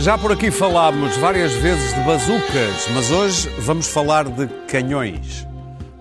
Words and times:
Já 0.00 0.16
por 0.16 0.32
aqui 0.32 0.50
falámos 0.50 1.14
várias 1.18 1.52
vezes 1.52 1.92
de 1.92 2.00
bazucas, 2.00 2.88
mas 2.94 3.10
hoje 3.10 3.50
vamos 3.58 3.86
falar 3.86 4.24
de 4.24 4.46
canhões. 4.66 5.46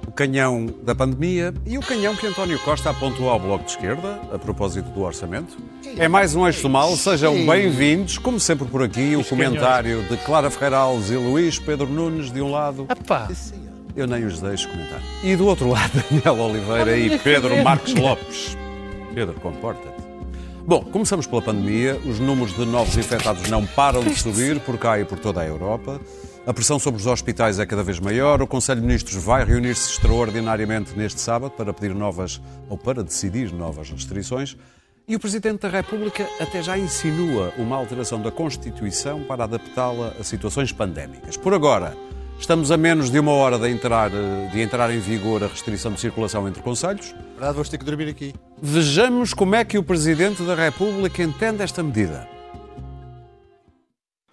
O 0.08 0.12
canhão 0.14 0.68
da 0.84 0.96
pandemia 0.96 1.54
e 1.66 1.78
o 1.78 1.82
canhão 1.82 2.16
que 2.16 2.26
António 2.26 2.58
Costa 2.60 2.92
apontou 2.92 3.30
ao 3.30 3.38
Bloco 3.38 3.66
de 3.66 3.72
Esquerda, 3.72 4.22
a 4.34 4.40
propósito 4.40 4.90
do 4.92 5.02
orçamento. 5.02 5.58
É 5.98 6.08
mais 6.08 6.34
um 6.34 6.48
Eixo 6.48 6.62
do 6.62 6.70
Mal, 6.70 6.96
sejam 6.96 7.46
bem-vindos, 7.46 8.18
como 8.18 8.40
sempre 8.40 8.66
por 8.66 8.84
aqui, 8.84 9.18
o 9.18 9.24
comentário 9.24 10.02
de 10.04 10.16
Clara 10.16 10.50
Ferreira 10.50 10.78
Alves 10.78 11.12
e 11.12 11.16
Luís 11.16 11.60
Pedro 11.60 11.88
Nunes 11.88 12.32
de 12.32 12.42
um 12.42 12.52
lado. 12.52 12.88
Epá, 12.90 13.28
Eu 13.98 14.08
nem 14.08 14.24
os 14.24 14.40
deixo 14.40 14.70
comentar. 14.70 15.02
E 15.22 15.36
do 15.36 15.46
outro 15.46 15.68
lado, 15.70 15.92
Daniel 16.10 16.46
Oliveira 16.46 16.98
e 16.98 17.20
Pedro 17.20 17.62
Marques 17.62 17.94
Lopes. 17.96 18.58
Pedro, 19.14 19.34
comporta-te. 19.42 20.09
Bom, 20.70 20.84
começamos 20.84 21.26
pela 21.26 21.42
pandemia. 21.42 22.00
Os 22.06 22.20
números 22.20 22.56
de 22.56 22.64
novos 22.64 22.96
infectados 22.96 23.50
não 23.50 23.66
param 23.66 24.04
de 24.04 24.14
subir 24.14 24.60
por 24.60 24.78
cá 24.78 25.00
e 25.00 25.04
por 25.04 25.18
toda 25.18 25.42
a 25.42 25.44
Europa. 25.48 26.00
A 26.46 26.54
pressão 26.54 26.78
sobre 26.78 27.02
os 27.02 27.08
hospitais 27.08 27.58
é 27.58 27.66
cada 27.66 27.82
vez 27.82 28.00
maior. 28.00 28.40
O 28.40 28.46
Conselho 28.46 28.80
de 28.80 28.86
Ministros 28.86 29.16
vai 29.16 29.44
reunir-se 29.44 29.90
extraordinariamente 29.90 30.96
neste 30.96 31.22
sábado 31.22 31.54
para 31.58 31.74
pedir 31.74 31.96
novas 31.96 32.40
ou 32.70 32.78
para 32.78 33.04
decidir 33.04 33.52
novas 33.52 33.90
restrições. 33.90 34.56
E 35.08 35.16
o 35.16 35.20
Presidente 35.20 35.62
da 35.62 35.70
República 35.70 36.30
até 36.40 36.62
já 36.62 36.78
insinua 36.78 37.52
uma 37.58 37.76
alteração 37.76 38.22
da 38.22 38.30
Constituição 38.30 39.24
para 39.24 39.46
adaptá-la 39.46 40.14
a 40.20 40.24
situações 40.24 40.72
pandémicas. 40.72 41.36
Por 41.36 41.52
agora, 41.52 41.98
estamos 42.40 42.72
a 42.72 42.78
menos 42.78 43.12
de 43.12 43.20
uma 43.20 43.34
hora 43.34 43.60
de 43.60 43.70
entrar, 43.70 44.10
eh, 44.12 44.50
de 44.52 44.62
entrar 44.62 44.90
em 44.92 45.00
vigor 45.00 45.44
a 45.44 45.48
restrição 45.48 45.92
de 45.92 46.00
circulação 46.00 46.48
entre 46.48 46.64
conselhos. 46.64 47.14
Verdade, 47.32 47.54
vamos 47.54 47.70
ter 47.70 47.78
que 47.78 47.86
dormir 47.86 48.10
aqui. 48.10 48.34
Vejamos 48.62 49.34
como 49.34 49.56
é 49.56 49.66
que 49.66 49.78
o 49.78 49.84
Presidente 49.84 50.42
da 50.44 50.56
República 50.56 51.22
entende 51.22 51.62
esta 51.62 51.84
medida. 51.84 52.28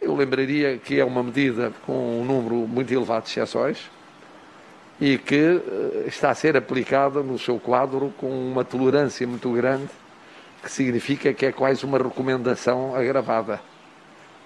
Eu 0.00 0.14
lembraria 0.14 0.78
que 0.78 1.00
é 1.00 1.04
uma 1.04 1.22
medida 1.22 1.72
com 1.84 2.20
um 2.20 2.24
número 2.24 2.54
muito 2.66 2.92
elevado 2.92 3.24
de 3.24 3.30
exceções 3.30 3.90
e 5.00 5.18
que 5.18 5.34
eh, 5.34 6.04
está 6.06 6.30
a 6.30 6.34
ser 6.34 6.56
aplicada 6.56 7.22
no 7.22 7.38
seu 7.38 7.58
quadro 7.58 8.14
com 8.16 8.28
uma 8.28 8.64
tolerância 8.64 9.26
muito 9.26 9.52
grande, 9.52 9.88
que 10.62 10.70
significa 10.70 11.34
que 11.34 11.46
é 11.46 11.52
quase 11.52 11.84
uma 11.84 11.98
recomendação 11.98 12.94
agravada, 12.94 13.60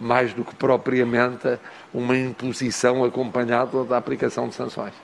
mais 0.00 0.32
do 0.32 0.44
que 0.44 0.54
propriamente 0.54 1.58
uma 1.92 2.16
imposição 2.16 3.04
acompanhada 3.04 3.84
da 3.84 3.96
aplicação 3.96 4.48
de 4.48 4.54
sanções. 4.54 4.94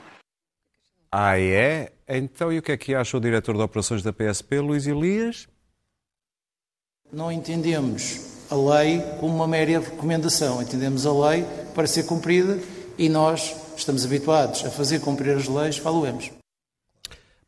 Ah, 1.13 1.39
é? 1.39 1.93
Então, 2.09 2.53
e 2.53 2.59
o 2.59 2.63
que 2.63 2.73
é 2.73 2.77
que 2.77 2.95
acha 2.95 3.17
o 3.17 3.21
Diretor 3.21 3.57
de 3.57 3.63
Operações 3.63 4.03
da 4.03 4.13
PSP, 4.13 4.61
Luís 4.61 4.87
Elias? 4.87 5.49
não 7.13 7.31
entendemos 7.31 8.21
a 8.51 8.55
lei 8.55 9.01
como 9.21 9.35
uma 9.35 9.47
mera 9.47 9.81
recomendação. 9.81 10.63
Entendemos 10.63 11.07
a 11.07 11.13
lei 11.13 11.45
para 11.75 11.87
ser 11.87 12.05
cumprida 12.05 12.59
e 12.99 13.09
nós 13.09 13.55
estamos 13.77 14.05
habituados 14.05 14.65
a 14.65 14.71
fazer 14.71 15.01
cumprir 15.01 15.37
as 15.37 15.49
leis, 15.49 15.77
faloemos. 15.79 16.31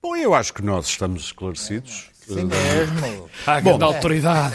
Bom, 0.01 0.17
eu 0.17 0.35
acho 0.35 0.55
que 0.55 0.63
nós 0.63 0.87
estamos 0.87 1.25
esclarecidos. 1.25 2.11
Sim 2.29 2.45
mesmo. 2.45 3.31
Há 3.47 3.61
grande 3.61 3.85
autoridade. 3.85 4.55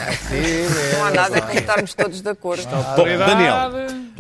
Não 0.93 1.05
há 1.05 1.11
nada 1.11 1.41
que 1.41 1.57
estarmos 1.57 1.93
todos 1.93 2.21
de 2.21 2.29
acordo. 2.29 2.63
Bom, 2.95 3.03
Daniel, 3.17 3.71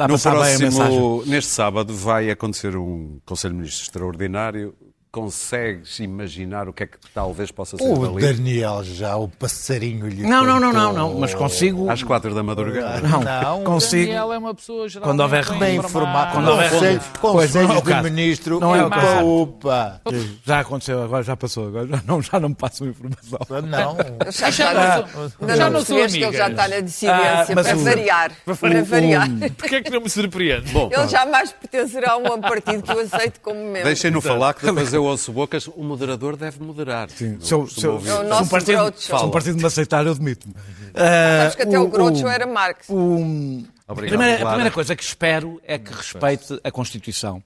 no 0.09 0.19
próximo, 0.19 1.23
neste 1.25 1.51
sábado, 1.51 1.95
vai 1.95 2.31
acontecer 2.31 2.75
um 2.75 3.19
Conselho 3.25 3.53
de 3.53 3.59
Ministros 3.59 3.87
extraordinário. 3.87 4.75
Consegues 5.13 5.99
imaginar 5.99 6.67
o 6.67 6.73
que 6.73 6.81
é 6.81 6.87
que 6.87 6.97
talvez 7.13 7.51
possa 7.51 7.77
ser 7.77 7.83
O 7.83 7.99
dali? 8.19 8.33
Daniel 8.35 8.83
já, 8.83 9.15
o 9.15 9.27
passarinho 9.27 10.07
lhe 10.07 10.23
Não, 10.23 10.43
não, 10.43 10.59
não, 10.59 10.73
não, 10.73 10.91
não, 10.91 11.19
mas 11.19 11.35
consigo. 11.35 11.87
Às 11.87 12.01
quatro 12.01 12.33
da 12.33 12.41
madrugada. 12.41 13.07
Não, 13.07 13.21
Não, 13.21 13.63
consigo. 13.63 14.07
Daniel 14.07 14.33
é 14.33 14.37
uma 14.39 14.55
pessoa 14.55 14.89
geralmente 14.89 15.11
Quando 15.13 15.19
houver 15.19 15.59
bem 15.59 15.75
informado. 15.77 16.31
Quando 16.33 16.47
houver 16.49 16.65
é 16.65 16.95
o 16.97 17.19
conselhos 17.19 17.73
do 17.75 17.81
caso. 17.83 18.03
ministro. 18.09 18.59
Não 18.59 18.75
é 18.75 18.83
o 18.83 18.89
caso. 18.89 19.23
upa. 19.43 20.01
Já 20.43 20.61
aconteceu, 20.61 21.03
agora 21.03 21.21
já 21.21 21.37
passou, 21.37 21.67
agora 21.67 21.85
já 21.89 22.01
não, 22.07 22.19
já 22.19 22.39
não 22.39 22.49
me 22.49 22.55
passam 22.55 22.87
informação. 22.87 23.37
Não. 23.69 24.31
Já, 24.31 24.49
já 24.49 24.73
não 24.73 25.47
já 25.55 25.55
não 25.65 25.69
não 25.73 25.85
sou 25.85 25.95
que 26.07 26.23
ele 26.23 26.35
já 26.35 26.49
está 26.49 26.67
na 26.67 26.79
dissidência 26.79 27.11
Ah, 27.11 27.45
para 27.63 27.75
o- 27.75 27.83
variar. 27.83 28.31
Para 28.43 28.53
o- 28.81 28.83
variar. 28.85 29.27
Porquê 29.59 29.75
é 29.75 29.81
que 29.83 29.91
não 29.91 30.01
me 30.01 30.09
surpreende? 30.09 30.71
Bom, 30.71 30.89
Ele 30.91 31.07
jamais 31.07 31.51
pertencerá 31.53 32.13
a 32.13 32.17
um 32.17 32.41
partido 32.41 32.81
que 32.81 32.91
eu 32.91 32.99
aceito 33.01 33.39
como 33.41 33.59
membro. 33.63 33.83
deixem-no 33.83 34.19
falar 34.19 34.55
que 34.55 34.65
depois 34.65 34.91
eu 34.91 35.02
ouço 35.03 35.31
bocas. 35.31 35.67
O 35.67 35.83
moderador 35.83 36.35
deve 36.35 36.61
moderar. 36.63 37.09
Sim, 37.09 37.37
eu- 37.51 37.59
eu- 37.61 37.67
se 37.67 37.85
É 37.85 37.89
o 37.89 37.97
um 38.21 38.27
nosso 38.27 38.49
partido, 38.49 38.77
Groucho. 38.77 38.99
se 38.99 39.13
um 39.13 39.29
partido 39.31 39.57
me 39.57 39.65
aceitar, 39.65 40.05
eu 40.05 40.15
demito-me. 40.15 40.53
Sabes 40.95 41.55
que 41.55 41.61
até 41.63 41.79
o, 41.79 41.83
o- 41.83 41.87
Groucho 41.89 42.27
era 42.27 42.45
Marx. 42.45 42.87
o- 42.89 43.63
a, 43.87 43.91
Obrigado, 43.91 44.17
primeira, 44.17 44.43
a 44.43 44.47
primeira 44.47 44.71
coisa 44.71 44.95
que 44.95 45.03
espero 45.03 45.61
é 45.65 45.77
que 45.77 45.91
respeite 45.93 46.59
a 46.63 46.71
Constituição. 46.71 47.43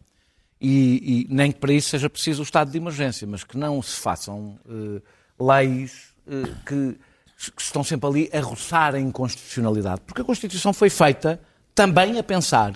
E, 0.60 1.26
e 1.30 1.34
nem 1.34 1.52
que 1.52 1.60
para 1.60 1.72
isso 1.72 1.90
seja 1.90 2.10
preciso 2.10 2.42
o 2.42 2.44
estado 2.44 2.72
de 2.72 2.78
emergência, 2.78 3.28
mas 3.28 3.44
que 3.44 3.56
não 3.58 3.80
se 3.82 3.96
façam 4.00 4.58
eh, 4.68 5.02
leis 5.40 6.08
eh, 6.28 6.50
que, 6.66 6.98
que 7.56 7.62
estão 7.62 7.84
sempre 7.84 8.10
ali 8.10 8.30
a 8.34 8.40
roçar 8.42 8.96
a 8.96 9.00
inconstitucionalidade. 9.00 10.02
Porque 10.08 10.22
a 10.22 10.26
Constituição 10.26 10.74
foi 10.74 10.90
feita 10.90 11.40
também 11.76 12.18
a 12.18 12.24
pensar 12.24 12.74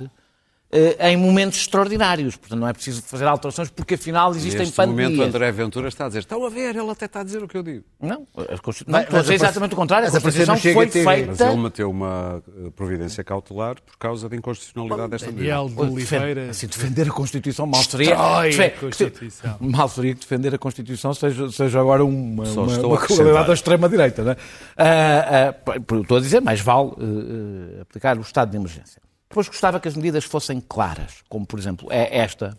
em 1.00 1.18
momentos 1.18 1.60
extraordinários. 1.60 2.36
Portanto, 2.38 2.60
não 2.60 2.68
é 2.68 2.74
preciso 2.74 3.02
fazer 3.04 3.26
alterações 3.26 3.70
porque 3.70 3.96
afinal 3.96 4.32
existem 4.32 4.60
Neste 4.62 4.76
pandemias. 4.76 5.12
momento, 5.12 5.28
André 5.36 5.52
Ventura 5.52 5.88
está 5.90 6.06
a 6.06 6.08
dizer: 6.08 6.20
estão 6.20 6.46
a 6.46 6.50
ver, 6.50 6.76
ele 6.76 6.90
até 6.90 7.06
está 7.06 7.20
a 7.20 7.24
dizer 7.24 7.44
o 7.44 7.48
que 7.48 7.58
eu 7.58 7.64
digo. 7.64 7.84
Não, 8.00 8.26
a 8.38 8.58
Constitu... 8.58 8.90
Mas- 8.90 9.02
não, 9.02 9.04
estou 9.04 9.16
a 9.16 9.20
mas 9.20 9.22
dizer 9.24 9.34
exatamente 9.36 9.74
o 9.74 9.76
contrário. 9.76 10.08
A 10.08 10.12
Constituição 10.12 10.58
foi 10.58 10.72
a 10.86 10.90
ter- 10.90 11.04
feita... 11.04 11.28
Mas 11.28 11.42
ele 11.42 11.58
meteu 11.58 11.90
uma 11.90 12.42
eh, 12.48 12.70
providência 12.76 13.24
cautelar 13.24 13.76
por 13.82 13.98
causa 13.98 14.30
da 14.30 14.36
inconstitucionalidade 14.36 15.10
desta 15.12 15.28
medida. 15.32 15.44
Daniel 15.56 15.68
de 15.70 15.80
Oliveira. 15.82 16.28
Defende- 16.36 16.50
assim, 16.50 16.68
defender 16.68 17.10
a 17.10 17.12
Constituição 17.12 17.66
mal 17.68 17.84
seria. 17.84 18.16
Destrói 18.16 18.70
Constituição. 18.72 19.58
Mal 19.62 19.90
seria 19.90 20.14
que 20.14 20.20
defender 20.22 20.56
a 20.56 20.58
Constituição 20.58 21.14
seja, 21.14 21.50
seja 21.52 21.80
agora 21.80 22.04
uma, 22.04 22.46
Só 22.46 22.64
uma, 22.64 22.72
estou 22.74 22.96
a 22.96 22.98
uma 22.98 23.08
qualidade 23.08 23.48
da 23.48 23.54
extrema-direita. 23.54 24.24
Não 24.24 24.32
é? 24.32 24.38
Ah, 24.78 25.56
ah, 25.68 25.96
estou 26.02 26.18
a 26.18 26.20
dizer, 26.22 26.42
mais 26.42 26.62
vale 26.62 26.90
eh, 26.92 27.78
eh, 27.78 27.82
aplicar 27.82 28.18
o 28.18 28.22
estado 28.22 28.52
de 28.52 28.58
emergência. 28.58 29.02
Depois 29.32 29.48
gostava 29.48 29.80
que 29.80 29.88
as 29.88 29.96
medidas 29.96 30.24
fossem 30.26 30.60
claras, 30.62 31.16
como 31.30 31.46
por 31.46 31.58
exemplo 31.58 31.88
é 31.92 32.18
esta, 32.20 32.58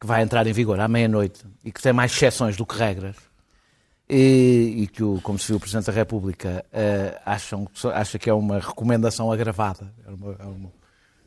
que 0.00 0.06
vai 0.06 0.22
entrar 0.22 0.46
em 0.46 0.52
vigor 0.52 0.78
à 0.78 0.86
meia-noite 0.86 1.40
e 1.64 1.72
que 1.72 1.80
tem 1.82 1.92
mais 1.92 2.12
exceções 2.12 2.56
do 2.56 2.64
que 2.66 2.76
regras. 2.78 3.16
E, 4.10 4.74
e 4.84 4.86
que, 4.86 5.02
o, 5.02 5.20
como 5.22 5.38
se 5.38 5.48
viu, 5.48 5.56
o 5.56 5.60
Presidente 5.60 5.86
da 5.86 5.92
República 5.92 6.64
eh, 6.72 7.20
acham, 7.26 7.68
acha 7.92 8.18
que 8.18 8.30
é 8.30 8.32
uma 8.32 8.58
recomendação 8.58 9.30
agravada. 9.30 9.92
É 10.06 10.10
uma, 10.10 10.32
é 10.38 10.44
uma... 10.44 10.70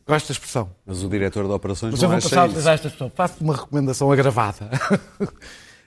Gosto 0.08 0.28
da 0.30 0.32
expressão. 0.32 0.72
Mas 0.84 1.04
o 1.04 1.10
diretor 1.10 1.46
de 1.46 1.52
operações 1.52 1.92
Mas 1.92 2.02
eu 2.02 2.10
não 2.10 2.16
vou 2.16 2.18
acha 2.18 2.30
passar 2.30 2.42
a 2.42 2.46
isso. 2.46 2.52
utilizar 2.54 2.74
esta 2.74 2.88
expressão. 2.88 3.12
Faço 3.16 3.36
uma 3.44 3.56
recomendação 3.56 4.12
agravada. 4.12 4.70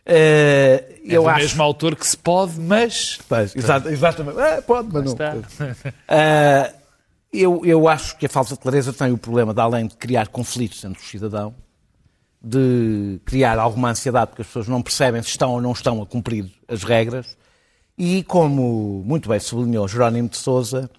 Eh, 0.07 0.99
É 1.09 1.17
eu 1.17 1.23
do 1.23 1.29
acho. 1.31 1.41
mesmo 1.41 1.63
autor 1.63 1.97
que 1.97 2.07
se 2.07 2.15
pode, 2.15 2.61
mas. 2.61 3.19
Pois, 3.27 3.57
exa- 3.57 3.83
exatamente. 3.91 4.39
É, 4.39 4.61
pode, 4.61 4.89
mas 4.93 5.03
não. 5.03 5.13
Está. 5.13 5.35
Eu, 7.37 7.65
eu 7.65 7.89
acho 7.89 8.17
que 8.17 8.27
a 8.27 8.29
falta 8.29 8.55
de 8.55 8.61
clareza 8.61 8.93
tem 8.93 9.11
o 9.13 9.19
problema 9.19 9.53
de, 9.53 9.61
além 9.61 9.87
de 9.89 9.97
criar 9.97 10.29
conflitos 10.29 10.85
entre 10.85 11.03
os 11.03 11.09
cidadãos, 11.09 11.53
de 12.41 13.21
criar 13.25 13.59
alguma 13.59 13.91
ansiedade 13.91 14.29
porque 14.29 14.43
as 14.43 14.47
pessoas 14.49 14.69
não 14.69 14.81
percebem 14.81 15.21
se 15.23 15.31
estão 15.31 15.53
ou 15.53 15.61
não 15.61 15.73
estão 15.73 16.01
a 16.01 16.07
cumprir 16.07 16.51
as 16.69 16.85
regras. 16.85 17.37
E 17.99 18.23
como 18.25 19.03
muito 19.05 19.29
bem 19.29 19.41
sublinhou 19.41 19.89
Jerónimo 19.89 20.29
de 20.29 20.37
Souza, 20.37 20.91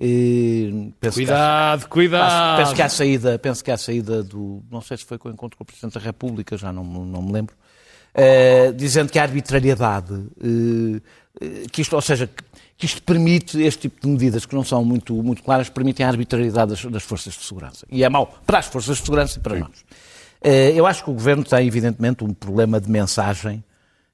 eh, 0.00 0.70
penso 1.00 1.18
que 1.18 1.24
Cuidado, 1.24 1.88
cuidado. 1.88 2.58
penso 2.58 2.74
que 2.74 2.82
à 2.82 2.88
saída, 2.88 3.38
penso 3.38 3.64
que 3.64 3.70
à 3.70 3.76
saída 3.76 4.22
do, 4.22 4.62
não 4.70 4.80
sei 4.80 4.96
se 4.96 5.04
foi 5.04 5.18
com 5.18 5.28
o 5.28 5.32
encontro 5.32 5.56
com 5.56 5.64
o 5.64 5.66
Presidente 5.66 5.94
da 5.94 6.00
República, 6.00 6.56
já 6.56 6.72
não, 6.72 6.84
não 6.84 7.22
me 7.22 7.32
lembro, 7.32 7.54
eh, 8.14 8.72
dizendo 8.72 9.10
que 9.10 9.18
a 9.18 9.22
arbitrariedade, 9.22 10.26
eh, 10.40 11.66
que 11.70 11.82
isto, 11.82 11.94
ou 11.94 12.02
seja, 12.02 12.30
que- 12.78 12.86
isto 12.86 13.02
permite 13.02 13.60
este 13.60 13.82
tipo 13.82 14.00
de 14.00 14.08
medidas 14.08 14.46
que 14.46 14.54
não 14.54 14.64
são 14.64 14.82
muito, 14.84 15.12
muito 15.22 15.42
claras, 15.42 15.68
permitem 15.68 16.06
a 16.06 16.08
arbitrariedade 16.08 16.70
das, 16.70 16.84
das 16.86 17.02
forças 17.02 17.34
de 17.34 17.44
segurança. 17.44 17.84
E 17.90 18.02
é 18.04 18.08
mau 18.08 18.26
para 18.46 18.58
as 18.60 18.66
forças 18.66 18.96
de 18.98 19.02
segurança 19.04 19.38
e 19.38 19.42
para 19.42 19.58
nós. 19.58 19.84
Eh, 20.40 20.72
eu 20.74 20.86
acho 20.86 21.02
que 21.04 21.10
o 21.10 21.12
Governo 21.12 21.42
tem, 21.44 21.66
evidentemente, 21.66 22.22
um 22.24 22.32
problema 22.32 22.80
de 22.80 22.88
mensagem 22.90 23.62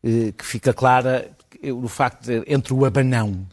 eh, 0.03 0.33
que 0.37 0.45
fica 0.45 0.73
clara 0.73 1.31
que, 1.51 1.71
o 1.71 1.87
facto 1.87 2.25
de, 2.25 2.43
entre 2.47 2.73
o 2.75 2.85
abanão 2.85 3.47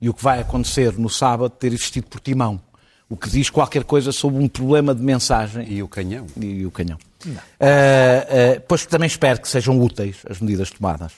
e 0.00 0.08
o 0.08 0.14
que 0.14 0.22
vai 0.22 0.40
acontecer 0.40 0.98
no 0.98 1.08
sábado 1.08 1.50
ter 1.50 1.72
existido 1.72 2.06
por 2.08 2.20
timão. 2.20 2.60
O 3.08 3.16
que 3.16 3.30
diz 3.30 3.48
qualquer 3.48 3.84
coisa 3.84 4.10
sobre 4.10 4.42
um 4.42 4.48
problema 4.48 4.92
de 4.92 5.00
mensagem 5.00 5.64
E 5.72 5.80
o 5.80 5.86
canhão? 5.86 6.26
e 6.36 6.66
o 6.66 6.72
canhão. 6.72 6.98
Ah, 7.60 8.56
ah, 8.58 8.62
pois 8.66 8.84
também 8.84 9.06
espero 9.06 9.40
que 9.40 9.48
sejam 9.48 9.80
úteis 9.80 10.16
as 10.28 10.40
medidas 10.40 10.70
tomadas, 10.70 11.12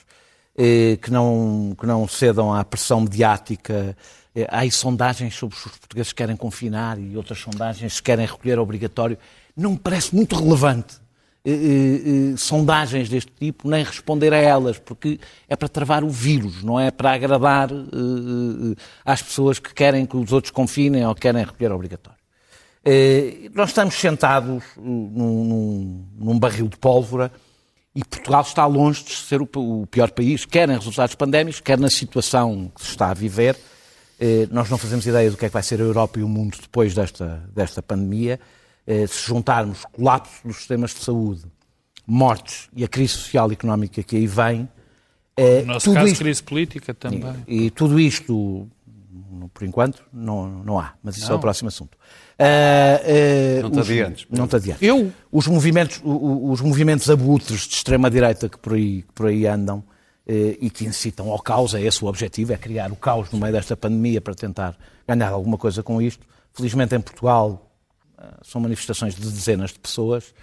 que, 1.01 1.09
não, 1.11 1.75
que 1.79 1.85
não 1.85 2.07
cedam 2.07 2.53
à 2.53 2.63
pressão 2.63 3.01
mediática. 3.01 3.95
Eh, 4.35 4.47
há 4.49 4.59
aí 4.59 4.71
sondagens 4.71 5.33
sobre 5.35 5.55
se 5.57 5.65
os 5.67 5.77
portugueses 5.77 6.13
querem 6.13 6.35
confinar 6.35 6.99
e 6.99 7.15
outras 7.17 7.39
sondagens 7.39 7.93
se 7.95 8.03
querem 8.03 8.25
recolher 8.25 8.59
obrigatório. 8.59 9.17
Não 9.55 9.71
me 9.71 9.77
parece 9.79 10.15
muito 10.15 10.35
relevante 10.35 10.95
eh, 11.45 11.51
eh, 11.51 11.53
eh, 12.33 12.37
sondagens 12.37 13.07
deste 13.09 13.31
tipo, 13.31 13.69
nem 13.69 13.83
responder 13.83 14.33
a 14.33 14.37
elas, 14.37 14.77
porque 14.77 15.19
é 15.47 15.55
para 15.55 15.69
travar 15.69 16.03
o 16.03 16.09
vírus, 16.09 16.61
não 16.63 16.79
é 16.79 16.91
para 16.91 17.13
agradar 17.13 17.71
eh, 17.71 17.75
eh, 17.75 18.75
às 19.05 19.21
pessoas 19.21 19.57
que 19.59 19.73
querem 19.73 20.05
que 20.05 20.17
os 20.17 20.31
outros 20.33 20.51
confinem 20.51 21.05
ou 21.05 21.15
querem 21.15 21.43
recolher 21.43 21.71
obrigatório. 21.71 22.19
Eh, 22.85 23.49
nós 23.53 23.69
estamos 23.69 23.95
sentados 23.95 24.63
num, 24.77 25.09
num- 25.43 26.05
num 26.17 26.39
barril 26.39 26.67
de 26.67 26.77
pólvora 26.77 27.31
e 27.99 28.05
Portugal 28.05 28.41
está 28.41 28.65
longe 28.65 29.03
de 29.03 29.11
ser 29.13 29.41
o, 29.41 29.85
pior 29.87 30.11
país, 30.11 30.45
quer 30.45 30.69
em 30.69 30.75
resultados 30.75 31.15
pandémicos, 31.15 31.59
quer 31.59 31.77
na 31.77 31.89
situação 31.89 32.71
que 32.73 32.81
se 32.81 32.91
está 32.91 33.09
a 33.09 33.13
viver. 33.13 33.57
Eh, 34.19 34.47
nós 34.51 34.69
não 34.69 34.77
fazemos 34.77 35.05
ideia 35.05 35.29
do 35.29 35.35
que 35.35 35.45
é 35.45 35.49
que 35.49 35.53
vai 35.53 35.63
ser 35.63 35.81
a 35.81 35.83
Europa 35.83 36.19
e 36.19 36.23
o 36.23 36.27
mundo 36.29 36.57
depois 36.61 36.93
desta, 36.93 37.43
desta 37.53 37.81
pandemia. 37.81 38.39
Eh, 38.87 39.05
se 39.07 39.27
juntarmos 39.27 39.83
colapso 39.91 40.45
dos 40.45 40.57
sistemas 40.57 40.91
de 40.93 40.99
saúde, 41.03 41.41
mortes 42.07 42.69
e 42.75 42.83
a 42.83 42.87
crise 42.87 43.13
social 43.13 43.49
e 43.49 43.53
económica 43.53 44.01
que 44.01 44.15
aí 44.15 44.27
vem, 44.27 44.67
eh, 45.35 45.61
No 45.61 45.73
nosso 45.73 45.85
tudo 45.85 45.95
caso, 45.95 46.07
isto- 46.07 46.23
crise 46.23 46.43
política 46.43 46.93
também. 46.93 47.35
e 47.47 47.69
tudo 47.69 47.99
isto, 47.99 48.67
por 49.53 49.63
enquanto, 49.65 50.01
não, 50.13 50.47
não 50.63 50.79
há. 50.79 50.93
Mas 51.03 51.17
isso 51.17 51.25
é 51.27 51.29
o 51.29 51.33
Não. 51.33 51.39
próximo 51.39 51.67
assunto. 51.67 51.97
Ah, 52.39 53.01
ah, 53.03 53.61
Não 53.63 53.69
te 53.71 53.79
os- 53.79 53.89
adiantes. 53.89 54.25
Não 54.29 54.47
te 54.47 54.55
adiantes. 54.55 54.81
Eu? 54.81 55.11
Os 55.31 55.45
movimentos, 55.47 55.99
os 56.03 56.61
movimentos 56.61 57.09
abutres 57.09 57.61
de 57.67 57.75
extrema-direita 57.75 58.47
que 58.47 58.57
por 58.57 58.73
aí, 58.73 59.01
que 59.01 59.13
por 59.13 59.25
aí 59.27 59.45
andam 59.45 59.83
eh, 60.25 60.57
e 60.61 60.69
que 60.69 60.85
incitam 60.85 61.29
ao 61.31 61.39
caos, 61.39 61.73
é 61.73 61.81
esse 61.81 62.03
o 62.03 62.07
objetivo, 62.07 62.53
é 62.53 62.57
criar 62.57 62.91
o 62.91 62.95
caos 62.95 63.29
no 63.31 63.39
meio 63.39 63.51
desta 63.51 63.75
pandemia 63.75 64.21
para 64.21 64.33
tentar 64.33 64.77
ganhar 65.07 65.29
alguma 65.29 65.57
coisa 65.57 65.83
com 65.83 66.01
isto. 66.01 66.25
Felizmente 66.53 66.95
em 66.95 67.01
Portugal 67.01 67.69
ah, 68.17 68.37
são 68.41 68.61
manifestações 68.61 69.15
de 69.15 69.21
dezenas 69.21 69.71
de 69.71 69.79
pessoas, 69.79 70.33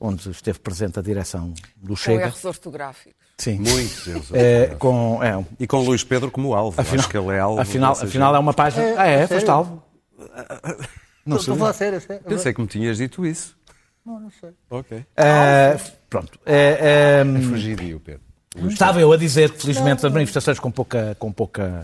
onde 0.00 0.30
esteve 0.30 0.58
presente 0.58 0.98
a 0.98 1.02
direção 1.02 1.52
do 1.76 1.88
Com 1.90 1.96
Chega. 1.96 2.22
erros 2.24 2.44
ortográficos. 2.46 3.20
Sim. 3.36 3.58
Muitos 3.58 4.06
erros. 4.06 4.30
Eh, 4.32 4.74
com, 4.78 5.22
é, 5.22 5.44
E 5.60 5.66
com 5.66 5.80
Luís 5.82 6.02
Pedro 6.02 6.30
como 6.30 6.54
alvo. 6.54 6.80
Acho 6.80 7.08
que 7.08 7.16
ele 7.18 7.28
é 7.36 7.40
alvo. 7.40 7.60
afinal, 7.60 7.92
afinal 7.92 8.34
é 8.34 8.38
uma 8.38 8.54
página. 8.54 8.82
É, 8.84 8.94
ah, 8.98 9.06
é, 9.06 9.22
é 9.22 9.26
foste 9.26 9.50
alvo. 9.50 9.82
Não 11.24 11.36
Estou 11.36 11.54
sei. 11.54 11.54
a 11.54 11.56
falar 11.58 11.72
sério, 11.72 12.00
sério. 12.00 12.22
Pensei 12.24 12.52
que 12.52 12.60
me 12.60 12.66
tinhas 12.66 12.96
dito 12.96 13.24
isso. 13.24 13.56
Não, 14.04 14.18
não 14.18 14.30
sei. 14.40 14.50
Ok. 14.68 15.04
Ah, 15.16 15.76
pronto. 16.10 16.38
Eh, 16.44 17.22
eh, 17.22 17.40
Fugidio, 17.48 18.00
Pedro. 18.00 18.20
estava 18.68 19.00
eu 19.00 19.12
a 19.12 19.16
dizer 19.16 19.50
que, 19.50 19.60
felizmente, 19.62 20.04
as 20.04 20.12
manifestações 20.12 20.58
com 20.58 20.70
pouca, 20.70 21.16
com 21.18 21.30
pouca, 21.30 21.82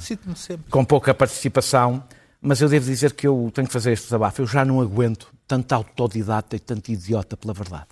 com 0.71 0.85
pouca 0.85 1.15
participação, 1.15 2.03
mas 2.43 2.61
eu 2.61 2.69
devo 2.69 2.85
dizer 2.87 3.13
que 3.13 3.27
eu 3.27 3.51
tenho 3.55 3.67
que 3.69 3.73
fazer 3.73 3.93
este 3.93 4.05
desabafo. 4.07 4.43
Eu 4.43 4.47
já 4.47 4.65
não 4.65 4.81
aguento 4.81 5.29
tanto 5.47 5.73
autodidata 5.73 6.57
e 6.57 6.59
tanto 6.59 6.91
idiota 6.91 7.37
pela 7.37 7.55
verdade. 7.55 7.87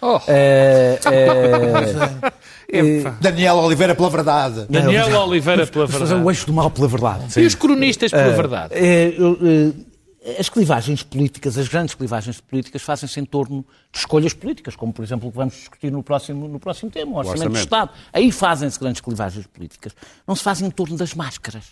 Oh, 0.00 0.20
Eh, 0.28 0.98
eh, 2.72 2.98
epá. 3.00 3.16
Daniel 3.20 3.56
Oliveira 3.58 3.94
pela 3.94 4.10
verdade. 4.10 4.66
Daniel 4.68 5.20
Oliveira 5.22 5.66
pela 5.66 5.86
vamos 5.86 6.00
fazer 6.00 6.14
o 6.14 6.16
verdade. 6.18 6.28
eixo 6.36 6.46
do 6.46 6.52
mal 6.52 6.70
pela 6.70 6.88
verdade. 6.88 7.40
E 7.40 7.46
os 7.46 7.54
cronistas 7.54 8.10
pela 8.10 8.32
verdade. 8.34 8.74
Eh, 8.74 9.14
eu, 9.16 9.38
eh, 9.42 9.72
as 10.38 10.48
clivagens 10.48 11.02
políticas, 11.02 11.58
as 11.58 11.66
grandes 11.66 11.94
clivagens 11.94 12.40
políticas, 12.40 12.82
fazem-se 12.82 13.18
em 13.18 13.24
torno 13.24 13.64
de 13.92 13.98
escolhas 13.98 14.32
políticas, 14.32 14.76
como 14.76 14.92
por 14.92 15.04
exemplo 15.04 15.28
o 15.28 15.32
que 15.32 15.36
vamos 15.36 15.54
discutir 15.54 15.90
no 15.90 16.02
próximo, 16.02 16.46
no 16.46 16.60
próximo 16.60 16.90
tema, 16.90 17.12
o 17.12 17.16
orçamento, 17.16 17.52
de 17.52 17.58
Estado. 17.58 17.90
Aí 18.12 18.30
fazem-se 18.30 18.78
grandes 18.78 19.00
clivagens 19.00 19.46
políticas. 19.46 19.92
Não 20.26 20.36
se 20.36 20.42
fazem 20.42 20.68
em 20.68 20.70
torno 20.70 20.96
das 20.96 21.14
máscaras. 21.14 21.64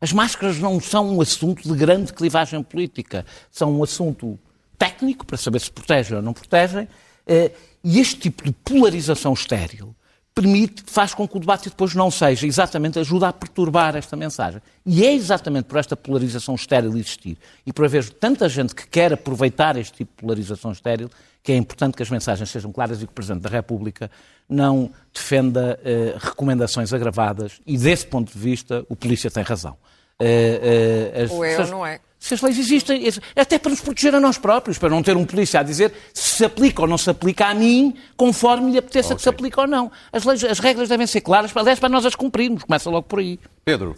As 0.00 0.12
máscaras 0.12 0.58
não 0.58 0.80
são 0.80 1.16
um 1.16 1.20
assunto 1.20 1.62
de 1.62 1.76
grande 1.76 2.12
clivagem 2.12 2.62
política. 2.62 3.26
São 3.50 3.76
um 3.76 3.82
assunto 3.82 4.38
técnico, 4.78 5.26
para 5.26 5.36
saber 5.36 5.60
se 5.60 5.70
protegem 5.70 6.16
ou 6.16 6.22
não 6.22 6.32
protegem, 6.32 6.86
eh, 7.26 7.50
e 7.82 7.98
este 7.98 8.16
tipo 8.16 8.44
de 8.44 8.52
polarização 8.52 9.32
estéril 9.32 9.96
permite, 10.36 10.82
faz 10.86 11.14
com 11.14 11.26
que 11.26 11.34
o 11.34 11.40
debate 11.40 11.70
depois 11.70 11.94
não 11.94 12.10
seja 12.10 12.46
exatamente, 12.46 12.98
ajuda 12.98 13.28
a 13.28 13.32
perturbar 13.32 13.96
esta 13.96 14.14
mensagem. 14.14 14.60
E 14.84 15.02
é 15.02 15.14
exatamente 15.14 15.64
por 15.64 15.78
esta 15.78 15.96
polarização 15.96 16.54
estéril 16.54 16.90
existir 16.90 17.38
e 17.64 17.72
por 17.72 17.86
haver 17.86 18.06
tanta 18.10 18.46
gente 18.46 18.74
que 18.74 18.86
quer 18.86 19.14
aproveitar 19.14 19.78
este 19.78 19.96
tipo 19.96 20.12
de 20.14 20.20
polarização 20.20 20.72
estéril 20.72 21.08
que 21.42 21.52
é 21.52 21.56
importante 21.56 21.96
que 21.96 22.02
as 22.02 22.10
mensagens 22.10 22.50
sejam 22.50 22.70
claras 22.70 23.00
e 23.00 23.06
que 23.06 23.12
o 23.12 23.14
Presidente 23.14 23.44
da 23.44 23.48
República 23.48 24.10
não 24.46 24.90
defenda 25.14 25.80
eh, 25.82 26.14
recomendações 26.18 26.92
agravadas 26.92 27.60
e, 27.64 27.78
desse 27.78 28.04
ponto 28.06 28.32
de 28.32 28.38
vista, 28.38 28.84
o 28.88 28.96
polícia 28.96 29.30
tem 29.30 29.42
razão. 29.42 29.76
Eh, 30.18 31.12
eh, 31.14 31.22
as- 31.24 31.30
Ou 31.30 31.44
é 31.44 31.50
se 31.50 31.56
ou 31.56 31.62
as- 31.62 31.70
não 31.70 31.86
é. 31.86 32.00
se 32.18 32.34
as 32.34 32.40
leis 32.40 32.58
existem, 32.58 33.06
é 33.36 33.40
até 33.40 33.58
para 33.58 33.70
nos 33.70 33.80
proteger 33.80 34.14
a 34.14 34.20
nós 34.20 34.38
próprios, 34.38 34.78
para 34.78 34.88
não 34.88 35.02
ter 35.02 35.16
um 35.16 35.24
polícia 35.26 35.60
a 35.60 35.62
dizer 35.62 35.92
se 36.14 36.36
se 36.36 36.44
aplica 36.44 36.82
ou 36.82 36.88
não 36.88 36.96
se 36.98 37.08
aplica 37.10 37.46
a 37.46 37.54
mim, 37.54 37.94
conforme 38.16 38.72
lhe 38.72 38.78
apeteça 38.78 39.14
que 39.14 39.22
se 39.22 39.28
aplique 39.28 39.58
ou 39.60 39.66
não. 39.66 39.90
As, 40.12 40.24
leis, 40.24 40.42
as 40.44 40.58
regras 40.58 40.88
devem 40.88 41.06
ser 41.06 41.20
claras, 41.20 41.54
aliás, 41.56 41.78
para 41.78 41.88
nós 41.88 42.04
as 42.06 42.14
cumprirmos. 42.14 42.62
Começa 42.64 42.88
logo 42.90 43.06
por 43.06 43.18
aí. 43.20 43.38
Pedro, 43.64 43.94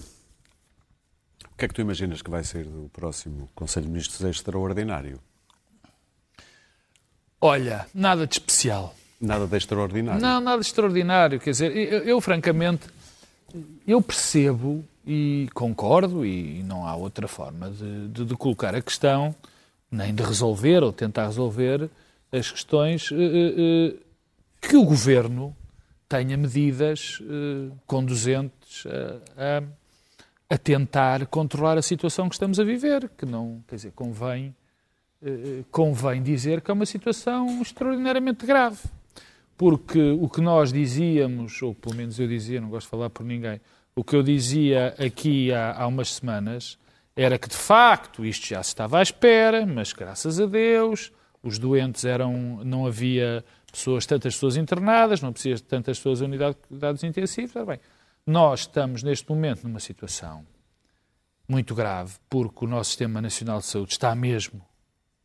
o 1.53 1.57
que 1.57 1.65
é 1.65 1.69
que 1.69 1.75
tu 1.75 1.81
imaginas 1.81 2.21
que 2.23 2.31
vai 2.31 2.43
ser 2.45 2.65
do 2.65 2.89
próximo 2.93 3.49
Conselho 3.55 3.87
de 3.87 3.93
Ministros 3.93 4.21
extraordinário? 4.29 5.21
Olha, 7.41 7.87
nada 7.95 8.27
de 8.27 8.35
especial. 8.35 8.95
Nada 9.21 9.47
de 9.47 9.57
extraordinário. 9.57 10.21
Não, 10.21 10.41
nada 10.41 10.61
de 10.61 10.67
extraordinário. 10.67 11.39
Quer 11.41 11.51
dizer, 11.51 11.77
eu, 11.77 12.01
eu, 12.05 12.21
francamente, 12.21 12.87
eu 13.87 14.01
percebo 14.03 14.85
e 15.11 15.49
concordo, 15.55 16.25
e 16.27 16.63
não 16.63 16.87
há 16.87 16.95
outra 16.95 17.27
forma 17.27 17.71
de, 17.71 18.09
de- 18.09 18.25
de 18.27 18.37
colocar 18.37 18.75
a 18.75 18.83
questão, 18.83 19.35
nem 19.91 20.15
de 20.15 20.23
resolver 20.23 20.83
ou 20.83 20.93
tentar 20.93 21.27
resolver 21.27 21.89
as 22.31 22.53
questões, 22.53 23.11
eh, 23.11 23.15
eh, 23.17 23.55
eh, 23.57 23.97
que 24.61 24.77
o 24.77 24.85
governo 24.85 25.57
tenha 26.07 26.37
medidas 26.37 27.21
eh, 27.23 27.71
conduzentes 27.87 28.85
a, 28.87 29.59
a- 29.59 29.63
a 30.51 30.59
tentar 30.59 31.27
controlar 31.27 31.79
a 31.79 31.83
situação 31.83 32.29
que 32.29 32.35
estamos 32.35 32.61
a 32.61 32.65
viver, 32.65 33.09
que 33.17 33.25
não, 33.25 33.63
quer 33.67 33.77
dizer, 33.77 33.93
convém, 33.93 34.55
convém 35.71 36.23
dizer 36.23 36.61
que 36.63 36.71
é 36.71 36.75
uma 36.75 36.87
situação 36.87 37.61
extraordinariamente 37.61 38.47
grave. 38.47 38.79
Porque 39.59 40.01
o 40.21 40.29
que 40.29 40.41
nós 40.41 40.73
dizíamos, 40.73 41.61
ou 41.61 41.75
pelo 41.75 41.95
menos 41.97 42.19
eu 42.19 42.29
dizia, 42.29 42.61
não 42.61 42.69
gosto 42.71 42.87
de 42.87 42.91
falar 42.91 43.11
por 43.11 43.27
ninguém, 43.27 43.61
o 43.99 44.05
que 44.05 44.15
eu 44.15 44.23
dizia 44.23 44.95
aqui 44.99 45.53
há, 45.53 45.73
há 45.83 45.87
umas 45.87 46.15
semanas 46.15 46.79
era 47.17 47.37
que 47.37 47.49
de 47.49 47.57
facto 47.57 48.25
isto 48.25 48.47
já 48.47 48.63
se 48.63 48.69
estava 48.69 48.99
à 48.99 49.03
espera, 49.03 49.67
mas 49.67 49.93
graças 49.93 50.39
a 50.39 50.47
Deus 50.47 51.11
os 51.43 51.59
doentes 51.59 52.05
eram, 52.05 52.63
não 52.65 52.87
havia 52.87 53.45
pessoas, 53.73 54.07
tantas 54.07 54.35
pessoas 54.35 54.57
internadas, 54.57 55.21
não 55.21 55.33
precisas 55.33 55.61
de 55.61 55.67
tantas 55.67 55.99
pessoas 55.99 56.21
em 56.21 56.27
unidade 56.27 56.57
de 56.57 56.69
cuidados 56.69 57.03
intensivos. 57.03 57.57
Ora 57.57 57.67
bem, 57.67 57.81
nós 58.27 58.61
estamos 58.61 59.03
neste 59.03 59.29
momento 59.29 59.65
numa 59.67 59.81
situação 59.81 60.47
muito 61.49 61.75
grave, 61.75 62.15
porque 62.29 62.65
o 62.65 62.69
nosso 62.69 62.91
Sistema 62.91 63.21
Nacional 63.21 63.59
de 63.59 63.67
Saúde 63.67 63.93
está 63.93 64.15
mesmo 64.15 64.61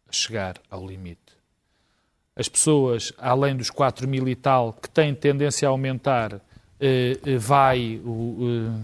a 0.07 0.11
chegar 0.11 0.55
ao 0.69 0.85
limite 0.85 1.33
as 2.35 2.49
pessoas, 2.49 3.13
além 3.17 3.55
dos 3.55 3.69
4 3.69 4.07
mil 4.07 4.27
e 4.27 4.35
tal, 4.35 4.73
que 4.73 4.89
têm 4.89 5.13
tendência 5.13 5.67
a 5.67 5.71
aumentar, 5.71 6.41
eh, 7.25 7.37
vai. 7.37 7.99
O, 8.03 8.77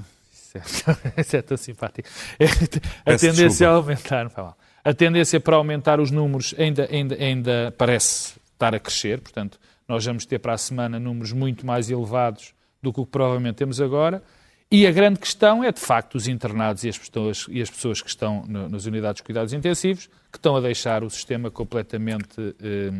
eh, 0.55 0.59
isso, 1.21 1.35
é, 1.35 1.41
tão 1.41 1.57
simpático. 1.57 2.09
a 3.05 3.11
tendência 3.17 3.47
desculpa. 3.49 3.71
a 3.71 3.75
aumentar, 3.75 4.23
não 4.23 4.29
faz 4.31 4.47
mal. 4.47 4.57
A 4.83 4.93
tendência 4.93 5.39
para 5.39 5.55
aumentar 5.55 5.99
os 5.99 6.09
números 6.09 6.55
ainda, 6.57 6.87
ainda, 6.91 7.15
ainda 7.15 7.73
parece 7.77 8.33
estar 8.53 8.73
a 8.73 8.79
crescer, 8.79 9.19
portanto, 9.21 9.59
nós 9.87 10.05
vamos 10.05 10.25
ter 10.25 10.39
para 10.39 10.53
a 10.53 10.57
semana 10.57 10.99
números 10.99 11.31
muito 11.33 11.65
mais 11.65 11.89
elevados 11.89 12.53
do 12.81 12.91
que 12.93 12.99
o 12.99 13.05
que 13.05 13.11
provavelmente 13.11 13.55
temos 13.55 13.79
agora. 13.81 14.23
E 14.71 14.85
a 14.85 14.91
grande 14.91 15.19
questão 15.19 15.63
é, 15.63 15.71
de 15.71 15.79
facto, 15.79 16.15
os 16.15 16.27
internados 16.27 16.83
e 16.83 16.89
as 16.89 16.97
pessoas, 16.97 17.45
e 17.49 17.61
as 17.61 17.69
pessoas 17.69 18.01
que 18.01 18.09
estão 18.09 18.43
no- 18.47 18.69
nas 18.69 18.85
unidades 18.85 19.17
de 19.19 19.23
cuidados 19.23 19.51
intensivos, 19.51 20.07
que 20.31 20.37
estão 20.37 20.55
a 20.55 20.61
deixar 20.61 21.03
o 21.03 21.09
sistema 21.09 21.49
completamente, 21.49 22.55
eh, 22.61 22.91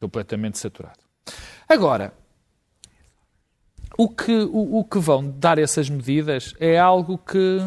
completamente 0.00 0.58
saturado. 0.58 0.98
Agora, 1.68 2.14
o 3.98 4.08
que, 4.08 4.32
o, 4.32 4.78
o 4.78 4.84
que 4.84 4.98
vão 5.00 5.28
dar 5.38 5.58
essas 5.58 5.90
medidas 5.90 6.54
é 6.60 6.78
algo 6.78 7.18
que, 7.18 7.58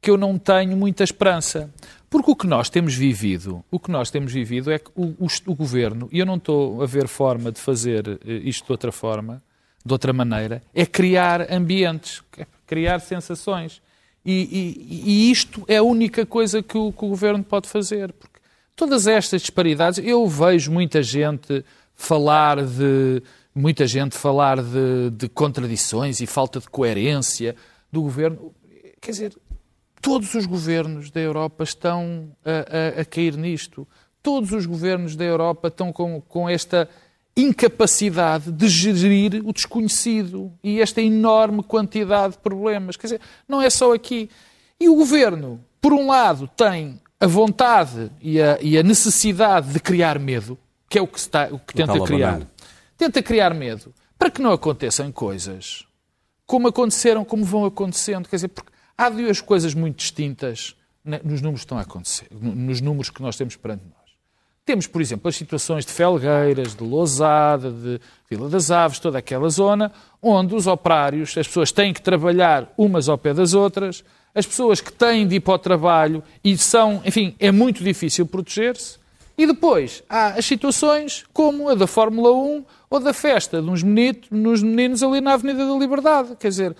que 0.00 0.10
eu 0.10 0.18
não 0.18 0.36
tenho 0.36 0.76
muita 0.76 1.04
esperança. 1.04 1.72
Porque 2.10 2.30
o 2.30 2.36
que 2.36 2.46
nós 2.48 2.68
temos 2.68 2.94
vivido, 2.94 3.64
o 3.70 3.78
que 3.78 3.90
nós 3.90 4.10
temos 4.10 4.32
vivido 4.32 4.70
é 4.70 4.78
que 4.78 4.90
o, 4.94 5.14
o, 5.18 5.26
o 5.46 5.54
governo, 5.54 6.08
e 6.12 6.18
eu 6.18 6.26
não 6.26 6.34
estou 6.36 6.82
a 6.82 6.86
ver 6.86 7.06
forma 7.06 7.50
de 7.52 7.58
fazer 7.60 8.06
eh, 8.26 8.32
isto 8.44 8.66
de 8.66 8.72
outra 8.72 8.92
forma, 8.92 9.42
de 9.84 9.92
outra 9.92 10.12
maneira, 10.12 10.62
é 10.74 10.84
criar 10.84 11.50
ambientes, 11.50 12.22
é 12.36 12.44
criar 12.66 12.98
sensações. 13.00 13.80
E, 14.26 14.32
e- 14.32 15.02
e 15.10 15.30
isto 15.30 15.64
é 15.66 15.76
a 15.78 15.82
única 15.82 16.26
coisa 16.26 16.62
que 16.62 16.76
o, 16.76 16.92
que 16.92 17.04
o 17.04 17.08
governo 17.08 17.42
pode 17.42 17.68
fazer. 17.68 18.12
Porque 18.12 18.40
todas 18.76 19.06
estas 19.06 19.40
disparidades, 19.40 19.98
eu 20.04 20.26
vejo 20.28 20.70
muita 20.70 21.02
gente 21.02 21.64
falar 21.94 22.62
de 22.64 23.22
muita 23.54 23.86
gente 23.86 24.16
falar 24.16 24.62
de, 24.62 25.10
de 25.10 25.28
contradições 25.28 26.20
e 26.20 26.26
falta 26.26 26.60
de 26.60 26.68
coerência 26.68 27.54
do 27.90 28.02
governo. 28.02 28.52
Quer 29.00 29.10
dizer, 29.10 29.36
todos 30.00 30.34
os 30.34 30.46
governos 30.46 31.10
da 31.10 31.20
Europa 31.20 31.64
estão 31.64 32.30
a, 32.44 32.98
a- 32.98 33.00
a 33.02 33.04
cair 33.04 33.36
nisto. 33.36 33.86
Todos 34.22 34.52
os 34.52 34.66
governos 34.66 35.16
da 35.16 35.24
Europa 35.24 35.68
estão 35.68 35.92
com, 35.92 36.20
com 36.20 36.48
esta 36.48 36.88
incapacidade 37.36 38.50
de 38.52 38.68
gerir 38.68 39.42
o 39.44 39.52
desconhecido 39.52 40.52
e 40.62 40.80
esta 40.80 41.00
enorme 41.02 41.62
quantidade 41.62 42.34
de 42.34 42.38
problemas. 42.38 42.96
Quer 42.96 43.06
dizer, 43.08 43.20
não 43.48 43.60
é 43.60 43.68
só 43.70 43.92
aqui. 43.94 44.30
E 44.80 44.88
o 44.88 44.94
governo, 44.96 45.60
por 45.80 45.92
um 45.92 46.06
lado, 46.08 46.48
tem 46.56 47.00
a 47.20 47.26
vontade 47.26 48.10
e 48.20 48.40
a, 48.40 48.58
e 48.60 48.76
a 48.78 48.82
necessidade 48.82 49.72
de 49.72 49.80
criar 49.80 50.18
medo, 50.18 50.58
que 50.88 50.98
é 50.98 51.02
o 51.02 51.06
que, 51.06 51.18
está, 51.18 51.48
o 51.50 51.58
que 51.58 51.74
tenta 51.74 51.92
criar. 52.06 52.38
Tenta 53.02 53.22
criar 53.22 53.52
medo 53.54 53.92
para 54.18 54.30
que 54.30 54.40
não 54.40 54.52
aconteçam 54.52 55.10
coisas 55.10 55.84
como 56.46 56.68
aconteceram, 56.68 57.24
como 57.24 57.44
vão 57.44 57.64
acontecendo. 57.64 58.28
Quer 58.28 58.36
dizer, 58.36 58.48
porque 58.48 58.70
há 58.96 59.08
duas 59.08 59.40
coisas 59.40 59.74
muito 59.74 59.96
distintas 59.96 60.76
nos 61.24 61.40
números 61.40 61.60
que 61.62 61.64
estão 61.64 61.78
a 61.78 61.80
acontecer, 61.80 62.28
no- 62.30 62.54
nos 62.54 62.80
números 62.80 63.10
que 63.10 63.20
nós 63.22 63.36
temos 63.36 63.56
perante 63.56 63.82
nós. 63.84 64.12
Temos, 64.64 64.86
por 64.86 65.02
exemplo, 65.02 65.28
as 65.28 65.34
situações 65.34 65.84
de 65.84 65.90
Felgueiras, 65.90 66.76
de 66.76 66.84
Lousada, 66.84 67.72
de 67.72 68.00
Vila 68.30 68.48
das 68.48 68.70
Aves, 68.70 69.00
toda 69.00 69.18
aquela 69.18 69.48
zona, 69.48 69.90
onde 70.22 70.54
os 70.54 70.68
operários, 70.68 71.36
as 71.36 71.48
pessoas 71.48 71.72
têm 71.72 71.92
que 71.92 72.00
trabalhar 72.00 72.72
umas 72.78 73.08
ao 73.08 73.18
pé 73.18 73.34
das 73.34 73.54
outras, 73.54 74.04
as 74.32 74.46
pessoas 74.46 74.80
que 74.80 74.92
têm 74.92 75.26
de 75.26 75.36
ir 75.36 75.40
para 75.40 75.54
o 75.54 75.58
trabalho 75.58 76.22
e 76.44 76.56
são, 76.56 77.02
enfim, 77.04 77.34
é 77.40 77.50
muito 77.50 77.82
difícil 77.82 78.24
proteger-se. 78.24 79.01
E 79.42 79.46
depois 79.46 80.04
há 80.08 80.34
as 80.34 80.46
situações 80.46 81.24
como 81.32 81.68
a 81.68 81.74
da 81.74 81.88
Fórmula 81.88 82.32
1 82.32 82.64
ou 82.88 83.00
da 83.00 83.12
festa 83.12 83.60
de 83.60 83.68
uns 83.68 83.82
meninos, 83.82 84.20
nos 84.30 84.62
meninos 84.62 85.02
ali 85.02 85.20
na 85.20 85.32
Avenida 85.32 85.66
da 85.66 85.74
Liberdade. 85.74 86.36
Quer 86.38 86.48
dizer, 86.48 86.76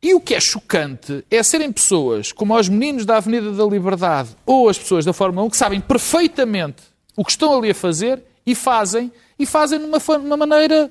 e 0.00 0.14
o 0.14 0.20
que 0.20 0.36
é 0.36 0.40
chocante 0.40 1.24
é 1.28 1.42
serem 1.42 1.72
pessoas 1.72 2.30
como 2.30 2.56
os 2.56 2.68
meninos 2.68 3.04
da 3.04 3.16
Avenida 3.16 3.50
da 3.50 3.64
Liberdade 3.64 4.36
ou 4.46 4.68
as 4.68 4.78
pessoas 4.78 5.04
da 5.04 5.12
Fórmula 5.12 5.44
1 5.48 5.50
que 5.50 5.56
sabem 5.56 5.80
perfeitamente 5.80 6.80
o 7.16 7.24
que 7.24 7.32
estão 7.32 7.58
ali 7.58 7.70
a 7.70 7.74
fazer 7.74 8.22
e 8.46 8.54
fazem, 8.54 9.10
e 9.36 9.44
fazem 9.44 9.80
de 9.80 9.84
uma, 9.84 10.36
maneira, 10.36 10.88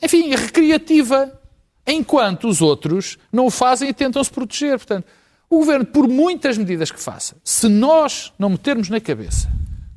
enfim, 0.00 0.32
recreativa, 0.36 1.36
enquanto 1.84 2.46
os 2.46 2.62
outros 2.62 3.18
não 3.32 3.46
o 3.46 3.50
fazem 3.50 3.88
e 3.88 3.92
tentam 3.92 4.22
se 4.22 4.30
proteger. 4.30 4.78
Portanto, 4.78 5.04
o 5.50 5.58
governo, 5.58 5.84
por 5.84 6.06
muitas 6.06 6.56
medidas 6.56 6.92
que 6.92 7.00
faça, 7.00 7.34
se 7.42 7.68
nós 7.68 8.32
não 8.38 8.50
metermos 8.50 8.88
na 8.88 9.00
cabeça 9.00 9.50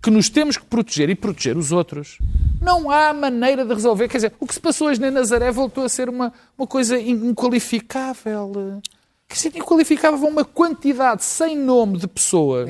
que 0.05 0.11
nos 0.11 0.29
temos 0.29 0.55
que 0.55 0.63
proteger 0.65 1.09
e 1.09 1.15
proteger 1.15 1.57
os 1.57 1.71
outros, 1.71 2.19
não 2.61 2.91
há 2.91 3.11
maneira 3.11 3.65
de 3.65 3.73
resolver. 3.73 4.07
Quer 4.07 4.17
dizer, 4.17 4.33
o 4.39 4.45
que 4.45 4.53
se 4.53 4.59
passou 4.59 4.87
hoje 4.87 5.01
na 5.01 5.09
Nazaré 5.09 5.51
voltou 5.51 5.83
a 5.83 5.89
ser 5.89 6.07
uma, 6.07 6.31
uma 6.55 6.67
coisa 6.67 6.95
in- 6.99 7.29
inqualificável. 7.29 8.81
Quer 9.27 9.33
dizer, 9.35 9.57
inqualificável 9.57 10.27
uma 10.27 10.45
quantidade 10.45 11.23
sem 11.23 11.57
nome 11.57 11.97
de 11.97 12.07
pessoas 12.07 12.69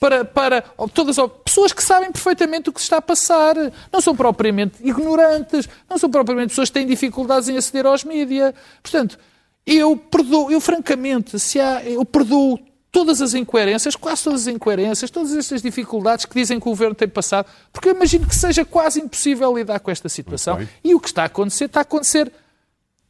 para, 0.00 0.24
para 0.24 0.62
todas 0.94 1.16
pessoas 1.44 1.74
que 1.74 1.84
sabem 1.84 2.10
perfeitamente 2.10 2.70
o 2.70 2.72
que 2.72 2.80
se 2.80 2.86
está 2.86 2.96
a 2.96 3.02
passar. 3.02 3.54
Não 3.92 4.00
são 4.00 4.16
propriamente 4.16 4.76
ignorantes, 4.82 5.68
não 5.90 5.98
são 5.98 6.10
propriamente 6.10 6.48
pessoas 6.48 6.70
que 6.70 6.74
têm 6.74 6.86
dificuldades 6.86 7.50
em 7.50 7.56
aceder 7.58 7.84
aos 7.84 8.02
mídias. 8.02 8.54
Portanto, 8.82 9.18
eu 9.66 9.94
perdoo, 9.94 10.50
eu 10.50 10.60
francamente, 10.60 11.38
se 11.38 11.60
há, 11.60 11.84
eu 11.84 12.02
perdoo 12.04 12.58
todas 12.92 13.22
as 13.22 13.32
incoerências, 13.32 13.96
quase 13.96 14.22
todas 14.22 14.42
as 14.42 14.54
incoerências, 14.54 15.10
todas 15.10 15.34
estas 15.34 15.62
dificuldades 15.62 16.26
que 16.26 16.34
dizem 16.34 16.60
que 16.60 16.68
o 16.68 16.70
governo 16.70 16.94
tem 16.94 17.08
passado, 17.08 17.46
porque 17.72 17.88
eu 17.88 17.94
imagino 17.94 18.26
que 18.26 18.36
seja 18.36 18.66
quase 18.66 19.00
impossível 19.00 19.56
lidar 19.56 19.80
com 19.80 19.90
esta 19.90 20.10
situação. 20.10 20.60
E 20.84 20.94
o 20.94 21.00
que 21.00 21.08
está 21.08 21.22
a 21.22 21.26
acontecer, 21.26 21.64
está 21.64 21.80
a 21.80 21.82
acontecer 21.82 22.30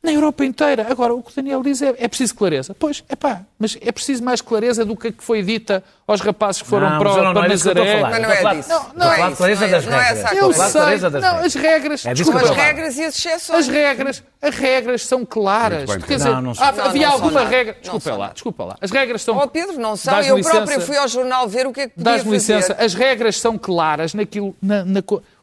na 0.03 0.13
Europa 0.13 0.45
inteira. 0.45 0.87
Agora, 0.91 1.15
o 1.15 1.23
que 1.23 1.31
o 1.31 1.35
Daniel 1.37 1.63
diz 1.63 1.81
é, 1.81 1.95
é 1.99 2.09
preciso 2.09 2.35
clareza. 2.35 2.75
Pois, 2.79 3.05
é 3.09 3.15
pá, 3.15 3.43
mas 3.59 3.79
é 3.81 3.93
preciso 3.93 4.23
mais 4.25 4.41
clareza 4.41 4.85
do 4.85 4.97
que 4.97 5.09
a 5.09 5.13
que 5.13 5.23
foi 5.23 5.43
dita 5.43 5.83
aos 6.09 6.21
rapazes 6.21 6.63
que 6.63 6.69
foram 6.69 6.91
Não, 6.91 6.99
para, 6.99 7.09
eu 7.11 7.17
não- 7.23 7.23
para 7.23 7.33
não 7.35 7.45
é 7.45 7.49
Nazaré. 7.49 8.01
não 8.01 8.07
a 8.29 8.33
é 8.33 8.37
falar- 8.37 8.55
disso. 8.55 8.69
Não, 8.69 8.87
não 8.97 9.13
é 9.13 9.31
clareza 9.37 9.61
não 9.61 9.67
é- 9.67 9.71
das 9.71 9.87
não 9.87 9.93
é 9.99 10.03
regras. 10.13 10.33
Eu 10.33 10.53
sei, 10.53 11.21
não, 11.21 11.37
as 11.37 11.55
regras, 11.55 12.07
É 12.07 12.15
desculpa 12.15 12.41
As 12.43 12.51
regras 12.51 12.97
e 12.99 13.05
as 13.05 13.17
exceções. 13.19 13.59
As 13.61 13.69
regras, 13.69 14.23
as 14.43 14.55
regras 14.57 15.07
são 15.07 15.25
claras. 15.25 15.89
Bem, 15.89 16.01
Quer 16.01 16.17
dizer, 16.17 16.31
Não, 16.31 16.43
não 16.43 16.53
Não, 16.53 16.85
havia 16.85 17.07
não 17.07 17.13
alguma 17.15 17.45
regra. 17.45 17.75
Não 17.75 17.81
Desculpa 17.83 18.17
lá, 18.17 18.29
desculpa 18.33 18.65
lá. 18.65 18.77
As 18.81 18.91
regras 18.91 19.23
são. 19.23 19.37
Oh, 19.39 19.47
Pedro, 19.49 19.79
não 19.79 19.97
são. 19.97 20.21
Eu 20.21 20.37
licença. 20.37 20.57
próprio 20.57 20.81
fui 20.81 20.97
ao 20.97 21.07
jornal 21.07 21.47
ver 21.49 21.67
o 21.67 21.73
que 21.73 21.81
é 21.83 21.89
que 21.89 21.95
podia 21.95 22.13
Dás-me 22.13 22.33
licença, 22.33 22.75
as 22.79 22.93
regras 22.95 23.37
são 23.41 23.57
claras 23.57 24.15
naquilo. 24.15 24.55
Na, 24.61 24.85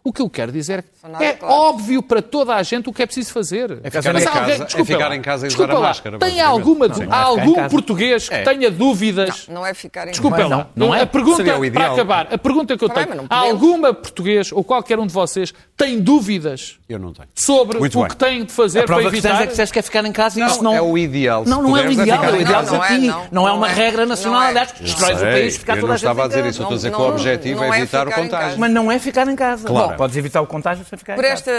o 0.04 0.14
que 0.14 0.22
eu 0.22 0.30
quero 0.30 0.52
dizer 0.52 0.84
São 1.02 1.10
nada 1.12 1.24
é 1.24 1.34
claras. 1.34 1.56
óbvio 1.58 2.02
para 2.02 2.22
toda 2.22 2.56
a 2.56 2.64
gente 2.64 2.90
o 2.90 2.94
que 2.94 3.02
é 3.04 3.06
preciso 3.06 3.32
fazer. 3.34 3.80
É 3.84 3.90
ficar 3.90 4.14
Mas 4.14 4.24
em 4.24 4.28
há 4.28 4.32
casa- 4.32 4.52
é 4.52 4.58
desculpa 4.66 4.86
ficar 4.94 5.08
lá, 5.10 5.16
em 5.16 5.22
casa 5.22 5.46
e 5.46 5.48
usar 5.48 5.58
desculpa 5.58 5.74
a 5.74 5.80
lá, 5.80 5.88
máscara, 5.88 6.20
Tem 6.20 6.42
alguma, 6.42 6.88
Não, 6.88 6.96
não 6.98 7.04
é 7.04 7.06
há 7.06 7.10
ficar 7.10 7.18
em 7.20 7.26
algum 7.42 7.56
casa. 7.56 7.70
português 7.70 8.30
que 8.30 8.36
É. 8.36 8.44
tenha 8.44 8.72
dúvidas 8.72 9.48
Não 9.50 9.66
é 9.66 9.74
ficar 9.74 10.08
em 10.08 10.12
Desculpa 10.12 10.38
Mas 10.38 10.50
lá. 10.50 10.58
não, 10.76 10.88
não 10.88 10.96
é. 10.96 11.02
A 11.02 11.06
pergunta, 11.06 11.38
Seria 11.38 11.54
o 11.56 11.58
para 11.60 11.68
ideal. 11.68 11.94
acabar, 11.94 12.28
a 12.32 12.38
pergunta 12.38 12.78
que 12.78 12.84
eu 12.84 12.90
tenho. 12.90 13.16
não 13.16 13.26
Há 13.30 13.36
alguma 13.38 13.94
português 13.94 14.52
ou 14.52 14.64
qualquer 14.64 14.98
um 15.00 15.06
de 15.08 15.14
vocês 15.14 15.54
tem 15.78 16.00
dúvidas 16.00 16.78
Eu 16.90 16.98
não 17.00 17.14
tenho. 17.14 17.28
sobre 17.36 17.78
Muito 17.80 17.98
o 17.98 18.02
bem. 18.02 18.10
que 18.10 18.16
têm 18.18 18.44
de 18.46 18.52
fazer 18.52 18.80
A 18.82 18.84
prova 18.84 19.02
para 19.04 19.12
que 19.12 19.22
tens 19.22 19.26
evitar? 19.26 19.42
é 19.44 19.46
que 19.46 19.52
disseste 19.52 19.74
que 19.74 19.80
é 19.80 19.82
ficar 19.82 20.06
em 20.06 20.12
casa 20.12 20.40
e 20.40 20.44
isso 20.46 20.64
não... 20.64 20.74
é 20.74 20.82
o 20.82 20.98
ideal. 20.98 21.44
Não, 21.46 21.62
não 21.62 21.78
é 21.78 21.82
o 21.82 21.88
é 21.88 21.92
ideal. 21.94 22.18
ficar 22.20 22.34
o 22.34 22.36
em 22.38 22.42
ideal 22.42 22.60
casa. 22.62 22.72
Não, 22.72 22.80
para 22.80 22.90
não 22.90 22.96
é, 22.96 23.00
ti. 23.00 23.08
não. 23.08 23.28
Não 23.32 23.48
é 23.48 23.50
Não 23.52 23.58
uma 23.58 23.70
é. 23.70 23.74
regra 23.74 24.06
nacional, 24.06 24.40
Não 24.40 24.48
é. 24.48 24.50
aliás, 24.50 24.72
que 24.72 24.84
destróis 24.84 25.18
o 25.18 25.22
país 25.26 25.58
ficar 25.58 25.74
eu 25.74 25.82
toda 25.82 25.88
não 25.88 25.94
a 25.94 25.98
gente 25.98 26.06
estava 26.06 26.22
a 26.22 26.26
em 26.26 26.28
dizer 26.30 26.40
casa. 26.40 26.50
isso, 26.50 26.60
eu 26.60 26.64
estou 26.64 26.74
a 26.74 26.78
dizer 26.78 26.90
Não, 26.90 26.98
que 26.98 27.02
o 27.04 27.08
não, 27.08 27.14
objetivo 27.14 27.56
não 27.62 27.74
é 27.74 27.78
é 27.78 27.82
evitar 27.82 28.08
o 28.08 28.10
ficar 28.10 28.22
em 28.22 28.24
contágio. 28.26 28.46
casa. 28.48 28.58
Mas 28.60 28.72
não 28.72 28.92
é 28.92 29.00
ficar 29.00 29.28
em 29.28 29.36
casa. 29.36 29.68
Claro. 29.68 29.89
Bom, 29.92 29.98
podes 29.98 30.18
evitar 30.18 30.42
o 30.42 30.48
contágio 30.48 30.86
sem 30.86 30.98
ficar 30.98 31.16
Por, 31.16 31.26
esta, 31.26 31.52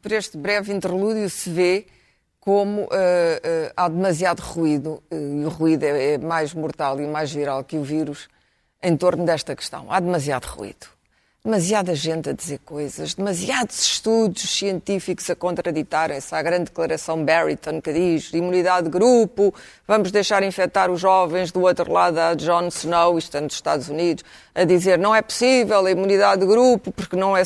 por 0.00 0.12
este 0.12 0.36
breve 0.36 0.72
interlúdio 0.72 1.28
se 1.30 1.50
vê 1.50 1.86
como 2.40 2.88
eh, 2.90 3.40
eh, 3.44 3.72
há 3.76 3.88
demasiado 3.88 4.40
ruído, 4.40 5.02
eh, 5.10 5.16
e 5.16 5.44
o 5.44 5.48
ruído 5.50 5.84
é, 5.84 6.14
é 6.14 6.18
mais 6.18 6.54
mortal 6.54 6.98
e 6.98 7.06
mais 7.06 7.30
viral 7.32 7.62
que 7.62 7.76
o 7.76 7.82
vírus, 7.82 8.28
em 8.82 8.96
torno 8.96 9.26
desta 9.26 9.54
questão. 9.54 9.92
Há 9.92 10.00
demasiado 10.00 10.46
ruído. 10.46 10.86
Demasiada 11.42 11.94
gente 11.94 12.28
a 12.28 12.32
dizer 12.34 12.58
coisas, 12.66 13.14
demasiados 13.14 13.82
estudos 13.82 14.42
científicos 14.42 15.30
a 15.30 15.34
contraditarem-se. 15.34 16.34
Há 16.34 16.38
a 16.38 16.42
grande 16.42 16.64
declaração 16.64 17.24
Barrington 17.24 17.80
que 17.80 17.94
diz 17.94 18.30
imunidade 18.34 18.88
de 18.88 18.90
grupo, 18.90 19.54
vamos 19.88 20.12
deixar 20.12 20.42
infectar 20.42 20.90
os 20.90 21.00
jovens. 21.00 21.50
Do 21.50 21.62
outro 21.62 21.90
lado, 21.90 22.18
há 22.18 22.34
John 22.34 22.68
Snow, 22.68 23.16
isto 23.16 23.38
é 23.38 23.40
nos 23.40 23.54
Estados 23.54 23.88
Unidos, 23.88 24.22
a 24.54 24.64
dizer 24.64 24.98
não 24.98 25.14
é 25.14 25.22
possível 25.22 25.86
a 25.86 25.90
imunidade 25.90 26.42
de 26.42 26.46
grupo, 26.46 26.92
porque 26.92 27.16
não 27.16 27.34
é 27.34 27.42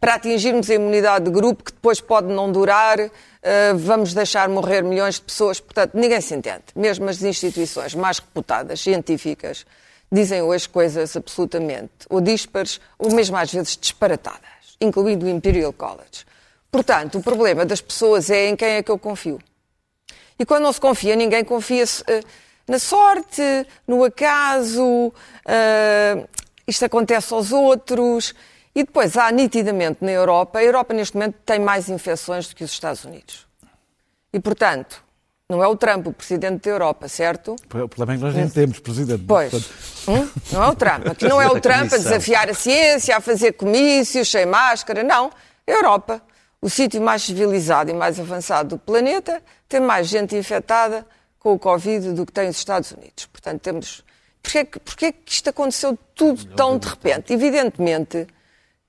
para 0.00 0.14
atingirmos 0.14 0.68
a 0.68 0.74
imunidade 0.74 1.26
de 1.26 1.30
grupo, 1.30 1.62
que 1.62 1.72
depois 1.72 2.00
pode 2.00 2.26
não 2.26 2.50
durar, 2.50 2.98
eh, 2.98 3.72
vamos 3.74 4.12
deixar 4.12 4.48
morrer 4.48 4.82
milhões 4.82 5.14
de 5.14 5.20
pessoas. 5.20 5.60
Portanto, 5.60 5.92
ninguém 5.94 6.20
se 6.20 6.34
entende. 6.34 6.64
Mesmo 6.74 7.08
as 7.08 7.22
instituições 7.22 7.94
mais 7.94 8.18
reputadas, 8.18 8.80
científicas, 8.80 9.64
dizem 10.10 10.42
hoje 10.42 10.68
coisas 10.68 11.16
absolutamente 11.16 12.06
ou 12.08 12.20
díspares 12.20 12.80
ou 12.98 13.12
mesmo 13.14 13.36
às 13.36 13.52
vezes 13.52 13.76
disparatadas, 13.76 14.76
incluindo 14.80 15.26
o 15.26 15.28
Imperial 15.28 15.72
College. 15.72 16.24
Portanto, 16.70 17.18
o 17.18 17.22
problema 17.22 17.64
das 17.64 17.80
pessoas 17.80 18.30
é 18.30 18.48
em 18.48 18.56
quem 18.56 18.68
é 18.68 18.82
que 18.82 18.90
eu 18.90 18.98
confio. 18.98 19.38
E 20.38 20.44
quando 20.44 20.64
não 20.64 20.72
se 20.72 20.80
confia, 20.80 21.16
ninguém 21.16 21.44
confia-se 21.44 22.04
eh, 22.06 22.22
na 22.68 22.78
sorte, 22.78 23.42
no 23.86 24.04
acaso, 24.04 25.12
eh, 25.46 26.26
isto 26.66 26.84
acontece 26.84 27.32
aos 27.32 27.52
outros. 27.52 28.34
E 28.74 28.84
depois 28.84 29.16
há 29.16 29.30
nitidamente 29.30 30.04
na 30.04 30.10
Europa, 30.10 30.58
a 30.58 30.62
Europa 30.62 30.92
neste 30.92 31.16
momento 31.16 31.36
tem 31.46 31.58
mais 31.58 31.88
infecções 31.88 32.48
do 32.48 32.54
que 32.54 32.62
os 32.62 32.72
Estados 32.72 33.04
Unidos. 33.04 33.46
E 34.30 34.38
portanto, 34.38 35.02
não 35.48 35.62
é 35.62 35.68
o 35.68 35.76
Trump 35.76 36.06
o 36.08 36.12
presidente 36.12 36.62
da 36.64 36.70
Europa, 36.70 37.08
certo? 37.08 37.52
O 37.54 37.88
problema 37.88 38.14
é 38.14 38.16
que 38.16 38.22
nós 38.22 38.34
nem 38.34 38.48
temos 38.48 38.80
presidente. 38.80 39.24
Pois. 39.26 39.52
Hum? 40.08 40.28
Não 40.52 40.64
é 40.64 40.68
o 40.68 40.74
Trump. 40.74 41.06
Aqui 41.08 41.28
não 41.28 41.40
é 41.40 41.46
o 41.46 41.60
Trump 41.60 41.92
a 41.92 41.96
desafiar 41.96 42.48
a 42.50 42.54
ciência, 42.54 43.16
a 43.16 43.20
fazer 43.20 43.52
comícios 43.52 44.28
sem 44.30 44.44
máscara. 44.44 45.02
Não. 45.04 45.30
A 45.66 45.70
Europa, 45.70 46.20
o 46.60 46.68
sítio 46.68 47.00
mais 47.00 47.22
civilizado 47.22 47.90
e 47.90 47.94
mais 47.94 48.18
avançado 48.18 48.70
do 48.70 48.78
planeta, 48.78 49.40
tem 49.68 49.80
mais 49.80 50.08
gente 50.08 50.34
infectada 50.34 51.06
com 51.38 51.52
o 51.52 51.58
Covid 51.58 52.12
do 52.12 52.26
que 52.26 52.32
tem 52.32 52.48
os 52.48 52.56
Estados 52.56 52.90
Unidos. 52.90 53.26
Portanto, 53.26 53.60
temos. 53.60 54.04
Porquê, 54.42 54.64
que- 54.64 54.78
porquê 54.80 55.12
que 55.12 55.32
isto 55.32 55.50
aconteceu 55.50 55.96
tudo 56.14 56.44
tão 56.56 56.76
de 56.78 56.88
repente? 56.88 57.32
Evidentemente 57.32 58.26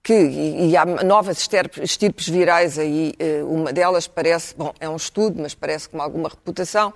que, 0.07 0.13
e, 0.13 0.69
e 0.69 0.77
há 0.77 0.85
novas 0.85 1.37
estirpes 1.83 2.29
virais 2.29 2.79
aí, 2.79 3.13
eh, 3.19 3.43
uma 3.43 3.73
delas 3.73 4.07
parece, 4.07 4.55
bom, 4.55 4.73
é 4.79 4.87
um 4.87 4.95
estudo, 4.95 5.41
mas 5.41 5.53
parece 5.53 5.89
com 5.89 6.01
alguma 6.01 6.29
reputação, 6.29 6.93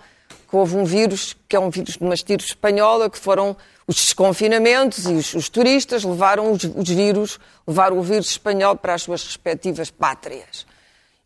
que 0.49 0.55
houve 0.55 0.77
um 0.77 0.85
vírus, 0.85 1.35
que 1.49 1.57
é 1.57 1.59
um 1.59 1.69
vírus 1.69 1.97
de 1.97 2.03
uma 2.05 2.13
estirpe 2.13 2.45
espanhola, 2.45 3.09
que 3.09 3.17
foram 3.17 3.57
os 3.85 3.97
desconfinamentos 3.97 5.03
e 5.07 5.11
os, 5.11 5.33
os 5.33 5.49
turistas 5.49 6.05
levaram 6.05 6.53
os, 6.53 6.63
os 6.63 6.87
vírus, 6.87 7.37
levaram 7.67 7.97
o 7.97 8.01
vírus 8.01 8.29
espanhol 8.29 8.77
para 8.77 8.93
as 8.93 9.01
suas 9.01 9.25
respectivas 9.25 9.91
pátrias. 9.91 10.65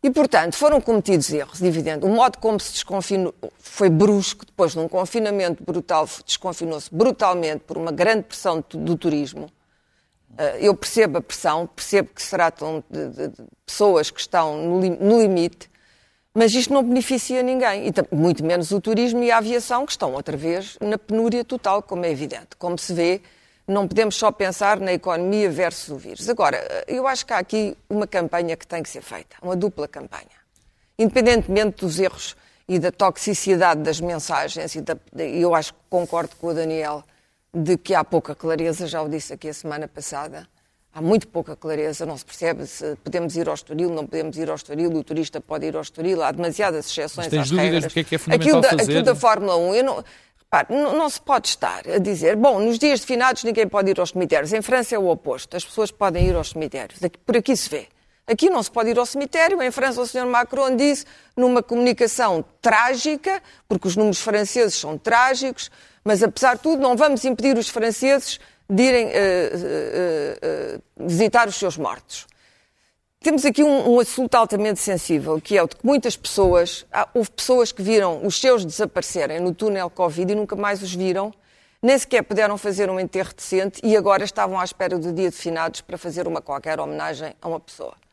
E, 0.02 0.10
portanto, 0.10 0.56
foram 0.56 0.80
cometidos 0.80 1.32
erros, 1.32 1.62
evidente. 1.62 2.04
O 2.04 2.08
modo 2.08 2.38
como 2.38 2.58
se 2.58 2.72
desconfinou 2.72 3.32
foi 3.60 3.88
brusco, 3.88 4.44
depois 4.44 4.72
de 4.72 4.80
um 4.80 4.88
confinamento 4.88 5.62
brutal, 5.62 6.08
desconfinou-se 6.26 6.92
brutalmente 6.92 7.60
por 7.60 7.76
uma 7.76 7.92
grande 7.92 8.24
pressão 8.24 8.64
do 8.70 8.96
turismo. 8.96 9.48
Uh, 10.38 10.56
eu 10.60 10.74
percebo 10.74 11.18
a 11.18 11.22
pressão, 11.22 11.66
percebo 11.66 12.10
que 12.14 12.20
se 12.22 12.28
tratam 12.30 12.84
de, 12.90 13.08
de- 13.08 13.28
de 13.28 13.42
pessoas 13.64 14.10
que 14.10 14.20
estão 14.20 14.58
no, 14.58 14.80
no 14.80 15.20
limite, 15.22 15.70
mas 16.34 16.52
isto 16.54 16.74
não 16.74 16.82
beneficia 16.82 17.42
ninguém, 17.42 17.88
e 17.88 18.14
muito 18.14 18.44
menos 18.44 18.70
o 18.70 18.78
turismo 18.78 19.22
e 19.22 19.30
a 19.30 19.38
aviação, 19.38 19.86
que 19.86 19.92
estão 19.92 20.12
outra 20.12 20.36
vez 20.36 20.76
na 20.80 20.98
penúria 20.98 21.42
total, 21.42 21.82
como 21.82 22.04
é 22.04 22.10
evidente. 22.10 22.48
Como 22.58 22.78
se 22.78 22.92
vê, 22.92 23.22
não 23.66 23.88
podemos 23.88 24.14
só 24.16 24.30
pensar 24.30 24.78
na 24.78 24.92
economia 24.92 25.48
versus 25.50 25.88
o 25.88 25.96
vírus. 25.96 26.28
Agora, 26.28 26.58
uh, 26.58 26.92
eu 26.92 27.06
acho 27.06 27.24
que 27.24 27.32
há 27.32 27.38
aqui 27.38 27.74
uma 27.88 28.06
campanha 28.06 28.54
que 28.56 28.66
tem 28.66 28.82
que 28.82 28.90
ser 28.90 29.00
feita, 29.00 29.36
uma 29.40 29.56
dupla 29.56 29.88
campanha. 29.88 30.36
Independentemente 30.98 31.80
dos 31.84 31.98
erros 31.98 32.36
e 32.68 32.78
da 32.78 32.90
toxicidade 32.92 33.80
das 33.82 34.00
mensagens, 34.00 34.74
e 34.74 34.80
da- 34.82 34.98
eu 35.16 35.54
acho 35.54 35.72
que 35.72 35.80
concordo 35.88 36.36
com 36.36 36.48
o 36.48 36.54
Daniel 36.54 37.02
de 37.56 37.78
que 37.78 37.94
há 37.94 38.04
pouca 38.04 38.34
clareza, 38.34 38.86
já 38.86 39.00
o 39.00 39.08
disse 39.08 39.32
aqui 39.32 39.48
a 39.48 39.54
semana 39.54 39.88
passada. 39.88 40.46
Há 40.92 41.00
muito 41.00 41.28
pouca 41.28 41.56
clareza, 41.56 42.04
não 42.06 42.16
se 42.16 42.24
percebe 42.24 42.66
se 42.66 42.96
podemos 43.04 43.36
ir 43.36 43.48
ao 43.48 43.54
Estoril, 43.54 43.90
não 43.90 44.06
podemos 44.06 44.36
ir 44.36 44.48
ao 44.48 44.56
Estoril, 44.56 44.90
o 44.90 45.04
turista 45.04 45.40
pode 45.40 45.66
ir 45.66 45.76
ao 45.76 45.82
Estoril, 45.82 46.22
há 46.22 46.32
demasiadas 46.32 46.86
exceções 46.86 47.16
Mas 47.16 47.28
tens 47.28 47.40
às 47.40 47.50
dúvidas 47.50 47.72
regras. 47.72 47.92
que 47.92 48.00
é 48.00 48.04
que 48.04 48.14
é 48.14 48.18
fundamental 48.18 48.48
aquilo 48.48 48.60
da, 48.62 48.68
fazer? 48.70 48.82
Aquilo 48.82 49.02
da 49.02 49.14
Fórmula 49.14 49.56
1, 49.56 49.74
eu 49.74 49.84
não, 49.84 50.04
repare, 50.38 50.66
não, 50.70 50.96
não 50.96 51.10
se 51.10 51.20
pode 51.20 51.48
estar 51.48 51.82
a 51.86 51.98
dizer, 51.98 52.36
bom, 52.36 52.60
nos 52.60 52.78
dias 52.78 53.00
de 53.00 53.06
finados 53.06 53.44
ninguém 53.44 53.68
pode 53.68 53.90
ir 53.90 54.00
aos 54.00 54.10
cemitérios. 54.10 54.52
Em 54.52 54.62
França 54.62 54.94
é 54.94 54.98
o 54.98 55.08
oposto, 55.08 55.56
as 55.56 55.64
pessoas 55.64 55.90
podem 55.90 56.26
ir 56.26 56.34
aos 56.34 56.50
cemitérios. 56.50 56.98
Por 57.24 57.36
aqui 57.36 57.54
se 57.56 57.68
vê. 57.68 57.88
Aqui 58.26 58.50
não 58.50 58.62
se 58.62 58.70
pode 58.70 58.90
ir 58.90 58.98
ao 58.98 59.06
cemitério. 59.06 59.62
Em 59.62 59.70
França, 59.70 60.00
o 60.00 60.06
Sr. 60.06 60.26
Macron 60.26 60.74
disse, 60.74 61.04
numa 61.36 61.62
comunicação 61.62 62.44
trágica, 62.60 63.40
porque 63.68 63.86
os 63.86 63.94
números 63.94 64.20
franceses 64.20 64.74
são 64.74 64.98
trágicos, 64.98 65.70
mas 66.06 66.22
apesar 66.22 66.54
de 66.54 66.62
tudo, 66.62 66.80
não 66.80 66.96
vamos 66.96 67.24
impedir 67.24 67.58
os 67.58 67.68
franceses 67.68 68.38
de 68.70 68.80
irem 68.80 69.08
eh, 69.08 69.12
eh, 69.52 70.38
eh, 70.40 70.78
visitar 70.96 71.48
os 71.48 71.56
seus 71.56 71.76
mortos. 71.76 72.28
Temos 73.18 73.44
aqui 73.44 73.64
um, 73.64 73.94
um 73.94 73.98
assunto 73.98 74.36
altamente 74.36 74.78
sensível, 74.78 75.40
que 75.40 75.58
é 75.58 75.62
o 75.64 75.66
de 75.66 75.74
que 75.74 75.84
muitas 75.84 76.16
pessoas, 76.16 76.86
houve 77.12 77.28
pessoas 77.32 77.72
que 77.72 77.82
viram 77.82 78.24
os 78.24 78.40
seus 78.40 78.64
desaparecerem 78.64 79.40
no 79.40 79.52
túnel 79.52 79.90
Covid 79.90 80.32
e 80.32 80.36
nunca 80.36 80.54
mais 80.54 80.80
os 80.80 80.94
viram, 80.94 81.34
nem 81.82 81.98
sequer 81.98 82.22
puderam 82.22 82.56
fazer 82.56 82.88
um 82.88 83.00
enterro 83.00 83.34
decente 83.34 83.80
e 83.82 83.96
agora 83.96 84.22
estavam 84.22 84.60
à 84.60 84.64
espera 84.64 84.96
do 84.96 85.12
dia 85.12 85.28
de 85.28 85.36
finados 85.36 85.80
para 85.80 85.98
fazer 85.98 86.28
uma 86.28 86.40
qualquer 86.40 86.78
homenagem 86.78 87.34
a 87.42 87.48
uma 87.48 87.58
pessoa. 87.58 88.05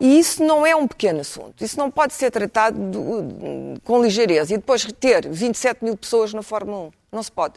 E 0.00 0.18
isso 0.18 0.44
não 0.44 0.64
é 0.64 0.76
um 0.76 0.86
pequeno 0.86 1.20
assunto. 1.20 1.64
Isso 1.64 1.76
não 1.78 1.90
pode 1.90 2.14
ser 2.14 2.30
tratado 2.30 2.78
do- 2.78 3.80
com 3.82 4.00
ligeireza. 4.02 4.54
E 4.54 4.56
depois 4.56 4.84
ter 5.00 5.28
27 5.28 5.84
mil 5.84 5.96
pessoas 5.96 6.32
na 6.32 6.42
Fórmula 6.42 6.86
1. 6.88 6.90
Não 7.12 7.22
se 7.22 7.32
pode. 7.32 7.54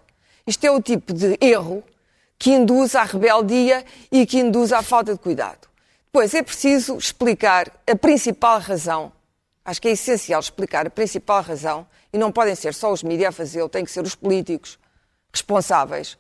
Isto 0.48 0.65
é 0.65 0.71
o 0.71 0.81
tipo 0.81 1.13
de 1.13 1.38
erro 1.39 1.83
que 2.39 2.50
induz 2.51 2.95
à 2.95 3.03
rebeldia 3.03 3.86
e 4.12 4.25
que 4.25 4.39
induz 4.39 4.74
à 4.74 4.81
falta 4.81 5.13
de 5.13 5.19
cuidado. 5.19 5.67
Depois 6.05 6.33
é 6.33 6.41
preciso 6.41 6.98
explicar 6.98 7.71
a 7.89 7.95
principal 7.95 8.60
razão. 8.60 9.12
Acho 9.63 9.79
que 9.79 9.88
é 9.89 9.91
essencial 9.91 10.39
explicar 10.39 10.88
a 10.88 10.89
principal 10.89 11.43
razão. 11.43 11.86
E 12.12 12.17
não 12.17 12.31
podem 12.31 12.55
ser 12.55 12.74
só 12.74 12.91
os 12.91 13.03
mídias 13.03 13.29
a 13.29 13.31
fazê-lo, 13.31 13.69
têm 13.69 13.86
que 13.86 13.91
ser 13.91 14.01
os 14.03 14.15
políticos 14.15 14.79
responsáveis 15.31 16.17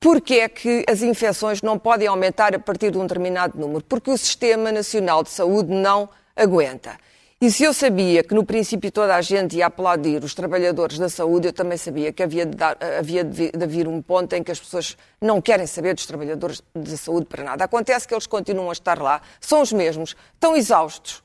porque 0.00 0.34
é 0.34 0.48
que 0.48 0.84
as 0.88 1.02
infecções 1.02 1.60
não 1.62 1.78
podem 1.78 2.06
aumentar 2.06 2.54
a 2.54 2.58
partir 2.58 2.90
de 2.92 2.98
um 2.98 3.02
determinado 3.02 3.58
número? 3.58 3.82
Porque 3.84 4.10
o 4.10 4.16
Sistema 4.18 4.70
Nacional 4.70 5.22
de 5.22 5.30
Saúde 5.30 5.72
não 5.72 6.08
aguenta. 6.36 6.96
E 7.40 7.52
se 7.52 7.62
eu 7.62 7.72
sabia 7.72 8.24
que 8.24 8.34
no 8.34 8.44
princípio 8.44 8.90
toda 8.90 9.14
a 9.14 9.20
gente 9.22 9.56
ia 9.56 9.66
aplaudir 9.66 10.24
os 10.24 10.34
trabalhadores 10.34 10.98
da 10.98 11.08
saúde, 11.08 11.46
eu 11.48 11.52
também 11.52 11.78
sabia 11.78 12.12
que 12.12 12.20
havia 12.20 12.44
de, 12.44 12.56
dar, 12.56 12.76
havia 12.98 13.22
de 13.22 13.30
vi- 13.30 13.52
de 13.52 13.62
haver 13.64 13.86
um 13.86 14.02
ponto 14.02 14.32
em 14.34 14.42
que 14.42 14.50
as 14.50 14.58
pessoas 14.58 14.96
não 15.20 15.40
querem 15.40 15.64
saber 15.66 15.94
dos 15.94 16.04
trabalhadores 16.04 16.60
da 16.74 16.96
saúde 16.96 17.26
para 17.26 17.44
nada. 17.44 17.64
Acontece 17.64 18.08
que 18.08 18.14
eles 18.14 18.26
continuam 18.26 18.70
a 18.70 18.72
estar 18.72 19.00
lá, 19.00 19.20
são 19.40 19.62
os 19.62 19.72
mesmos, 19.72 20.16
estão 20.34 20.56
exaustos, 20.56 21.22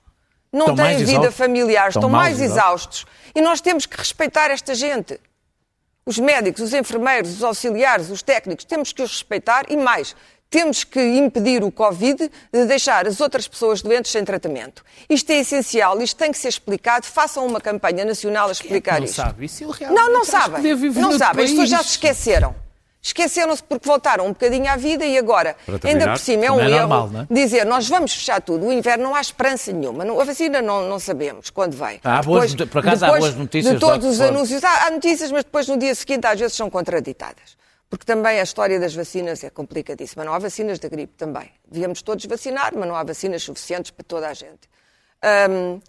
não 0.51 0.67
Estão 0.67 0.75
têm 0.85 0.97
vida 0.97 1.11
exaustos. 1.13 1.35
familiar, 1.35 1.87
Estão 1.87 2.01
estão 2.01 2.09
mais 2.11 2.37
mais 2.37 2.51
exaustos. 2.51 3.05
E 3.33 3.41
nós 3.41 3.59
temos 3.59 3.87
que 3.87 3.97
respeitar 3.97 4.51
esta 4.51 4.75
gente 4.75 5.19
os 6.05 6.17
médicos, 6.19 6.61
os 6.61 6.73
enfermeiros, 6.73 7.31
os 7.35 7.43
auxiliares, 7.43 8.09
os 8.09 8.21
técnicos, 8.21 8.65
temos 8.65 8.91
que 8.91 9.01
os 9.01 9.11
respeitar 9.11 9.65
e 9.69 9.77
mais, 9.77 10.15
temos 10.49 10.83
que 10.83 11.01
impedir 11.01 11.63
o 11.63 11.71
Covid 11.71 12.29
de 12.51 12.65
deixar 12.65 13.07
as 13.07 13.19
outras 13.19 13.47
pessoas 13.47 13.81
doentes 13.81 14.11
sem 14.11 14.23
tratamento. 14.23 14.83
Isto 15.09 15.31
é 15.31 15.39
essencial, 15.39 15.99
isto 15.99 16.15
tem 16.15 16.31
que 16.31 16.37
ser 16.37 16.49
explicado, 16.49 17.07
façam 17.07 17.45
uma 17.47 17.59
campanha 17.59 18.05
nacional 18.05 18.49
a 18.49 18.51
explicar 18.51 18.99
Não 18.99 19.05
isto. 19.05 19.15
sabe 19.15 19.45
isso. 19.45 19.65
Não, 19.91 20.13
não 20.13 20.23
sabem. 20.23 20.61
Não 20.93 21.17
sabem. 21.17 21.45
As 21.45 21.49
pessoas 21.51 21.69
já 21.69 21.81
se 21.81 21.89
esqueceram. 21.89 22.62
Esqueceram-se 23.05 23.61
porque 23.61 23.85
voltaram 23.85 24.25
um 24.25 24.29
bocadinho 24.29 24.71
à 24.71 24.77
vida 24.77 25.03
e 25.05 25.17
agora, 25.17 25.57
terminar, 25.65 25.89
ainda 25.89 26.09
por 26.11 26.19
cima, 26.19 26.45
é 26.45 26.51
um 26.51 26.59
é 26.61 26.71
erro 26.71 26.87
normal, 26.87 27.09
é? 27.29 27.33
dizer 27.33 27.65
nós 27.65 27.89
vamos 27.89 28.13
fechar 28.13 28.41
tudo. 28.41 28.65
O 28.65 28.71
inverno 28.71 29.03
não 29.03 29.13
há 29.13 29.19
esperança 29.19 29.73
nenhuma. 29.73 30.05
Não- 30.05 30.21
A 30.21 30.23
vacina 30.23 30.61
não, 30.61 30.87
não 30.87 30.97
sabemos 30.99 31.49
quando 31.49 31.75
vem. 31.75 31.99
Há 32.01 32.21
boas 32.23 32.53
not- 32.55 32.71
por 32.71 32.79
acaso 32.79 33.03
há 33.03 33.07
depois 33.09 33.23
boas 33.25 33.35
notícias 33.35 33.73
De 33.73 33.79
todos 33.81 34.07
os 34.07 34.21
anúncios. 34.21 34.63
Há, 34.63 34.87
há 34.87 34.89
notícias, 34.91 35.29
mas 35.33 35.43
depois 35.43 35.67
no 35.67 35.77
dia 35.77 35.93
seguinte 35.93 36.25
às 36.25 36.39
vezes 36.39 36.55
são 36.55 36.69
contraditadas. 36.69 37.57
Porque 37.89 38.05
também 38.05 38.39
a 38.39 38.43
história 38.43 38.79
das 38.79 38.95
vacinas 38.95 39.43
é 39.43 39.49
complicadíssima. 39.49 40.23
Não 40.23 40.33
há 40.33 40.39
vacinas 40.39 40.79
da 40.79 40.87
gripe 40.87 41.13
também. 41.17 41.51
Devíamos 41.69 42.01
todos 42.01 42.25
vacinar, 42.25 42.71
mas 42.73 42.87
não 42.87 42.95
há 42.95 43.03
vacinas 43.03 43.43
suficientes 43.43 43.91
para 43.91 44.05
toda 44.05 44.29
a 44.29 44.33
gente. 44.33 44.69
Hum, 45.49 45.81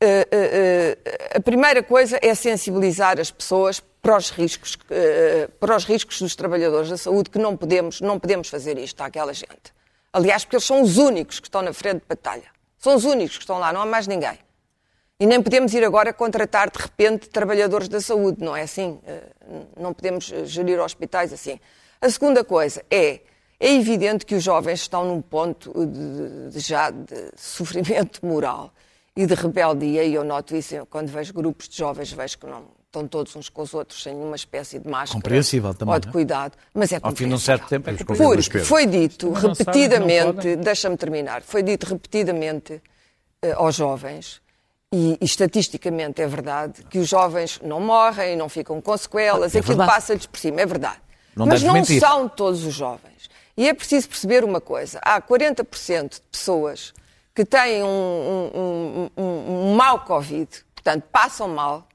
eh, 0.00 0.28
eh, 0.30 0.98
eh, 1.04 1.36
a 1.36 1.40
primeira 1.40 1.82
coisa 1.82 2.18
é 2.22 2.34
sensibilizar 2.34 3.18
as 3.18 3.30
pessoas 3.30 3.80
para 4.00 4.16
os 4.16 4.30
riscos, 4.30 4.78
eh, 4.90 5.48
para 5.58 5.76
os 5.76 5.84
riscos 5.84 6.20
dos 6.20 6.34
trabalhadores 6.36 6.88
da 6.88 6.96
saúde, 6.96 7.30
que 7.30 7.38
não 7.38 7.56
podemos, 7.56 8.00
não 8.00 8.18
podemos 8.18 8.48
fazer 8.48 8.78
isto 8.78 9.00
àquela 9.00 9.32
gente. 9.32 9.72
Aliás, 10.12 10.44
porque 10.44 10.56
eles 10.56 10.64
são 10.66 10.80
os 10.82 10.96
únicos 10.96 11.40
que 11.40 11.46
estão 11.48 11.62
na 11.62 11.72
frente 11.72 12.00
de 12.00 12.06
batalha. 12.08 12.44
São 12.78 12.94
os 12.94 13.04
únicos 13.04 13.36
que 13.36 13.42
estão 13.42 13.58
lá, 13.58 13.72
não 13.72 13.82
há 13.82 13.86
mais 13.86 14.06
ninguém. 14.06 14.38
E 15.20 15.26
nem 15.26 15.42
podemos 15.42 15.74
ir 15.74 15.84
agora 15.84 16.12
contratar 16.12 16.70
de 16.70 16.78
repente 16.78 17.28
trabalhadores 17.28 17.88
da 17.88 18.00
saúde, 18.00 18.42
não 18.42 18.54
é 18.56 18.62
assim? 18.62 19.00
Eh, 19.06 19.22
Não 19.76 19.92
podemos 19.92 20.30
eh, 20.32 20.44
gerir 20.44 20.78
hospitais 20.80 21.32
assim. 21.32 21.58
A 22.00 22.08
segunda 22.08 22.44
coisa 22.44 22.84
é, 22.90 23.20
é 23.58 23.74
evidente 23.74 24.24
que 24.24 24.36
os 24.36 24.44
jovens 24.44 24.80
estão 24.80 25.04
num 25.04 25.20
ponto 25.20 25.72
de, 25.86 26.50
de- 26.50 26.60
já 26.60 26.90
de 26.90 27.32
sofrimento 27.36 28.24
moral 28.24 28.72
e 29.16 29.26
de 29.26 29.34
rebeldia, 29.34 30.04
e 30.04 30.14
eu 30.14 30.22
noto 30.22 30.54
isso 30.54 30.86
quando 30.88 31.08
vejo 31.08 31.32
grupos 31.34 31.68
de 31.68 31.76
jovens, 31.76 32.12
vejo 32.12 32.38
que 32.38 32.46
não 32.46 32.62
estão 32.88 33.06
todos 33.06 33.36
uns 33.36 33.48
com 33.50 33.62
os 33.62 33.74
outros 33.74 34.02
sem 34.02 34.14
nenhuma 34.14 34.34
espécie 34.36 34.78
de 34.78 34.88
máscara 34.88 35.20
Compreensível 35.20 35.74
também, 35.74 35.94
ou 35.94 36.00
de 36.00 36.08
é? 36.08 36.10
cuidado, 36.10 36.56
mas 36.72 36.90
é 36.90 36.98
Ao 37.02 37.14
fim 37.14 37.28
de 37.28 37.34
um 37.34 37.38
certo 37.38 37.68
tempo 37.68 37.90
é 37.90 37.92
porque 37.92 38.60
foi 38.64 38.86
dito 38.86 39.30
repetidamente, 39.32 40.56
deixa-me 40.56 40.96
terminar, 40.96 41.42
foi 41.42 41.62
dito 41.62 41.84
repetidamente 41.86 42.82
eh, 43.42 43.52
aos 43.52 43.74
jovens, 43.76 44.40
e, 44.92 45.18
e 45.20 45.24
estatisticamente 45.24 46.22
é 46.22 46.26
verdade, 46.26 46.82
que 46.88 46.98
os 46.98 47.08
jovens 47.08 47.60
não 47.62 47.78
morrem, 47.78 48.36
não 48.36 48.48
ficam 48.48 48.80
com 48.80 48.96
sequelas, 48.96 49.54
É 49.54 49.58
aquilo 49.58 49.76
passa-lhes 49.78 50.24
por 50.26 50.38
cima, 50.38 50.62
é 50.62 50.66
verdade. 50.66 50.96
Não 51.36 51.46
Mas 51.46 51.62
não 51.62 51.74
mentir. 51.74 52.00
são 52.00 52.26
todos 52.28 52.64
os 52.64 52.74
jovens. 52.74 53.28
E 53.56 53.68
é 53.68 53.74
preciso 53.74 54.08
perceber 54.08 54.44
uma 54.44 54.60
coisa: 54.60 54.98
há 55.02 55.20
40% 55.20 56.08
de 56.14 56.20
pessoas 56.32 56.94
que 57.34 57.44
têm 57.44 57.82
um, 57.84 57.86
um- 57.86 59.10
um- 59.16 59.22
um- 59.22 59.70
um 59.72 59.74
mau 59.76 60.00
Covid, 60.04 60.48
portanto, 60.74 61.04
passam 61.12 61.48
mal, 61.48 61.86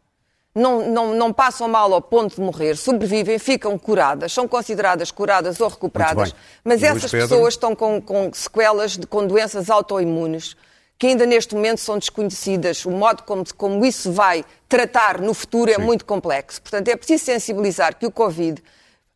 não, 0.55 0.89
não, 0.89 1.13
não 1.15 1.33
passam 1.33 1.67
mal 1.67 1.91
ao 1.93 2.01
ponto 2.01 2.35
de 2.35 2.41
morrer, 2.41 2.75
sobrevivem, 2.75 3.39
ficam 3.39 3.77
curadas, 3.77 4.31
são 4.31 4.47
consideradas 4.47 5.09
curadas 5.09 5.59
ou 5.59 5.67
recuperadas, 5.67 6.35
mas 6.63 6.81
Luís 6.81 6.95
essas 6.95 7.11
pessoas 7.11 7.55
estão 7.55 7.75
com, 7.75 8.01
com 8.01 8.31
sequelas 8.33 8.97
de, 8.97 9.07
com 9.07 9.25
doenças 9.25 9.69
autoimunes 9.69 10.55
que 10.97 11.07
ainda 11.07 11.25
neste 11.25 11.53
momento 11.53 11.79
são 11.79 11.97
desconhecidas. 11.97 12.85
O 12.85 12.91
modo 12.91 13.23
como, 13.23 13.43
como 13.57 13.83
isso 13.85 14.11
vai 14.11 14.45
tratar 14.69 15.19
no 15.19 15.33
futuro 15.33 15.69
é 15.69 15.77
muito 15.77 16.05
complexo. 16.05 16.61
Portanto, 16.61 16.87
é 16.87 16.95
preciso 16.95 17.25
sensibilizar 17.25 17.97
que 17.97 18.05
o 18.05 18.11
Covid 18.11 18.63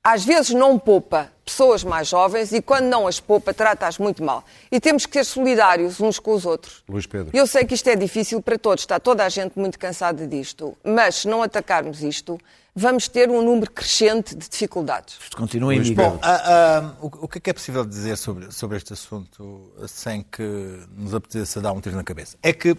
às 0.08 0.24
vezes 0.24 0.52
não 0.52 0.80
poupa 0.80 1.30
pessoas 1.44 1.84
mais 1.84 2.08
jovens 2.08 2.54
e 2.54 2.62
quando 2.62 2.86
não 2.86 3.08
as 3.08 3.20
poupa, 3.20 3.54
trata-as 3.54 3.98
muito 3.98 4.24
mal. 4.24 4.42
E 4.72 4.80
temos 4.80 5.06
que 5.06 5.18
ser 5.18 5.26
solidários 5.26 6.00
uns 6.00 6.18
com 6.18 6.34
os 6.34 6.46
outros. 6.46 6.82
Luís 6.88 7.06
Pedro. 7.06 7.36
Eu 7.36 7.46
sei 7.46 7.66
que 7.66 7.74
isto 7.74 7.90
é 7.90 7.96
difícil 7.96 8.42
para 8.42 8.58
todos, 8.58 8.84
está 8.84 9.02
toda 9.02 9.26
a 9.26 9.28
gente 9.28 9.60
muito 9.60 9.78
cansada 9.78 10.26
disto, 10.26 10.78
mas 10.82 11.16
se 11.16 11.28
não 11.28 11.44
atacarmos 11.44 12.02
isto, 12.04 12.40
vamos 12.74 13.10
ter 13.10 13.30
um 13.30 13.42
número 13.42 13.70
crescente 13.70 14.34
de 14.34 14.48
dificuldades. 14.48 15.18
Isto 15.22 15.36
continua 15.36 15.76
em. 15.76 15.84
Pedro. 15.84 16.20
Ah, 16.22 16.42
ah, 16.46 16.94
o, 17.02 17.08
o 17.26 17.28
que 17.28 17.40
é 17.40 17.42
que 17.42 17.50
é 17.50 17.54
possível 17.54 17.84
dizer 17.84 18.16
sobre, 18.16 18.50
sobre 18.54 18.78
este 18.78 18.94
assunto 18.94 19.74
sem 19.90 20.24
que 20.24 20.88
nos 20.96 21.14
apeteça 21.14 21.60
dar 21.60 21.74
um 21.74 21.82
tiro 21.82 21.98
na 21.98 22.04
cabeça? 22.06 22.38
É 22.42 22.54
que, 22.54 22.78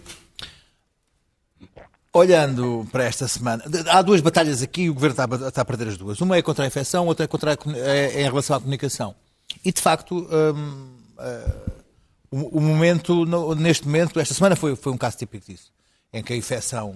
olhando 2.13 2.87
para 2.91 3.03
esta 3.03 3.27
semana, 3.27 3.63
há 3.87 4.01
duas 4.01 4.21
batalhas 4.21 4.61
aqui 4.63 4.83
e 4.83 4.89
o 4.89 4.93
governo 4.93 5.13
está 5.13 5.45
a, 5.45 5.49
está 5.49 5.61
a 5.61 5.65
perder 5.65 5.89
as 5.89 5.97
duas. 5.97 6.19
Uma 6.21 6.37
é 6.37 6.41
contra 6.41 6.63
a 6.63 6.67
infecção, 6.67 7.05
outra 7.05 7.25
é, 7.25 7.27
contra 7.27 7.51
a 7.53 7.57
é- 7.77 8.11
é 8.15 8.21
em 8.21 8.25
relação 8.25 8.55
à 8.55 8.59
comunicação. 8.59 9.15
E, 9.63 9.71
de 9.71 9.81
facto, 9.81 10.27
hum, 10.31 10.87
ah, 11.17 11.51
o, 12.31 12.57
o 12.57 12.61
momento, 12.61 13.25
no- 13.25 13.53
neste 13.55 13.85
momento, 13.85 14.19
esta 14.19 14.33
semana 14.33 14.55
foi, 14.55 14.75
foi 14.75 14.91
um 14.91 14.97
caso 14.97 15.17
típico 15.17 15.45
disso, 15.45 15.71
em 16.11 16.23
que 16.23 16.33
a 16.33 16.35
infecção, 16.35 16.95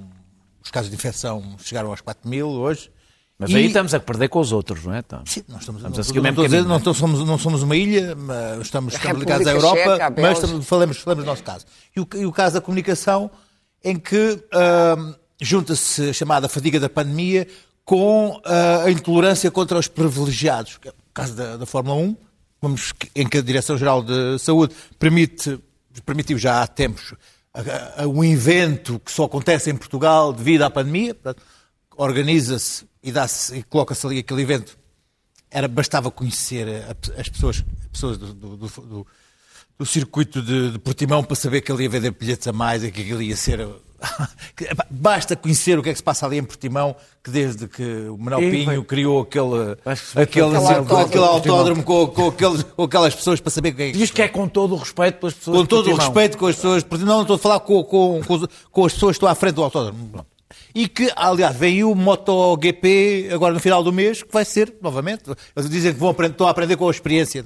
os 0.63 0.71
casos 0.71 0.89
de 0.89 0.95
infecção 0.95 1.55
chegaram 1.59 1.89
aos 1.91 2.01
4 2.01 2.27
mil 2.29 2.47
hoje. 2.47 2.89
Mas 3.37 3.49
E- 3.51 3.55
aí 3.57 3.65
estamos 3.67 3.93
a 3.93 3.99
perder 3.99 4.29
com 4.29 4.39
os 4.39 4.51
outros, 4.51 4.83
não 4.85 4.93
é? 4.93 4.99
Então, 4.99 5.23
Sim, 5.25 5.43
nós 5.47 5.61
estamos, 5.61 5.79
Estamos 5.81 5.97
não, 5.97 6.01
a 6.01 6.03
seguir 6.03 6.19
o 6.19 6.21
não 6.23 6.29
mesmo 6.31 6.43
dizer, 6.45 6.61
não, 6.61 6.79
não 6.79 6.91
é? 6.91 6.93
somos, 6.93 7.27
não 7.27 7.37
somos 7.37 7.63
uma 7.63 7.75
ilha, 7.75 8.15
mas 8.15 8.61
estamos, 8.61 8.93
estamos 8.95 9.19
ligados 9.19 9.45
à 9.47 9.51
Europa, 9.51 9.75
Checa, 9.77 10.13
mas 10.21 10.37
estamos- 10.39 10.65
falamos, 10.67 10.97
falamos 10.97 11.23
do 11.23 11.27
nosso 11.27 11.43
caso. 11.43 11.65
E 11.95 11.99
o, 11.99 12.07
e 12.15 12.25
o 12.25 12.31
caso 12.31 12.53
da 12.55 12.61
comunicação, 12.61 13.29
em 13.83 13.97
que 13.99 14.39
ahm, 14.51 15.13
junta-se 15.41 16.09
a 16.09 16.13
chamada 16.13 16.47
fadiga 16.47 16.79
da 16.79 16.89
pandemia 16.89 17.47
com 17.85 18.39
ah, 18.45 18.83
a 18.85 18.91
intolerância 18.91 19.51
contra 19.51 19.77
os 19.77 19.87
privilegiados. 19.87 20.79
É 20.85 20.89
O 20.89 20.93
caso 21.13 21.35
da, 21.35 21.57
da 21.57 21.65
Fórmula 21.65 21.95
1, 21.97 22.17
vamos, 22.61 22.93
em 23.15 23.27
que 23.27 23.37
a 23.37 23.41
Direção-Geral 23.41 24.03
de 24.03 24.39
Saúde 24.39 24.73
permite, 24.97 25.59
permitiu 26.05 26.37
já 26.37 26.61
há 26.63 26.67
tempos 26.67 27.13
um 28.11 28.23
evento 28.23 28.99
que 28.99 29.11
só 29.11 29.25
acontece 29.25 29.69
em 29.69 29.75
Portugal 29.75 30.33
devido 30.33 30.63
à 30.63 30.69
pandemia, 30.71 31.15
organiza-se 31.95 32.85
e, 33.03 33.11
e 33.55 33.63
coloca-se 33.63 34.05
ali 34.07 34.19
aquele 34.19 34.41
evento 34.41 34.77
era, 35.51 35.67
bastava 35.67 36.09
conhecer 36.09 36.67
a- 36.67 37.19
as 37.21 37.29
pessoas, 37.29 37.63
pessoas 37.91 38.17
do, 38.17 38.33
do- 38.33 38.57
do- 38.57 39.07
do- 39.77 39.85
circuito 39.85 40.41
de, 40.41 40.71
de 40.71 40.79
Portimão 40.79 41.23
para 41.23 41.35
saber 41.35 41.61
que 41.61 41.71
ele 41.71 41.83
ia 41.83 41.89
vender 41.89 42.11
bilhetes 42.11 42.47
a 42.47 42.53
mais 42.53 42.83
e 42.83 42.91
que 42.91 43.01
aquilo 43.01 43.21
ia 43.21 43.35
ser. 43.35 43.67
Basta 44.89 45.35
conhecer 45.35 45.79
o 45.79 45.83
que 45.83 45.89
é 45.89 45.93
que 45.93 45.97
se 45.97 46.03
passa 46.03 46.25
ali 46.25 46.37
em 46.37 46.43
Portimão, 46.43 46.95
que 47.23 47.31
desde 47.31 47.67
que 47.67 47.83
o 48.09 48.17
Manuel 48.17 48.39
Pinho 48.51 48.83
criou 48.83 49.21
aquele, 49.21 49.77
aquele, 49.85 50.23
aquele 50.23 50.45
aquele, 50.57 51.23
autódromo. 51.23 51.23
autódromo 51.23 51.83
com, 51.83 52.07
com, 52.07 52.27
aqueles- 52.27 52.63
com 52.63 52.83
aquelas 52.83 53.15
pessoas 53.15 53.39
para 53.39 53.49
saber 53.51 53.69
o 53.69 53.75
que 53.75 53.81
é 53.83 53.91
que 53.91 53.97
Diz 53.97 54.11
que 54.11 54.21
é 54.21 54.27
com 54.27 54.47
todo 54.47 54.75
o 54.75 54.77
respeito 54.77 55.19
pelas 55.19 55.33
pessoas. 55.33 55.57
com 55.57 55.65
todo 55.65 55.91
o 55.91 55.95
respeito 55.95 56.37
com 56.37 56.47
as 56.47 56.55
pessoas, 56.55 56.85
não 56.99 57.21
estou 57.21 57.35
a 57.37 57.39
falar 57.39 57.59
com, 57.61 57.83
com, 57.83 58.21
com, 58.71 58.85
as 58.85 58.93
pessoas 58.93 59.11
que 59.13 59.17
estão 59.17 59.29
à 59.29 59.35
frente 59.35 59.55
do 59.55 59.63
autódromo. 59.63 60.09
Pronto. 60.09 60.27
E 60.75 60.87
que, 60.87 61.11
aliás, 61.15 61.55
vem 61.55 61.83
o 61.83 61.95
MotoGP 61.95 63.29
agora 63.31 63.53
no 63.53 63.59
final 63.59 63.83
do 63.83 63.91
mês, 63.93 64.21
que 64.23 64.33
vai 64.33 64.43
ser, 64.43 64.73
novamente, 64.81 65.23
eles 65.55 65.69
dizem 65.69 65.93
que 65.93 65.99
vão 65.99 66.09
aprender, 66.09 66.33
estão 66.33 66.47
a 66.47 66.49
aprender 66.51 66.75
com 66.77 66.87
a 66.87 66.91
experiência. 66.91 67.45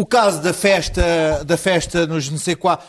O 0.00 0.06
caso 0.06 0.40
da 0.40 0.52
festa, 0.52 1.44
da 1.44 1.56
festa 1.56 2.06
nos 2.06 2.30
não 2.30 2.38
sei 2.38 2.54
qual, 2.54 2.80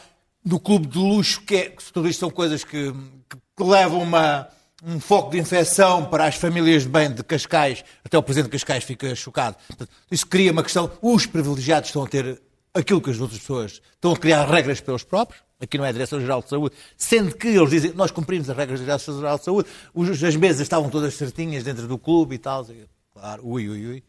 no 0.45 0.60
clube 0.60 0.86
de 0.86 1.00
luxo, 1.00 1.41
que, 1.41 1.56
é, 1.56 1.69
que 1.69 1.91
tudo 1.91 2.08
isto 2.08 2.19
são 2.19 2.30
coisas 2.30 2.63
que, 2.63 2.91
que- 3.28 3.38
que 3.58 3.63
levam 3.63 4.04
uma, 4.04 4.48
um 4.86 5.00
foco 5.00 5.32
de 5.32 5.39
infecção 5.39 6.06
para 6.06 6.26
as 6.26 6.36
famílias 6.36 6.84
de 6.84 6.89
bem 6.89 7.12
de 7.12 7.24
Cascais, 7.24 7.84
até 8.06 8.15
o 8.15 8.22
presidente 8.22 8.45
de 8.52 8.52
Cascais 8.60 8.84
fica 8.84 9.15
chocado. 9.15 9.58
Isso 10.12 10.28
cria 10.28 10.52
uma 10.52 10.62
questão, 10.62 10.91
os 11.02 11.26
privilegiados 11.26 11.89
estão 11.89 12.04
a 12.04 12.08
ter 12.08 12.39
aquilo 12.76 13.02
que 13.02 13.10
as 13.10 13.19
outras 13.19 13.39
pessoas 13.39 13.82
estão 13.95 14.12
a 14.13 14.15
criar 14.17 14.45
regras 14.45 14.80
pelos 14.80 15.02
próprios, 15.04 15.41
aqui 15.60 15.80
não 15.80 15.86
é 15.86 15.89
a 15.89 15.91
Direção-Geral 15.91 16.43
de 16.43 16.50
Saúde, 16.50 16.76
sendo 16.95 17.36
que 17.36 17.48
eles 17.48 17.72
dizem, 17.72 17.91
nós 17.93 18.12
cumprimos 18.12 18.48
as 18.52 18.56
regras 18.56 18.80
da 18.82 18.86
Direção-Geral 18.86 19.39
de 19.39 19.45
Saúde, 19.45 19.67
as 20.28 20.36
mesas 20.36 20.62
estavam 20.62 20.91
todas 20.91 21.15
certinhas 21.15 21.63
dentro 21.63 21.88
do 21.88 21.98
clube 21.98 22.36
e 22.36 22.38
tal, 22.38 22.67
claro, 23.12 23.41
ui, 23.48 23.67
ui, 23.67 23.86
ui. 23.88 24.04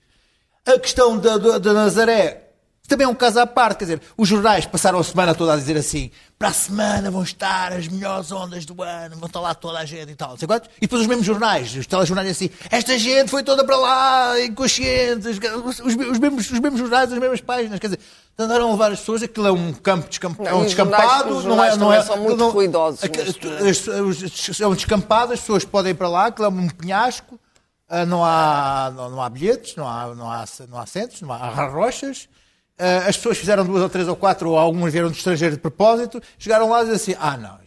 A 0.67 0.79
questão 0.79 1.17
da, 1.19 1.39
da, 1.39 1.57
da 1.57 1.73
Nazaré 1.73 2.50
também 2.91 3.07
é 3.07 3.09
um 3.09 3.15
caso 3.15 3.39
à 3.41 3.47
parte. 3.47 3.79
Quer 3.79 3.85
dizer, 3.85 4.03
os 4.17 4.29
jornais 4.29 4.67
passaram 4.67 4.99
a 4.99 5.05
semana 5.05 5.35
toda 5.35 5.55
a 5.55 5.57
dizer 5.57 5.77
assim: 5.77 6.11
para 6.39 6.49
a 6.49 6.53
semana 6.53 7.11
vão 7.11 7.23
estar 7.23 7.73
as 7.73 7.87
melhores 7.89 8.31
ondas 8.33 8.67
do 8.67 8.83
ano, 8.83 9.17
vão 9.17 9.27
estar 9.27 9.41
lá 9.41 9.55
toda 9.55 9.79
a 9.79 9.85
gente 9.85 10.11
e 10.11 10.15
tal. 10.15 10.31
não 10.31 10.37
sei 10.37 10.47
quantos. 10.49 10.69
E 10.79 10.81
depois 10.83 11.03
os 11.03 11.07
mesmos 11.09 11.25
jornais, 11.25 11.75
os 11.75 11.87
telejornais 11.87 12.29
assim: 12.31 12.51
esta 12.71 12.99
gente 12.99 13.31
foi 13.31 13.43
toda 13.43 13.65
para 13.65 13.77
lá, 13.77 14.41
inconscientes. 14.43 15.39
Os, 15.65 15.79
os 15.79 16.19
mesmos, 16.19 16.51
os 16.51 16.59
mesmos 16.61 16.81
jornais, 16.81 17.13
as 17.13 17.19
mesmas 17.19 17.41
páginas. 17.41 17.79
Quer 17.79 17.87
dizer, 17.87 18.01
andaram 18.39 18.69
a 18.69 18.73
levar 18.73 18.93
as 18.93 18.99
pessoas. 19.01 19.23
Aquilo 19.23 19.47
é 19.47 19.53
um 19.53 19.73
campo 19.73 20.09
descamp... 20.09 20.39
Não, 20.39 20.47
é 20.47 20.55
um 20.55 20.65
os 20.65 20.73
jornais- 20.73 21.03
descampado. 21.03 21.37
os 21.37 21.45
não 21.45 21.63
é, 21.63 21.71
jornais 21.71 21.77
não 21.79 21.93
é, 21.93 21.97
também 22.01 22.15
são 22.15 22.23
muito 22.25 22.37
não- 22.39 22.51
ruidosos 22.51 23.01
É 24.61 24.67
um 24.67 24.75
descampado, 24.75 25.33
as 25.33 25.41
pessoas 25.41 25.65
podem 25.65 25.93
ir 25.93 25.95
para 25.95 26.09
lá, 26.09 26.27
aquilo 26.27 26.47
é 26.47 26.51
um 26.51 26.69
penhasco. 26.69 27.39
Ah, 27.89 28.07
não, 28.07 28.25
há, 28.25 28.93
não, 28.95 29.11
não 29.11 29.21
há 29.23 29.29
bilhetes, 29.29 29.75
não 29.75 29.87
há, 29.89 30.15
não 30.15 30.31
há, 30.31 30.45
não 30.69 30.79
há 30.79 30.83
assentos, 30.83 31.21
não 31.23 31.33
há, 31.33 31.37
há 31.39 31.67
rochas. 31.67 32.29
Ah, 32.81 33.07
as 33.09 33.17
pessoas 33.17 33.39
fizeram 33.39 33.65
duas 33.65 33.83
ou 33.83 33.89
três 33.89 34.09
ou 34.09 34.17
quatro, 34.17 34.51
ou 34.51 34.59
algumas 34.59 34.93
vieram 34.93 35.11
de 35.11 35.17
estrangeiro 35.19 35.55
de 35.57 35.61
propósito, 35.61 36.21
chegaram 36.39 36.69
lá 36.71 36.83
e 36.83 36.91
disseram 36.91 36.97
assim: 36.97 37.17
ah, 37.21 37.37
não, 37.37 37.59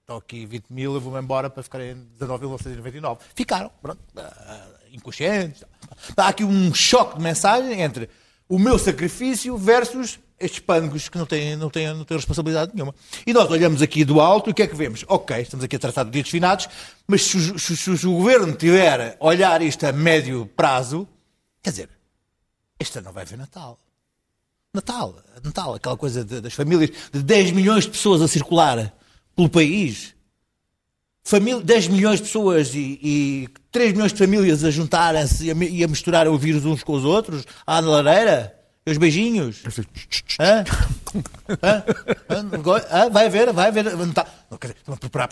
estou 0.00 0.16
aqui 0.16 0.46
20 0.46 0.64
mil, 0.70 0.94
eu 0.94 1.00
vou-me 1.00 1.18
embora 1.20 1.48
para 1.50 1.62
ficar 1.62 1.80
em 1.80 2.06
19.999. 2.20 3.18
Ficaram, 3.34 3.70
pronto, 3.82 4.00
ah, 4.16 4.66
inconscientes. 4.92 5.64
Há 6.16 6.28
aqui 6.28 6.44
um 6.44 6.72
choque 6.74 7.16
de 7.18 7.22
mensagem 7.22 7.80
entre 7.80 8.08
o 8.48 8.58
meu 8.58 8.78
sacrifício 8.78 9.56
versus 9.56 10.18
estes 10.38 10.58
pândegos 10.60 11.08
que 11.08 11.16
não 11.16 11.24
têm, 11.24 11.56
não, 11.56 11.70
têm, 11.70 11.94
não 11.94 12.04
têm 12.04 12.16
responsabilidade 12.16 12.72
nenhuma. 12.74 12.94
E 13.26 13.32
nós 13.32 13.48
olhamos 13.50 13.80
aqui 13.80 14.04
do 14.04 14.20
alto 14.20 14.50
e 14.50 14.52
o 14.52 14.54
que 14.54 14.62
é 14.62 14.66
que 14.66 14.74
vemos? 14.74 15.04
Ok, 15.08 15.40
estamos 15.40 15.64
aqui 15.64 15.76
a 15.76 15.78
tratar 15.78 16.02
de 16.04 16.10
dias 16.10 16.28
finados, 16.28 16.68
mas 17.06 17.22
se, 17.22 17.36
o- 17.36 17.58
se, 17.58 17.76
se- 17.76 17.98
se 17.98 18.06
o 18.06 18.12
governo 18.16 18.52
tiver 18.54 19.16
a 19.18 19.24
olhar 19.24 19.62
isto 19.62 19.84
a 19.86 19.92
médio 19.92 20.44
prazo, 20.56 21.08
quer 21.62 21.70
dizer, 21.70 21.88
este 22.78 22.98
ano 22.98 23.06
não 23.06 23.12
vai 23.12 23.22
haver 23.22 23.38
Natal. 23.38 23.78
Natal, 24.74 25.14
Natal, 25.42 25.74
aquela 25.74 25.96
coisa 25.96 26.24
de- 26.24 26.40
das 26.40 26.52
famílias, 26.52 26.90
de 27.12 27.22
10 27.22 27.52
milhões 27.52 27.84
de 27.84 27.90
pessoas 27.90 28.20
a 28.20 28.26
circular 28.28 28.92
pelo 29.36 29.48
país. 29.48 30.12
Família, 31.22 31.62
10 31.62 31.88
milhões 31.88 32.18
de 32.18 32.24
pessoas 32.24 32.74
e, 32.74 32.98
e 33.02 33.48
3 33.70 33.92
milhões 33.92 34.12
de 34.12 34.18
famílias 34.18 34.64
a 34.64 34.70
juntarem-se 34.70 35.48
e 35.50 35.78
e 35.78 35.84
a 35.84 35.88
misturar 35.88 36.26
o 36.28 36.36
vírus 36.36 36.64
uns 36.66 36.82
com 36.82 36.92
os 36.92 37.04
outros, 37.04 37.44
à 37.66 37.78
lareira, 37.80 38.54
e 38.86 38.90
os 38.90 38.98
beijinhos. 38.98 39.62
Hã? 40.40 40.64
Hã? 41.62 41.84
Hã? 42.90 43.10
Vai 43.10 43.26
haver, 43.26 43.52
vai 43.52 43.68
haver. 43.68 43.84
Tá- 44.12 44.26
estão 44.76 44.94
a 44.94 44.96
preparar 44.98 45.28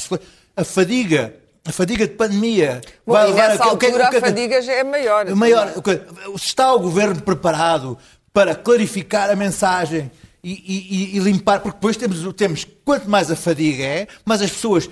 A 0.56 0.64
fadiga, 0.64 1.34
a 1.66 1.72
fadiga 1.72 2.06
de 2.06 2.14
pandemia. 2.14 2.80
Bom, 3.06 3.12
vai 3.12 3.26
levar 3.26 3.48
nessa 3.48 3.64
a- 3.64 3.72
o 3.72 3.76
que 3.76 3.86
é- 3.86 3.88
o 3.90 3.92
que 3.92 4.00
é 4.00 4.04
a 4.04 4.10
que- 4.10 4.20
fadiga 4.20 4.62
já 4.62 4.72
é 4.72 4.84
maior. 4.84 5.26
o 5.28 5.36
maior, 5.36 5.72
o 5.76 5.82
que- 5.82 6.00
está 6.34 6.72
o 6.72 6.78
governo 6.78 7.20
preparado 7.20 7.98
para 8.32 8.54
clarificar 8.54 9.30
a 9.30 9.36
mensagem 9.36 10.10
e, 10.42 10.52
e- 10.52 11.16
e- 11.16 11.20
limpar? 11.20 11.60
Porque 11.60 11.76
depois 11.76 11.96
temos, 11.96 12.34
temos, 12.34 12.66
quanto 12.84 13.08
mais 13.08 13.30
a 13.30 13.36
fadiga 13.36 13.84
é, 13.84 14.08
mais 14.24 14.42
as 14.42 14.50
pessoas 14.50 14.88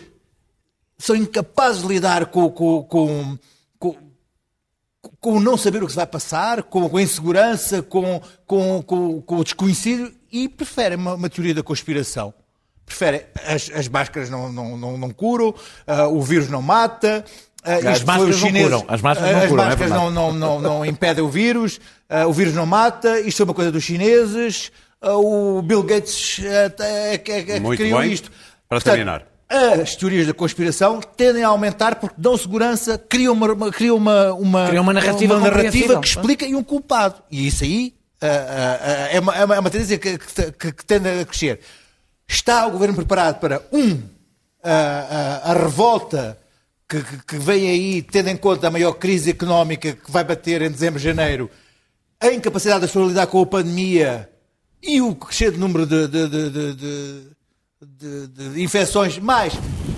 são 0.98 1.16
incapazes 1.16 1.82
de 1.82 1.88
lidar 1.88 2.26
com, 2.26 2.50
com, 2.50 2.82
com, 2.84 3.38
com, 3.78 3.96
com 5.20 5.32
o 5.32 5.40
não 5.40 5.56
saber 5.56 5.82
o 5.82 5.86
que 5.86 5.92
se 5.92 5.96
vai 5.96 6.06
passar, 6.06 6.62
com, 6.64 6.94
a 6.96 7.02
insegurança, 7.02 7.82
com, 7.82 8.20
com, 8.46 8.82
com, 8.82 9.22
com 9.22 9.36
o 9.36 9.44
desconhecido 9.44 10.12
e 10.30 10.48
preferem 10.48 10.98
uma, 10.98 11.14
uma 11.14 11.30
teoria 11.30 11.54
da 11.54 11.62
conspiração. 11.62 12.34
Preferem 12.84 13.22
as, 13.46 13.70
as 13.70 13.88
máscaras 13.88 14.28
não, 14.28 14.52
não, 14.52 14.76
não, 14.76 14.98
não 14.98 15.10
curam, 15.10 15.54
ah, 15.86 16.08
o 16.08 16.20
vírus 16.20 16.48
não 16.48 16.60
mata. 16.60 17.24
Ah, 17.64 17.74
As 17.90 18.02
máscaras 18.04 18.34
os 18.36 18.40
não 18.40 18.46
chineses- 18.48 18.68
curam, 18.70 18.84
as 18.88 19.00
máscaras 19.02 19.32
não 19.32 19.42
as 19.42 19.48
curam, 19.48 19.62
é 19.62 19.66
máscaras 19.66 19.90
verdade. 19.92 20.14
não, 20.14 20.32
não, 20.32 20.38
não, 20.38 20.60
não 20.60 20.86
impedem 20.86 21.22
o 21.24 21.28
vírus, 21.28 21.80
ah, 22.08 22.26
o 22.26 22.32
vírus 22.32 22.54
não 22.54 22.66
mata, 22.66 23.20
isto 23.20 23.42
é 23.42 23.44
uma 23.44 23.54
coisa 23.54 23.70
dos 23.72 23.82
chineses, 23.84 24.70
ah, 25.00 25.16
o 25.16 25.60
Bill 25.62 25.82
Gates 25.82 26.40
ah, 26.44 26.82
é, 26.84 27.18
que- 27.18 27.32
é, 27.32 27.50
é 27.56 27.60
Muito 27.60 27.78
criou 27.80 28.00
bem. 28.00 28.12
isto. 28.12 28.30
Para 28.68 28.80
terminar. 28.80 29.24
As 29.82 29.96
teorias 29.96 30.28
da 30.28 30.32
conspiração 30.32 31.00
tendem 31.00 31.42
a 31.42 31.48
aumentar 31.48 31.96
porque 31.96 32.14
dão 32.16 32.36
segurança, 32.38 32.96
criam 32.96 33.32
uma, 33.32 33.52
uma- 33.52 33.70
criam 33.72 33.96
uma, 33.96 34.32
uma, 34.34 34.68
Criam 34.68 34.82
uma 34.84 34.92
narrativa 34.92 35.34
narrativa 35.40 35.56
compreensível. 35.64 36.00
que 36.00 36.06
explica 36.08 36.46
e 36.46 36.54
um 36.54 36.62
culpado. 36.62 37.16
E 37.28 37.48
isso 37.48 37.64
aí 37.64 37.92
ah, 38.22 38.26
ah, 38.28 38.78
ah, 38.80 39.08
é, 39.10 39.18
uma, 39.18 39.34
é 39.36 39.44
uma- 39.44 39.56
é 39.56 39.58
uma 39.58 39.70
tendência 39.70 39.98
que, 39.98 40.18
que, 40.18 40.52
que- 40.52 40.72
que 40.72 40.84
tende 40.84 41.08
a 41.08 41.24
crescer. 41.24 41.58
Está 42.28 42.64
o 42.66 42.70
governo 42.70 42.94
preparado 42.94 43.40
para, 43.40 43.60
um, 43.72 44.00
a, 44.62 44.70
a- 45.46 45.50
a 45.50 45.54
revolta 45.54 46.38
que, 46.90 47.02
que- 47.26 47.38
vem 47.38 47.68
aí, 47.70 48.02
tendo 48.02 48.28
em 48.28 48.36
conta 48.36 48.66
a 48.66 48.70
maior 48.70 48.92
crise 48.94 49.30
económica 49.30 49.92
que 49.92 50.10
vai 50.10 50.24
bater 50.24 50.60
em 50.62 50.70
dezembro 50.70 50.98
janeiro, 50.98 51.48
a 52.20 52.26
incapacidade 52.32 52.80
das 52.80 52.90
pessoas 52.90 53.08
lidar 53.10 53.26
com 53.28 53.40
a 53.40 53.46
pandemia 53.46 54.28
e 54.82 55.00
o 55.00 55.14
crescente 55.14 55.56
número 55.56 55.86
de, 55.86 56.08
de- 56.08 56.28
de- 56.28 58.26
de- 58.26 58.62
infecções, 58.62 59.18
mais 59.18 59.52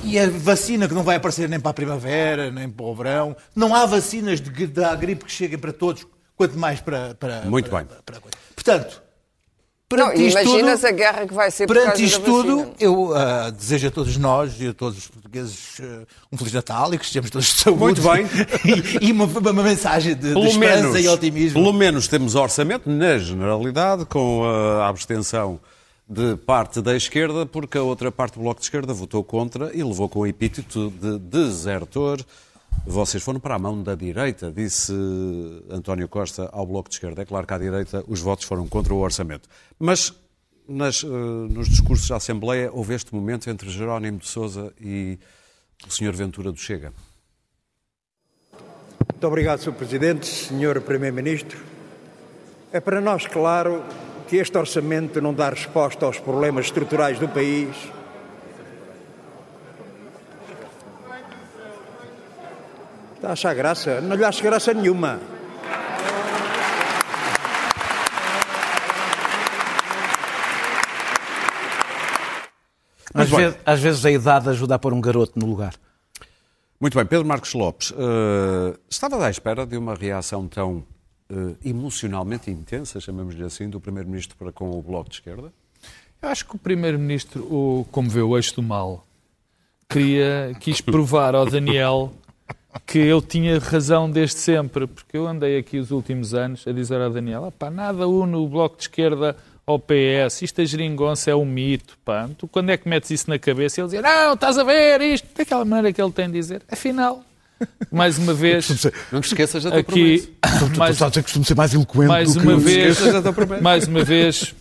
e 0.05 0.18
a 0.18 0.28
vacina 0.28 0.87
que 0.88 0.94
não 0.94 1.02
vai 1.02 1.16
aparecer 1.16 1.48
nem 1.48 1.59
para 1.61 1.70
a 1.70 1.74
primavera, 1.74 2.50
nem 2.50 2.68
para 2.68 2.85
o 2.87 2.94
verão. 2.94 3.37
Não 3.57 3.74
há 3.74 3.87
vacinas 3.87 4.40
de, 4.40 4.66
da 4.66 4.94
gripe 4.94 5.24
que 5.24 5.33
cheguem 5.33 5.59
para 5.59 5.72
todos, 5.72 6.07
quanto 6.37 6.57
mais 6.59 6.81
para. 6.81 7.14
para 7.14 7.42
Muito 7.42 7.70
para- 7.70 7.85
bem. 7.85 7.96
para- 8.05 8.20
Portanto, 8.55 9.02
perante 9.96 10.26
isto 10.26 10.40
imaginas 10.40 10.81
tudo, 10.81 10.88
a 10.88 10.92
guerra 10.92 11.26
que 11.26 11.35
vai 11.35 11.50
ser 11.50 11.66
por 11.66 11.76
Perante 11.76 11.88
causa 11.90 12.05
isto 12.05 12.20
da 12.20 12.26
tudo, 12.26 12.74
eu 12.81 13.14
ah, 13.14 13.50
desejo 13.50 13.88
a 13.88 13.90
todos 13.90 14.16
nós 14.16 14.61
e 14.61 14.68
a 14.68 14.74
todos 14.74 14.98
os 14.98 15.07
portugueses 15.07 15.81
ah, 15.81 16.07
um 16.33 16.37
Feliz 16.37 16.52
Natal 16.52 16.92
e 16.94 16.98
que 16.98 17.05
estejamos 17.05 17.31
todos 17.31 17.46
de 17.46 17.61
saúde. 17.61 17.81
Muito 17.81 18.02
bem. 18.02 18.26
e, 19.00 19.09
e 19.09 19.12
uma, 19.12 19.24
uma 19.24 19.62
mensagem 19.62 20.14
de, 20.14 20.35
de 20.35 20.46
esperança 20.46 20.88
menos, 20.88 21.05
e 21.05 21.09
otimismo. 21.09 21.61
pelo 21.61 21.72
menos 21.72 22.09
temos 22.09 22.35
orçamento, 22.35 22.88
na 22.90 23.18
generalidade, 23.18 24.05
com 24.07 24.44
a 24.44 24.88
abstenção 24.88 25.61
de 26.09 26.37
parte 26.37 26.83
da 26.83 26.94
esquerda, 26.94 27.46
porque 27.46 27.78
a 27.78 27.83
outra 27.83 28.12
parte 28.12 28.35
do 28.35 28.40
Bloco 28.40 28.61
de 28.61 28.66
Esquerda 28.66 28.92
votou 28.92 29.24
contra 29.24 29.70
e 29.74 29.83
levou 29.83 30.09
com 30.09 30.20
o 30.20 30.26
epíteto 30.26 30.90
de 30.90 31.18
desertor. 31.18 32.20
Vocês 32.87 33.22
foram 33.22 33.38
para 33.38 33.54
a 33.54 33.58
mão 33.58 33.82
da 33.82 33.94
direita, 33.94 34.50
disse 34.50 34.92
António 35.70 36.08
Costa 36.08 36.48
ao 36.52 36.66
Bloco 36.66 36.88
de 36.88 36.96
Esquerda. 36.96 37.22
É 37.22 37.24
claro 37.24 37.46
que 37.46 37.54
à 37.54 37.58
direita 37.58 38.04
os 38.08 38.20
votos 38.20 38.44
foram 38.44 38.66
contra 38.66 38.92
o 38.92 38.98
orçamento. 38.98 39.48
Mas 39.78 40.12
nas, 40.68 41.04
eh, 41.04 41.06
nos 41.06 41.68
discursos 41.68 42.08
da 42.08 42.16
Assembleia 42.16 42.70
houve 42.72 42.94
este 42.94 43.14
momento 43.14 43.48
entre 43.48 43.68
Jerónimo 43.70 44.18
de 44.18 44.28
Sousa 44.28 44.72
e 44.80 45.18
o 45.87 45.90
Sr. 45.90 46.12
Ventura 46.12 46.50
do 46.50 46.58
Chega. 46.58 46.92
Muito 49.12 49.26
obrigado, 49.26 49.61
Sr. 49.61 49.72
Presidente, 49.72 50.26
Sr. 50.26 50.80
Primeiro-Ministro. 50.80 51.58
É 52.72 52.80
para 52.80 53.00
nós 53.00 53.26
claro 53.26 53.85
que 54.28 54.37
este 54.37 54.56
orçamento 54.56 55.20
não 55.20 55.35
dá 55.35 55.50
resposta 55.50 56.06
aos 56.06 56.18
problemas 56.18 56.66
estruturais 56.66 57.18
do 57.18 57.28
país. 57.28 57.76
Está 63.22 63.30
a 63.30 63.32
achar 63.35 63.54
graça? 63.54 64.00
Não 64.00 64.16
lhe 64.16 64.24
acho 64.24 64.42
graça 64.42 64.74
nenhuma. 64.74 65.20
Às, 73.14 73.30
Muito 73.30 73.37
bem. 73.37 73.38
vezes, 73.44 73.58
às 73.64 73.80
vezes 73.80 74.06
a 74.06 74.11
idade 74.11 74.48
ajuda 74.48 74.74
a 74.74 74.78
pôr 74.80 74.92
um 74.92 75.00
garoto 75.00 75.38
no 75.38 75.46
lugar. 75.46 75.72
Muito 76.80 76.98
bem, 76.98 77.06
Pedro 77.06 77.24
Marcos 77.24 77.54
Lopes, 77.54 77.92
eh, 77.96 78.76
estava 78.90 79.24
à 79.24 79.30
espera 79.30 79.64
de 79.64 79.76
uma 79.76 79.94
reação 79.94 80.48
tão 80.48 80.82
eh, 81.30 81.54
emocionalmente 81.64 82.50
intensa, 82.50 82.98
chamamos-lhe 82.98 83.44
assim, 83.44 83.70
do 83.70 83.80
Primeiro-Ministro 83.80 84.37
para 84.37 84.50
com 84.50 84.68
o 84.76 84.82
Bloco 84.82 85.08
de 85.08 85.14
Esquerda? 85.14 85.52
Eu 86.20 86.28
acho 86.28 86.44
que 86.44 86.56
o 86.56 86.58
Primeiro-Ministro, 86.58 87.87
como 87.92 88.11
vê 88.11 88.20
o 88.20 88.37
eixo 88.37 88.56
do 88.56 88.64
mal, 88.64 89.06
queria, 89.88 90.56
quis 90.58 90.80
provar 90.80 91.37
ao 91.37 91.46
Daniel 91.46 92.12
que 92.80 92.98
ele 92.98 93.20
tinha 93.22 93.58
razão 93.58 94.11
desde 94.11 94.37
sempre, 94.38 94.87
porque 94.87 95.16
eu 95.16 95.26
andei 95.26 95.58
aqui 95.58 95.78
os 95.78 95.90
últimos 95.90 96.32
anos 96.35 96.66
a 96.66 96.72
dizer 96.72 97.00
ao 97.00 97.11
Daniel, 97.11 97.44
"Ah, 97.46 97.50
pá, 97.52 97.70
nada 97.70 98.06
une 98.08 98.35
o 98.37 98.46
Bloco 98.48 98.76
de 98.76 98.82
Esquerda 98.82 99.37
ao 99.66 99.78
PS, 99.78 100.42
isto 100.42 100.61
a 100.61 100.64
geringonça 100.64 101.30
é 101.30 101.35
um 101.37 101.44
mito, 101.44 101.96
pá. 102.04 102.28
Tu 102.37 102.48
quando 102.48 102.70
é 102.70 102.76
que 102.76 102.88
metes 102.88 103.11
isso 103.11 103.30
na 103.30 103.38
cabeça? 103.38 103.78
E 103.78 103.82
ele 103.82 103.88
dizia, 103.88 104.02
não, 104.02 104.35
estás 104.35 104.58
a 104.58 104.64
ver 104.64 105.00
isto, 105.00 105.28
daquela 105.37 105.64
maneira 105.64 105.92
que 105.92 106.02
ele 106.02 106.11
tem 106.12 106.26
de 106.26 106.32
dizer. 106.32 106.62
Afinal, 106.70 107.22
mais 107.90 108.18
uma 108.18 108.35
vez, 108.35 108.68
Não 109.12 109.20
te 109.20 109.26
esqueças 109.28 109.62
da 109.62 109.70
tua 109.70 109.80
aqui, 109.80 110.28
promessa. 110.40 110.66
mais, 110.78 110.90
Estás 110.96 111.02
a 111.02 111.08
dizer 111.11 111.20
que 111.20 111.24
costumo 111.24 111.44
ser 111.44 111.54
mais 111.54 111.72
eloquente 111.74 112.06
mais 112.08 112.35
do 112.35 112.40
que 112.40 112.46
uma 112.46 112.52
eu. 112.52 112.58
vez, 112.58 112.98
mais 113.62 113.87
uma 113.87 114.02
vez, 114.02 114.54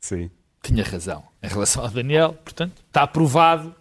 Sim. 0.00 0.30
tinha 0.62 0.82
razão 0.82 1.22
em 1.42 1.48
relação 1.48 1.82
ao 1.84 1.90
Daniel. 1.90 2.34
Portanto, 2.42 2.72
está 2.88 3.06
provado 3.06 3.74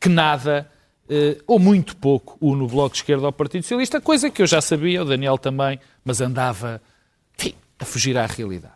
que 0.00 0.08
nada, 0.08 0.68
eh, 1.08 1.38
ou 1.46 1.58
muito 1.58 1.96
pouco, 1.96 2.36
o 2.40 2.54
Bloco 2.66 2.94
de 2.94 3.00
Esquerda 3.00 3.26
ao 3.26 3.32
Partido 3.32 3.62
Socialista, 3.62 4.00
coisa 4.00 4.30
que 4.30 4.42
eu 4.42 4.46
já 4.46 4.60
sabia, 4.60 5.02
o 5.02 5.04
Daniel 5.04 5.38
também, 5.38 5.78
mas 6.04 6.20
andava 6.20 6.80
enfim, 7.38 7.54
a 7.78 7.84
fugir 7.84 8.16
à 8.16 8.26
realidade. 8.26 8.74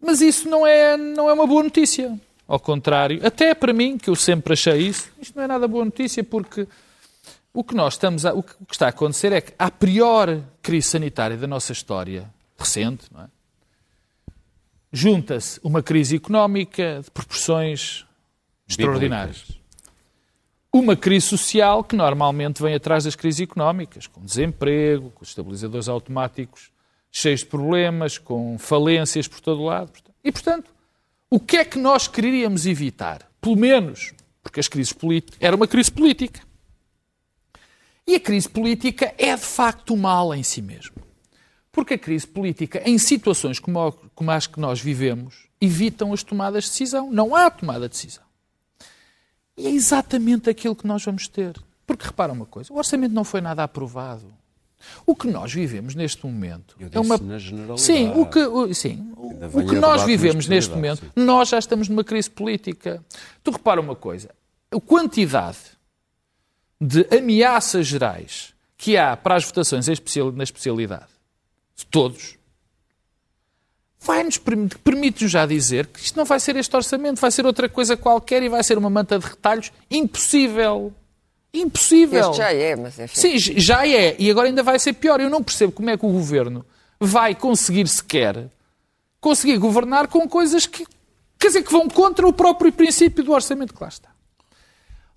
Mas 0.00 0.20
isso 0.20 0.48
não 0.48 0.66
é, 0.66 0.96
não 0.96 1.28
é 1.28 1.32
uma 1.32 1.46
boa 1.46 1.62
notícia. 1.62 2.18
Ao 2.48 2.58
contrário, 2.58 3.24
até 3.24 3.54
para 3.54 3.72
mim, 3.72 3.96
que 3.96 4.10
eu 4.10 4.16
sempre 4.16 4.54
achei 4.54 4.78
isso, 4.78 5.10
isto 5.20 5.36
não 5.36 5.44
é 5.44 5.46
nada 5.46 5.68
boa 5.68 5.84
notícia, 5.84 6.24
porque 6.24 6.66
o 7.52 7.62
que 7.62 7.74
nós 7.74 7.94
estamos 7.94 8.26
a, 8.26 8.32
o 8.32 8.42
que 8.42 8.52
o 8.60 8.66
que 8.66 8.74
está 8.74 8.86
a 8.86 8.90
acontecer 8.90 9.32
é 9.32 9.40
que 9.40 9.52
a 9.58 9.70
pior 9.70 10.40
crise 10.62 10.88
sanitária 10.88 11.36
da 11.36 11.46
nossa 11.46 11.72
história 11.72 12.28
recente, 12.58 13.04
não 13.12 13.22
é? 13.22 13.28
junta-se 14.92 15.60
uma 15.62 15.82
crise 15.82 16.16
económica 16.16 17.00
de 17.04 17.10
proporções 17.10 18.04
extraordinárias. 18.68 19.59
Uma 20.72 20.96
crise 20.96 21.26
social 21.26 21.82
que 21.82 21.96
normalmente 21.96 22.62
vem 22.62 22.74
atrás 22.74 23.04
das 23.04 23.16
crises 23.16 23.40
económicas, 23.40 24.06
com 24.06 24.24
desemprego, 24.24 25.10
com 25.10 25.24
estabilizadores 25.24 25.88
automáticos 25.88 26.70
cheios 27.10 27.40
de 27.40 27.46
problemas, 27.46 28.18
com 28.18 28.56
falências 28.58 29.26
por 29.26 29.40
todo 29.40 29.64
lado. 29.64 29.90
E, 30.22 30.30
portanto, 30.30 30.70
o 31.28 31.40
que 31.40 31.56
é 31.56 31.64
que 31.64 31.78
nós 31.78 32.06
queríamos 32.06 32.66
evitar? 32.66 33.28
Pelo 33.40 33.56
menos, 33.56 34.12
porque 34.42 34.60
as 34.60 34.68
crises 34.68 34.92
políticas... 34.92 35.36
Era 35.40 35.56
uma 35.56 35.66
crise 35.66 35.90
política. 35.90 36.40
E 38.06 38.14
a 38.14 38.20
crise 38.20 38.48
política 38.48 39.14
é, 39.18 39.34
de 39.34 39.42
facto, 39.42 39.96
mal 39.96 40.34
em 40.34 40.42
si 40.42 40.62
mesmo. 40.62 40.96
Porque 41.72 41.94
a 41.94 41.98
crise 41.98 42.26
política, 42.26 42.82
em 42.84 42.98
situações 42.98 43.58
como, 43.58 43.92
como 44.14 44.30
as 44.30 44.46
que 44.46 44.60
nós 44.60 44.80
vivemos, 44.80 45.48
evitam 45.60 46.12
as 46.12 46.22
tomadas 46.22 46.64
de 46.64 46.70
decisão. 46.70 47.10
Não 47.10 47.34
há 47.34 47.50
tomada 47.50 47.88
de 47.88 47.94
decisão. 47.94 48.24
É 49.66 49.70
exatamente 49.70 50.48
aquilo 50.48 50.74
que 50.74 50.86
nós 50.86 51.04
vamos 51.04 51.28
ter. 51.28 51.60
Porque 51.86 52.06
repara 52.06 52.32
uma 52.32 52.46
coisa, 52.46 52.72
o 52.72 52.76
orçamento 52.76 53.12
não 53.12 53.24
foi 53.24 53.40
nada 53.40 53.62
aprovado. 53.64 54.32
O 55.04 55.14
que 55.14 55.26
nós 55.26 55.52
vivemos 55.52 55.94
neste 55.94 56.24
momento 56.24 56.74
Eu 56.78 56.86
é 56.86 56.90
disse 56.90 57.04
uma. 57.04 57.18
na 57.18 57.38
generalidade. 57.38 57.80
Sim, 57.80 58.12
o 58.14 58.26
que, 58.26 58.38
o, 58.38 58.72
sim, 58.74 59.12
o, 59.16 59.30
Ainda 59.30 59.46
o 59.46 59.50
vem 59.50 59.66
que 59.66 59.74
nós 59.74 60.04
vivemos 60.04 60.46
neste 60.48 60.74
momento, 60.74 61.04
nós 61.14 61.48
já 61.50 61.58
estamos 61.58 61.88
numa 61.88 62.02
crise 62.02 62.30
política. 62.30 63.04
Tu 63.44 63.50
repara 63.50 63.80
uma 63.80 63.94
coisa, 63.94 64.30
a 64.70 64.80
quantidade 64.80 65.58
de 66.80 67.06
ameaças 67.14 67.86
gerais 67.86 68.54
que 68.78 68.96
há 68.96 69.14
para 69.16 69.36
as 69.36 69.44
votações 69.44 69.86
na 69.86 70.42
especialidade, 70.42 71.10
de 71.76 71.84
todos, 71.86 72.38
vai-nos 74.02 74.38
permi- 74.38 74.68
permite-nos 74.82 75.30
já 75.30 75.44
dizer 75.46 75.86
que 75.86 76.00
isto 76.00 76.16
não 76.16 76.24
vai 76.24 76.40
ser 76.40 76.56
este 76.56 76.74
orçamento, 76.74 77.20
vai 77.20 77.30
ser 77.30 77.44
outra 77.46 77.68
coisa 77.68 77.96
qualquer 77.96 78.42
e 78.42 78.48
vai 78.48 78.62
ser 78.64 78.78
uma 78.78 78.90
manta 78.90 79.18
de 79.18 79.26
retalhos 79.26 79.70
impossível. 79.90 80.92
Impossível. 81.52 82.30
Este 82.30 82.36
já 82.38 82.52
é, 82.52 82.76
mas 82.76 82.98
enfim. 82.98 83.20
Sim, 83.20 83.38
já 83.60 83.86
é. 83.86 84.14
E 84.18 84.30
agora 84.30 84.46
ainda 84.48 84.62
vai 84.62 84.78
ser 84.78 84.92
pior. 84.92 85.20
Eu 85.20 85.28
não 85.28 85.42
percebo 85.42 85.72
como 85.72 85.90
é 85.90 85.96
que 85.96 86.06
o 86.06 86.10
governo 86.12 86.64
vai 87.00 87.34
conseguir 87.34 87.86
sequer 87.88 88.48
conseguir 89.20 89.58
governar 89.58 90.08
com 90.08 90.26
coisas 90.28 90.64
que, 90.64 90.86
quer 91.38 91.48
dizer, 91.48 91.62
que 91.62 91.70
vão 91.72 91.86
contra 91.88 92.26
o 92.26 92.32
próprio 92.32 92.72
princípio 92.72 93.22
do 93.22 93.32
orçamento 93.32 93.74
que 93.74 93.82
lá 93.82 93.88
está. 93.88 94.08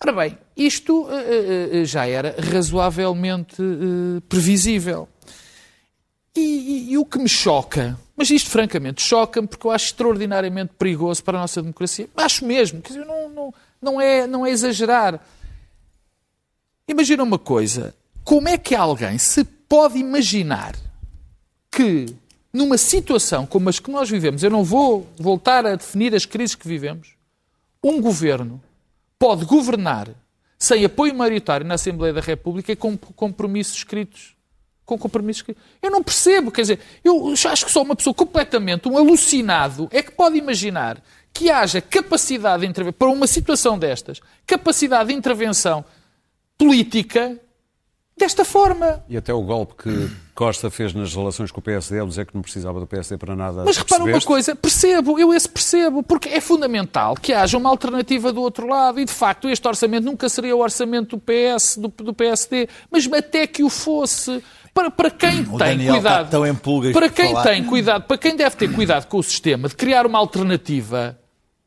Ora 0.01 0.11
bem, 0.11 0.37
isto 0.57 1.07
eh, 1.09 1.69
eh, 1.81 1.85
já 1.85 2.05
era 2.05 2.35
razoavelmente 2.51 3.55
eh, 3.61 4.21
previsível. 4.27 5.07
E, 6.35 6.41
e- 6.41 6.91
e 6.91 6.97
o 6.97 7.05
que 7.05 7.17
me 7.19 7.29
choca, 7.29 7.97
mas 8.15 8.29
isto 8.29 8.49
francamente 8.49 9.01
choca-me 9.01 9.47
porque 9.47 9.65
eu 9.65 9.71
acho 9.71 9.85
extraordinariamente 9.85 10.73
perigoso 10.77 11.23
para 11.23 11.37
a 11.37 11.41
nossa 11.41 11.61
democracia. 11.61 12.07
Acho 12.15 12.45
mesmo, 12.45 12.81
quer 12.81 12.93
dizer, 12.93 13.05
não, 13.05 13.29
não, 13.29 13.53
não, 13.81 14.01
é, 14.01 14.27
não 14.27 14.45
é 14.45 14.51
exagerar. 14.51 15.19
Imagina 16.87 17.23
uma 17.23 17.39
coisa: 17.39 17.95
como 18.23 18.47
é 18.47 18.57
que 18.57 18.75
alguém 18.75 19.17
se 19.17 19.43
pode 19.43 19.97
imaginar 19.97 20.75
que, 21.71 22.05
numa 22.51 22.77
situação 22.77 23.45
como 23.45 23.69
as 23.69 23.79
que 23.79 23.89
nós 23.89 24.09
vivemos, 24.09 24.43
eu 24.43 24.51
não 24.51 24.63
vou 24.63 25.07
voltar 25.17 25.65
a 25.65 25.75
definir 25.75 26.13
as 26.13 26.25
crises 26.25 26.55
que 26.55 26.67
vivemos, 26.67 27.15
um 27.83 27.99
governo 27.99 28.61
pode 29.17 29.45
governar 29.45 30.09
sem 30.59 30.85
apoio 30.85 31.13
maioritário 31.13 31.65
na 31.65 31.73
Assembleia 31.73 32.13
da 32.13 32.21
República 32.21 32.71
e 32.71 32.75
com 32.75 32.95
compromissos 32.95 33.75
escritos? 33.75 34.32
Com 34.85 34.97
compromissos 34.97 35.41
escritos. 35.41 35.63
Eu 35.81 35.89
não 35.89 36.03
percebo, 36.03 36.51
quer 36.51 36.61
dizer, 36.61 36.79
eu 37.03 37.33
acho 37.33 37.65
que 37.65 37.71
só 37.71 37.81
uma 37.81 37.95
pessoa 37.95 38.13
completamente, 38.13 38.89
um 38.89 38.97
alucinado, 38.97 39.87
é 39.91 40.03
que 40.03 40.11
pode 40.11 40.37
imaginar 40.37 41.01
que 41.33 41.49
haja 41.49 41.81
capacidade 41.81 42.61
de 42.61 42.67
intervenção, 42.67 42.97
para 42.97 43.09
uma 43.09 43.25
situação 43.25 43.79
destas, 43.79 44.21
capacidade 44.45 45.09
de 45.09 45.15
intervenção 45.15 45.83
política 46.57 47.39
desta 48.15 48.45
forma. 48.45 49.03
E 49.09 49.17
até 49.17 49.33
o 49.33 49.41
golpe 49.41 49.83
que 49.83 50.11
Costa 50.35 50.69
fez 50.69 50.93
nas 50.93 51.13
relações 51.15 51.51
com 51.51 51.59
o 51.59 51.63
PSD, 51.63 51.99
ao 51.99 52.07
dizer 52.07 52.25
que 52.25 52.35
não 52.35 52.41
precisava 52.41 52.79
do 52.79 52.87
PSD 52.87 53.17
para 53.17 53.35
nada. 53.35 53.63
Mas 53.63 53.77
repara 53.77 54.03
uma 54.03 54.21
coisa, 54.21 54.55
percebo, 54.55 55.19
eu 55.19 55.33
esse 55.33 55.49
percebo, 55.49 56.03
porque 56.03 56.29
é 56.29 56.39
fundamental 56.39 57.15
que 57.15 57.33
haja 57.33 57.57
uma 57.57 57.69
alternativa 57.69 58.31
do 58.31 58.41
outro 58.41 58.67
lado 58.67 58.99
e, 58.99 59.05
de 59.05 59.11
facto, 59.11 59.49
este 59.49 59.67
orçamento 59.67 60.05
nunca 60.05 60.29
seria 60.29 60.55
o 60.55 60.59
orçamento 60.59 61.17
do 61.17 61.21
PS, 61.21 61.77
do, 61.77 61.87
do 61.87 62.13
PSD, 62.13 62.69
mas 62.91 63.11
até 63.11 63.47
que 63.47 63.63
o 63.63 63.69
fosse. 63.69 64.43
Para, 64.73 64.89
para 64.89 65.11
quem 65.11 65.41
O 65.41 65.45
tem 65.57 65.57
Daniel 65.57 65.93
cuidado. 65.95 66.25
está 66.25 66.31
tão 66.31 66.47
em 66.47 66.55
para 66.93 67.09
quem 67.09 67.27
falar. 67.31 67.43
tem 67.43 67.63
cuidado, 67.63 68.03
para 68.03 68.17
quem 68.17 68.35
deve 68.35 68.55
ter 68.55 68.73
cuidado 68.73 69.05
com 69.07 69.17
o 69.17 69.23
sistema 69.23 69.69
de 69.69 69.75
criar 69.75 70.05
uma 70.05 70.17
alternativa, 70.17 71.17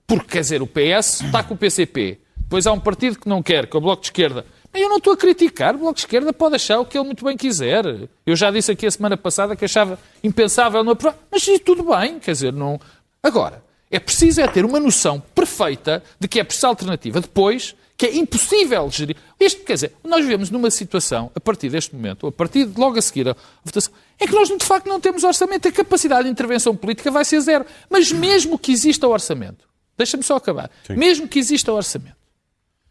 porque 0.07 0.27
quer 0.33 0.41
dizer, 0.41 0.61
o 0.63 0.67
PS 0.67 1.21
está 1.23 1.43
com 1.43 1.55
o 1.55 1.57
PCP, 1.57 2.19
depois 2.37 2.67
há 2.67 2.73
um 2.73 2.81
partido 2.81 3.19
que 3.19 3.29
não 3.29 3.43
quer, 3.43 3.67
que 3.69 3.77
é 3.77 3.79
o 3.79 3.81
Bloco 3.81 4.03
de 4.03 4.09
Esquerda. 4.09 4.45
Eu 4.75 4.89
não 4.89 4.99
estou 4.99 5.13
a 5.13 5.17
criticar, 5.17 5.75
o 5.75 5.79
Bloco 5.79 5.95
de 5.95 6.01
Esquerda 6.01 6.33
pode 6.33 6.57
achar 6.57 6.79
o 6.79 6.85
que 6.85 6.99
ele 6.99 7.07
muito 7.07 7.25
bem 7.25 7.37
quiser. 7.37 7.85
Eu 8.27 8.37
já 8.37 8.51
disse 8.51 8.71
aqui 8.71 8.87
a 8.87 8.91
semana 8.91 9.17
passada 9.17 9.57
que 9.57 9.65
achava 9.65 9.99
impensável 10.23 10.85
não 10.85 10.93
aprovar. 10.93 11.19
Mas 11.31 11.43
isso 11.49 11.61
tudo 11.61 11.85
bem, 11.97 12.19
quer 12.19 12.33
dizer, 12.33 12.53
não. 12.53 12.79
Agora, 13.23 13.63
é 13.91 13.99
preciso 13.99 14.41
é 14.41 14.47
ter 14.47 14.65
uma 14.65 14.79
noção 14.79 15.23
perfeita 15.35 16.03
de 16.21 16.29
que 16.29 16.39
é 16.39 16.45
preciso 16.45 16.67
alternativa. 16.67 17.21
Depois, 17.21 17.75
que 17.97 18.07
é 18.07 18.17
impossível 18.17 18.91
gerir. 18.91 19.17
Isto, 19.41 19.65
quer 19.65 19.75
dizer, 19.75 19.93
nós 20.05 20.23
vivemos 20.23 20.51
numa 20.51 20.71
situação, 20.71 21.31
a 21.35 21.41
partir 21.41 21.71
deste 21.71 21.95
momento, 21.95 22.25
ou 22.25 22.29
a 22.29 22.33
partir 22.33 22.67
de 22.67 22.79
logo 22.79 22.99
a 22.99 23.03
seguir 23.03 23.29
a 23.29 23.37
votação, 23.65 23.93
é 24.19 24.27
que 24.27 24.35
nós, 24.35 24.49
de 24.49 24.65
facto, 24.65 24.87
não 24.87 25.01
temos 25.01 25.25
orçamento. 25.25 25.67
A 25.67 25.73
capacidade 25.73 26.25
de 26.25 26.31
intervenção 26.31 26.77
política 26.77 27.11
vai 27.11 27.25
ser 27.25 27.41
zero. 27.41 27.65
Mas 27.89 28.13
mesmo 28.13 28.59
que 28.59 28.71
exista 28.71 29.09
o 29.09 29.11
orçamento, 29.11 29.67
deixa-me 29.97 30.23
só 30.23 30.37
acabar, 30.37 30.71
mesmo 30.91 31.27
que 31.27 31.39
exista 31.39 31.73
o 31.73 31.77
orçamento, 31.77 32.17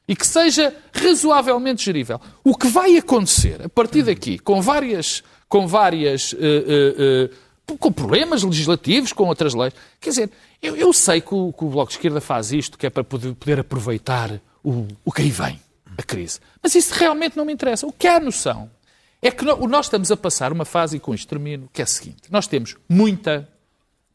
e 0.07 0.15
que 0.15 0.25
seja 0.25 0.75
razoavelmente 0.91 1.83
gerível. 1.83 2.19
O 2.43 2.55
que 2.55 2.67
vai 2.67 2.97
acontecer 2.97 3.61
a 3.63 3.69
partir 3.69 4.03
daqui, 4.03 4.39
com 4.39 4.61
várias, 4.61 5.23
com 5.47 5.67
várias, 5.67 6.33
eh, 6.33 6.65
eh, 6.67 7.29
eh, 7.69 7.75
com 7.79 7.91
problemas 7.91 8.43
legislativos, 8.43 9.13
com 9.13 9.27
outras 9.27 9.53
leis, 9.53 9.73
quer 9.99 10.09
dizer, 10.09 10.31
eu, 10.61 10.75
eu 10.75 10.93
sei 10.93 11.21
que 11.21 11.33
o, 11.33 11.51
que 11.51 11.63
o 11.63 11.69
Bloco 11.69 11.89
de 11.89 11.97
Esquerda 11.97 12.21
faz 12.21 12.51
isto, 12.51 12.77
que 12.77 12.85
é 12.85 12.89
para 12.89 13.03
poder, 13.03 13.33
poder 13.33 13.59
aproveitar 13.59 14.39
o, 14.65 14.87
o 15.05 15.11
que 15.11 15.21
aí 15.21 15.29
vem, 15.29 15.59
a 15.97 16.03
crise. 16.03 16.39
Mas 16.61 16.73
isso 16.73 16.93
realmente 16.93 17.37
não 17.37 17.45
me 17.45 17.53
interessa. 17.53 17.85
O 17.85 17.91
que 17.91 18.07
há 18.07 18.19
noção 18.19 18.69
é 19.21 19.29
que 19.31 19.45
nós 19.45 19.85
estamos 19.85 20.11
a 20.11 20.17
passar 20.17 20.51
uma 20.51 20.65
fase, 20.65 20.97
e 20.97 20.99
com 20.99 21.13
isto 21.13 21.27
termino, 21.27 21.69
que 21.71 21.81
é 21.81 21.83
a 21.83 21.87
seguinte. 21.87 22.23
Nós 22.29 22.47
temos 22.47 22.75
muita, 22.89 23.47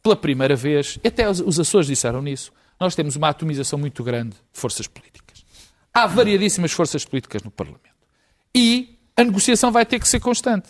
pela 0.02 0.16
primeira 0.16 0.56
vez, 0.56 0.98
e 1.02 1.08
até 1.08 1.28
os, 1.28 1.40
os 1.40 1.58
Açores 1.58 1.86
disseram 1.86 2.20
nisso, 2.20 2.52
nós 2.78 2.94
temos 2.94 3.16
uma 3.16 3.28
atomização 3.28 3.78
muito 3.78 4.02
grande 4.02 4.30
de 4.30 4.60
forças 4.60 4.86
políticas. 4.86 5.44
Há 5.92 6.06
variadíssimas 6.06 6.72
forças 6.72 7.04
políticas 7.04 7.42
no 7.42 7.50
Parlamento. 7.50 7.90
E 8.54 8.98
a 9.16 9.24
negociação 9.24 9.70
vai 9.70 9.84
ter 9.86 10.00
que 10.00 10.08
ser 10.08 10.20
constante. 10.20 10.68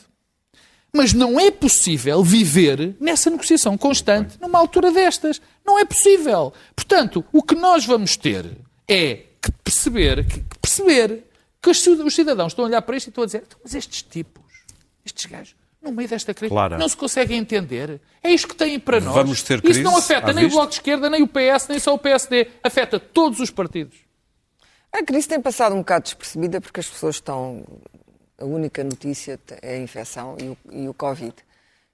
Mas 0.93 1.13
não 1.13 1.39
é 1.39 1.51
possível 1.51 2.23
viver 2.25 2.97
nessa 3.01 3.31
negociação 3.31 3.79
constante 3.79 4.41
numa 4.41 4.59
altura 4.59 4.91
destas. 4.91 5.41
Não 5.65 5.79
é 5.79 5.85
possível. 5.85 6.53
Portanto, 6.75 7.25
o 7.33 7.43
que 7.43 7.55
nós 7.55 7.87
vamos 7.87 8.17
ter 8.17 8.59
é 8.89 9.30
que 9.43 9.51
perceber 9.65 10.25
que, 10.27 10.45
perceber 10.61 11.25
que 11.63 11.71
os 11.71 11.81
cid- 11.83 12.01
os 12.03 12.15
cidadãos 12.15 12.53
estão 12.53 12.65
a 12.65 12.69
olhar 12.69 12.83
para 12.83 12.97
isto 12.97 13.09
e 13.09 13.11
estão 13.11 13.23
a 13.23 13.27
dizer 13.27 13.43
"Então, 13.47 13.59
mas 13.63 13.75
estes 13.75 14.03
tipos, 14.03 14.43
estes 15.05 15.27
gajos, 15.27 15.55
no 15.83 15.93
meio 15.93 16.09
desta 16.09 16.35
crise. 16.35 16.51
Clara. 16.53 16.77
Não 16.79 16.89
se 16.89 16.97
conseguem 16.97 17.39
entender. 17.39 18.01
É 18.23 18.31
isto 18.31 18.49
que 18.49 18.55
têm 18.55 18.79
para 18.79 19.01
nós. 19.01 19.15
Vamos 19.15 19.43
ter 19.43 19.55
Isso 19.55 19.63
crise, 19.63 19.83
não 19.83 19.97
afeta 19.97 20.33
nem 20.33 20.45
o? 20.47 20.51
Bloco 20.51 20.69
de 20.69 20.75
Esquerda, 20.75 21.09
nem 21.09 21.23
o 21.23 21.27
PS, 21.29 21.69
nem 21.69 21.79
só 21.79 21.95
o 21.95 21.99
PSD. 21.99 22.49
Afeta 22.63 23.01
todos 23.01 23.41
os 23.41 23.51
partidos. 23.51 23.97
A 24.93 25.03
crise 25.03 25.27
tem 25.29 25.41
passado 25.41 25.75
um 25.75 25.79
bocado 25.79 26.05
despercebida 26.05 26.61
porque 26.61 26.81
as 26.81 26.87
pessoas 26.89 27.15
estão. 27.17 27.65
A 28.39 28.45
única 28.45 28.83
notícia 28.85 29.39
é 29.63 29.75
a 29.75 29.79
infecção 29.79 30.37
e 30.41 30.49
o, 30.49 30.59
e 30.71 30.89
o 30.89 30.93
Covid. 30.95 31.35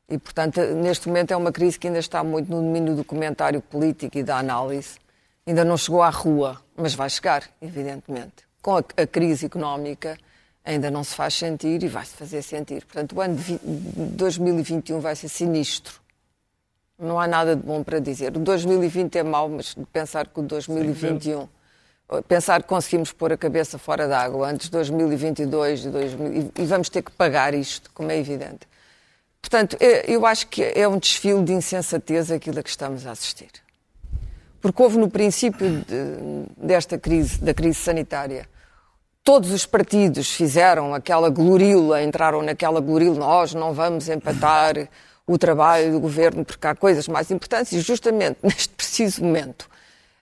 E, 0.08 0.18
portanto, 0.18 0.60
neste 0.60 1.06
momento 1.08 1.32
é 1.32 1.36
uma 1.36 1.50
crise 1.52 1.78
que 1.78 1.86
ainda 1.88 1.98
está 1.98 2.22
muito 2.24 2.48
no 2.50 2.56
domínio 2.62 2.94
do 2.96 3.04
comentário 3.04 3.60
político 3.60 4.16
e 4.18 4.22
da 4.22 4.38
análise. 4.38 4.98
Ainda 5.46 5.64
não 5.64 5.76
chegou 5.76 6.02
à 6.02 6.10
rua, 6.10 6.60
mas 6.76 6.94
vai 6.94 7.08
chegar, 7.08 7.44
evidentemente. 7.62 8.44
Com 8.60 8.76
a, 8.78 8.84
a 8.96 9.06
crise 9.06 9.46
económica, 9.46 10.18
ainda 10.64 10.90
não 10.90 11.04
se 11.04 11.14
faz 11.14 11.34
sentir 11.34 11.82
e 11.82 11.88
vai-se 11.88 12.14
fazer 12.16 12.42
sentir. 12.42 12.84
Portanto, 12.84 13.14
o 13.14 13.20
ano 13.20 13.36
de 13.36 13.42
vi- 13.42 13.60
2021 13.64 14.98
vai 15.00 15.14
ser 15.14 15.28
sinistro. 15.28 16.00
Não 16.98 17.20
há 17.20 17.26
nada 17.28 17.54
de 17.54 17.62
bom 17.62 17.84
para 17.84 18.00
dizer. 18.00 18.34
O 18.36 18.40
2020 18.40 19.16
é 19.18 19.22
mau, 19.22 19.48
mas 19.48 19.74
pensar 19.92 20.26
que 20.26 20.40
o 20.40 20.42
2021. 20.42 21.48
Pensar 22.28 22.62
que 22.62 22.68
conseguimos 22.68 23.12
pôr 23.12 23.32
a 23.32 23.36
cabeça 23.36 23.78
fora 23.78 24.06
d'água 24.08 24.48
antes 24.48 24.66
de 24.66 24.72
2022 24.72 25.84
e, 25.86 25.88
2000, 25.90 26.52
e- 26.56 26.64
vamos 26.64 26.88
ter 26.88 27.02
que 27.02 27.10
pagar 27.12 27.52
isto, 27.54 27.90
como 27.92 28.10
é 28.10 28.18
evidente. 28.18 28.60
Portanto, 29.40 29.76
eu 29.80 30.24
acho 30.26 30.46
que 30.48 30.62
é 30.62 30.88
um 30.88 30.98
desfile 30.98 31.42
de 31.44 31.52
insensatez 31.52 32.30
aquilo 32.32 32.58
a 32.58 32.62
que 32.62 32.68
estamos 32.70 33.06
a 33.06 33.12
assistir. 33.12 33.50
Porque 34.66 34.82
houve 34.82 34.98
no 34.98 35.08
princípio 35.08 35.84
de- 35.86 36.46
desta 36.56 36.98
crise, 36.98 37.40
da 37.40 37.54
crise 37.54 37.78
sanitária, 37.78 38.48
todos 39.22 39.52
os 39.52 39.64
partidos 39.64 40.28
fizeram 40.28 40.92
aquela 40.92 41.30
glorila, 41.30 42.02
entraram 42.02 42.42
naquela 42.42 42.80
glorila, 42.80 43.14
nós 43.14 43.54
não 43.54 43.72
vamos 43.72 44.08
empatar 44.08 44.88
o 45.24 45.38
trabalho 45.38 45.92
do 45.92 46.00
governo 46.00 46.44
porque 46.44 46.66
há 46.66 46.74
coisas 46.74 47.06
mais 47.06 47.30
importantes 47.30 47.70
e 47.74 47.80
justamente 47.80 48.38
neste 48.42 48.70
preciso 48.70 49.22
momento 49.22 49.68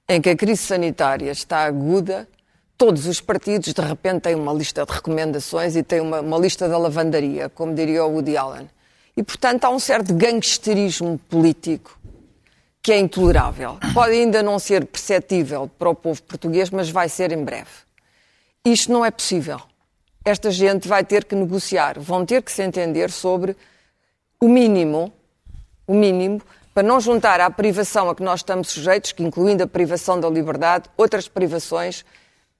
em 0.07 0.21
que 0.21 0.29
a 0.29 0.37
crise 0.37 0.61
sanitária 0.61 1.31
está 1.31 1.65
aguda, 1.65 2.29
todos 2.77 3.07
os 3.07 3.23
partidos 3.23 3.73
de 3.73 3.81
repente 3.81 4.25
têm 4.25 4.35
uma 4.35 4.53
lista 4.53 4.85
de 4.85 4.93
recomendações 4.93 5.75
e 5.75 5.83
têm 5.83 6.01
uma, 6.03 6.21
uma 6.21 6.37
lista 6.37 6.69
da 6.69 6.77
lavandaria, 6.77 7.49
como 7.49 7.75
diria 7.75 8.05
o 8.05 8.13
Woody 8.13 8.37
Allen. 8.37 8.69
E, 9.17 9.23
portanto, 9.23 9.65
há 9.65 9.71
um 9.71 9.79
certo 9.79 10.13
gangsterismo 10.13 11.19
político 11.31 11.99
que 12.85 12.93
é 12.93 12.99
intolerável. 12.99 13.79
Pode 13.95 14.13
ainda 14.13 14.43
não 14.43 14.59
ser 14.59 14.85
perceptível 14.85 15.71
para 15.79 15.89
o 15.89 15.95
povo 15.95 16.23
português, 16.23 16.69
mas 16.69 16.91
vai 16.91 17.09
ser 17.09 17.33
em 17.33 17.43
breve. 17.43 17.71
Isto 18.63 18.93
não 18.93 19.03
é 19.03 19.11
possível. 19.11 19.59
Esta 20.23 20.51
gente 20.51 20.87
vai 20.87 21.03
ter 21.03 21.25
que 21.25 21.35
negociar, 21.35 21.99
vão 21.99 22.27
ter 22.27 22.43
que 22.43 22.53
se 22.53 22.63
entender 22.63 23.11
sobre 23.11 23.57
o 24.39 24.47
mínimo, 24.47 25.11
o 25.87 25.95
mínimo, 25.95 26.43
para 26.75 26.83
não 26.83 27.01
juntar 27.01 27.41
à 27.41 27.49
privação 27.49 28.11
a 28.11 28.15
que 28.15 28.23
nós 28.23 28.41
estamos 28.41 28.69
sujeitos, 28.69 29.13
que 29.13 29.23
incluindo 29.23 29.63
a 29.63 29.67
privação 29.67 30.21
da 30.21 30.29
liberdade, 30.29 30.91
outras 30.95 31.27
privações 31.27 32.05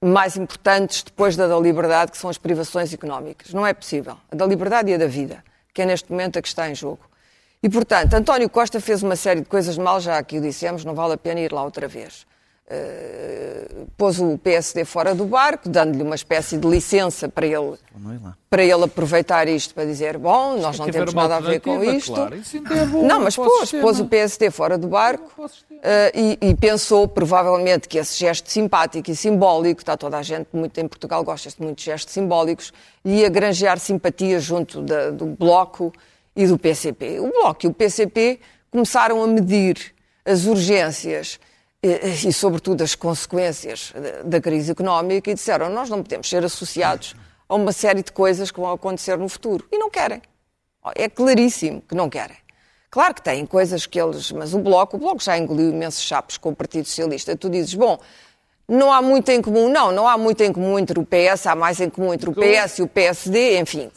mais 0.03 0.35
importantes 0.37 1.03
depois 1.03 1.35
da 1.35 1.47
da 1.47 1.59
liberdade, 1.59 2.11
que 2.11 2.17
são 2.17 2.31
as 2.31 2.37
privações 2.39 2.91
económicas. 2.91 3.53
Não 3.53 3.65
é 3.65 3.75
possível. 3.75 4.17
A 4.31 4.35
da 4.35 4.47
liberdade 4.47 4.89
e 4.89 4.95
a 4.95 4.97
da 4.97 5.07
vida, 5.07 5.43
que 5.71 5.83
é 5.83 5.85
neste 5.85 6.11
momento 6.11 6.39
a 6.39 6.41
que 6.41 6.47
está 6.47 6.67
em 6.67 6.73
jogo. 6.73 7.01
E, 7.65 7.69
portanto, 7.69 8.13
António 8.13 8.47
Costa 8.47 8.79
fez 8.79 9.01
uma 9.01 9.15
série 9.15 9.39
de 9.41 9.47
coisas 9.47 9.75
mal, 9.75 9.99
já 9.99 10.19
aqui 10.19 10.37
o 10.37 10.41
dissemos, 10.41 10.85
não 10.85 10.93
vale 10.93 11.13
a 11.13 11.17
pena 11.17 11.39
ir 11.39 11.51
lá 11.51 11.63
outra 11.63 11.87
vez. 11.87 12.23
Uh, 12.67 13.87
pôs 13.97 14.19
o 14.19 14.37
PSD 14.37 14.85
fora 14.85 15.15
do 15.15 15.25
barco, 15.25 15.67
dando-lhe 15.67 16.03
uma 16.03 16.13
espécie 16.13 16.57
de 16.59 16.67
licença 16.67 17.27
para 17.27 17.45
ele, 17.47 17.73
para 18.51 18.63
ele 18.63 18.83
aproveitar 18.83 19.47
isto 19.47 19.73
para 19.73 19.83
dizer: 19.85 20.15
bom, 20.19 20.57
nós 20.57 20.77
não 20.77 20.87
temos 20.87 21.11
nada 21.13 21.37
a 21.37 21.39
ver 21.39 21.59
com 21.59 21.83
isto. 21.83 22.13
claro. 22.13 22.35
É 22.35 22.85
bom 22.85 23.07
Não, 23.07 23.19
mas 23.21 23.35
pôs, 23.35 23.61
sistema. 23.61 23.81
pôs 23.83 23.99
o 23.99 24.05
PSD 24.05 24.51
fora 24.51 24.77
do 24.77 24.87
barco 24.87 25.49
eh, 25.81 26.11
e, 26.13 26.49
e 26.49 26.55
pensou 26.55 27.07
provavelmente 27.07 27.87
que 27.87 27.97
esse 27.97 28.15
gesto 28.19 28.51
simpático 28.51 29.09
e 29.09 29.15
simbólico, 29.15 29.81
está 29.81 29.97
toda 29.97 30.17
a 30.17 30.23
gente 30.23 30.49
muito 30.53 30.79
em 30.79 30.87
Portugal 30.87 31.23
gosta 31.23 31.49
de 31.49 31.55
muitos 31.59 31.83
gestos 31.83 32.13
simbólicos, 32.13 32.71
ia 33.03 33.27
granjear 33.27 33.79
simpatia 33.79 34.39
junto 34.39 34.81
da- 34.81 35.09
do 35.09 35.25
Bloco 35.25 35.91
e 36.35 36.45
do 36.47 36.57
PCP. 36.57 37.19
O 37.19 37.31
Bloco 37.31 37.65
e 37.65 37.69
o 37.69 37.73
PCP 37.73 38.39
começaram 38.69 39.23
a 39.23 39.27
medir 39.27 39.93
as 40.25 40.45
urgências 40.45 41.39
eh, 41.81 42.09
e, 42.09 42.33
sobretudo, 42.33 42.83
as 42.83 42.95
consequências 42.95 43.93
da 44.25 44.41
crise 44.41 44.71
económica 44.71 45.31
e 45.31 45.33
disseram 45.33 45.69
nós 45.69 45.89
não 45.89 46.01
podemos 46.01 46.27
ser 46.27 46.43
associados 46.43 47.15
a 47.47 47.55
uma 47.55 47.71
série 47.71 48.03
de 48.03 48.11
coisas 48.11 48.51
que 48.51 48.59
vão 48.59 48.71
acontecer 48.71 49.17
no 49.17 49.29
futuro. 49.29 49.65
E 49.71 49.77
não 49.77 49.89
querem. 49.89 50.21
É 50.95 51.07
claríssimo 51.07 51.81
que 51.81 51.95
não 51.95 52.09
querem. 52.09 52.37
Claro 52.89 53.13
que 53.13 53.21
têm 53.21 53.45
coisas 53.45 53.85
que 53.85 53.99
eles. 53.99 54.31
Mas 54.31 54.53
o 54.53 54.59
Bloco, 54.59 54.97
o 54.97 54.99
Bloco 54.99 55.21
já 55.21 55.37
engoliu 55.37 55.69
imensos 55.69 56.03
chapos 56.03 56.37
com 56.37 56.49
o 56.49 56.55
Partido 56.55 56.85
Socialista. 56.85 57.35
Tu 57.35 57.49
dizes, 57.49 57.73
bom, 57.73 57.99
não 58.67 58.91
há 58.91 59.01
muito 59.01 59.29
em 59.29 59.41
comum. 59.41 59.69
Não, 59.69 59.91
não 59.91 60.07
há 60.07 60.17
muito 60.17 60.41
em 60.41 60.51
comum 60.51 60.77
entre 60.79 60.99
o 60.99 61.05
PS, 61.05 61.47
há 61.47 61.55
mais 61.55 61.79
em 61.79 61.89
comum 61.89 62.13
entre 62.13 62.29
o 62.29 62.33
PS 62.33 62.79
e 62.79 62.81
o 62.81 62.87
PSD, 62.87 63.59
enfim. 63.59 63.91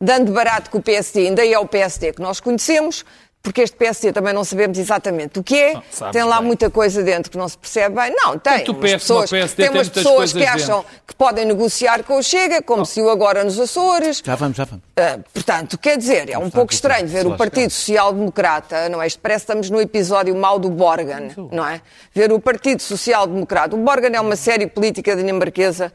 Dando 0.00 0.32
barato 0.32 0.70
que 0.70 0.76
o 0.76 0.82
PSD 0.82 1.28
ainda 1.28 1.46
é 1.46 1.58
o 1.58 1.66
PSD 1.66 2.12
que 2.12 2.22
nós 2.22 2.40
conhecemos, 2.40 3.04
porque 3.44 3.60
este 3.60 3.76
PSD 3.76 4.10
também 4.10 4.32
não 4.32 4.42
sabemos 4.42 4.78
exatamente 4.78 5.38
o 5.38 5.42
que 5.42 5.54
é. 5.54 5.82
tem 6.10 6.24
lá 6.24 6.38
bem. 6.38 6.46
muita 6.46 6.70
coisa 6.70 7.02
dentro 7.02 7.30
que 7.30 7.36
não 7.36 7.46
se 7.46 7.58
percebe 7.58 7.94
bem. 7.94 8.10
Não, 8.16 8.38
tem. 8.38 8.64
Umas 8.66 8.92
pessoas, 8.92 9.28
PSD 9.28 9.64
tem 9.64 9.70
umas 9.70 9.88
pessoas 9.90 10.32
que 10.32 10.46
acham 10.46 10.78
dentro. 10.78 10.98
que 11.06 11.14
podem 11.14 11.44
negociar 11.44 12.02
com 12.04 12.16
o 12.16 12.22
Chega, 12.22 12.62
como 12.62 12.86
se 12.86 13.02
o 13.02 13.10
agora 13.10 13.44
nos 13.44 13.60
Açores. 13.60 14.22
Já 14.24 14.34
vamos, 14.34 14.56
já 14.56 14.64
vamos. 14.64 14.82
Ah, 14.96 15.18
portanto, 15.32 15.76
quer 15.76 15.98
dizer, 15.98 16.30
é 16.30 16.38
um 16.38 16.48
pouco 16.48 16.72
estranho 16.72 17.06
ver 17.06 17.26
o 17.26 17.36
Partido 17.36 17.70
Social 17.70 18.14
Democrata, 18.14 18.88
não 18.88 19.02
é? 19.02 19.06
Isto 19.06 19.20
parece 19.20 19.44
que 19.44 19.52
estamos 19.52 19.68
no 19.68 19.78
episódio 19.78 20.34
mau 20.34 20.58
do 20.58 20.70
Borgen, 20.70 21.32
não 21.52 21.68
é? 21.68 21.82
Ver 22.14 22.32
o 22.32 22.40
Partido 22.40 22.80
Social 22.80 23.26
Democrata. 23.26 23.76
O 23.76 23.78
Borgen 23.78 24.16
é 24.16 24.20
uma 24.22 24.36
série 24.36 24.66
política 24.66 25.14
dinamarquesa 25.14 25.92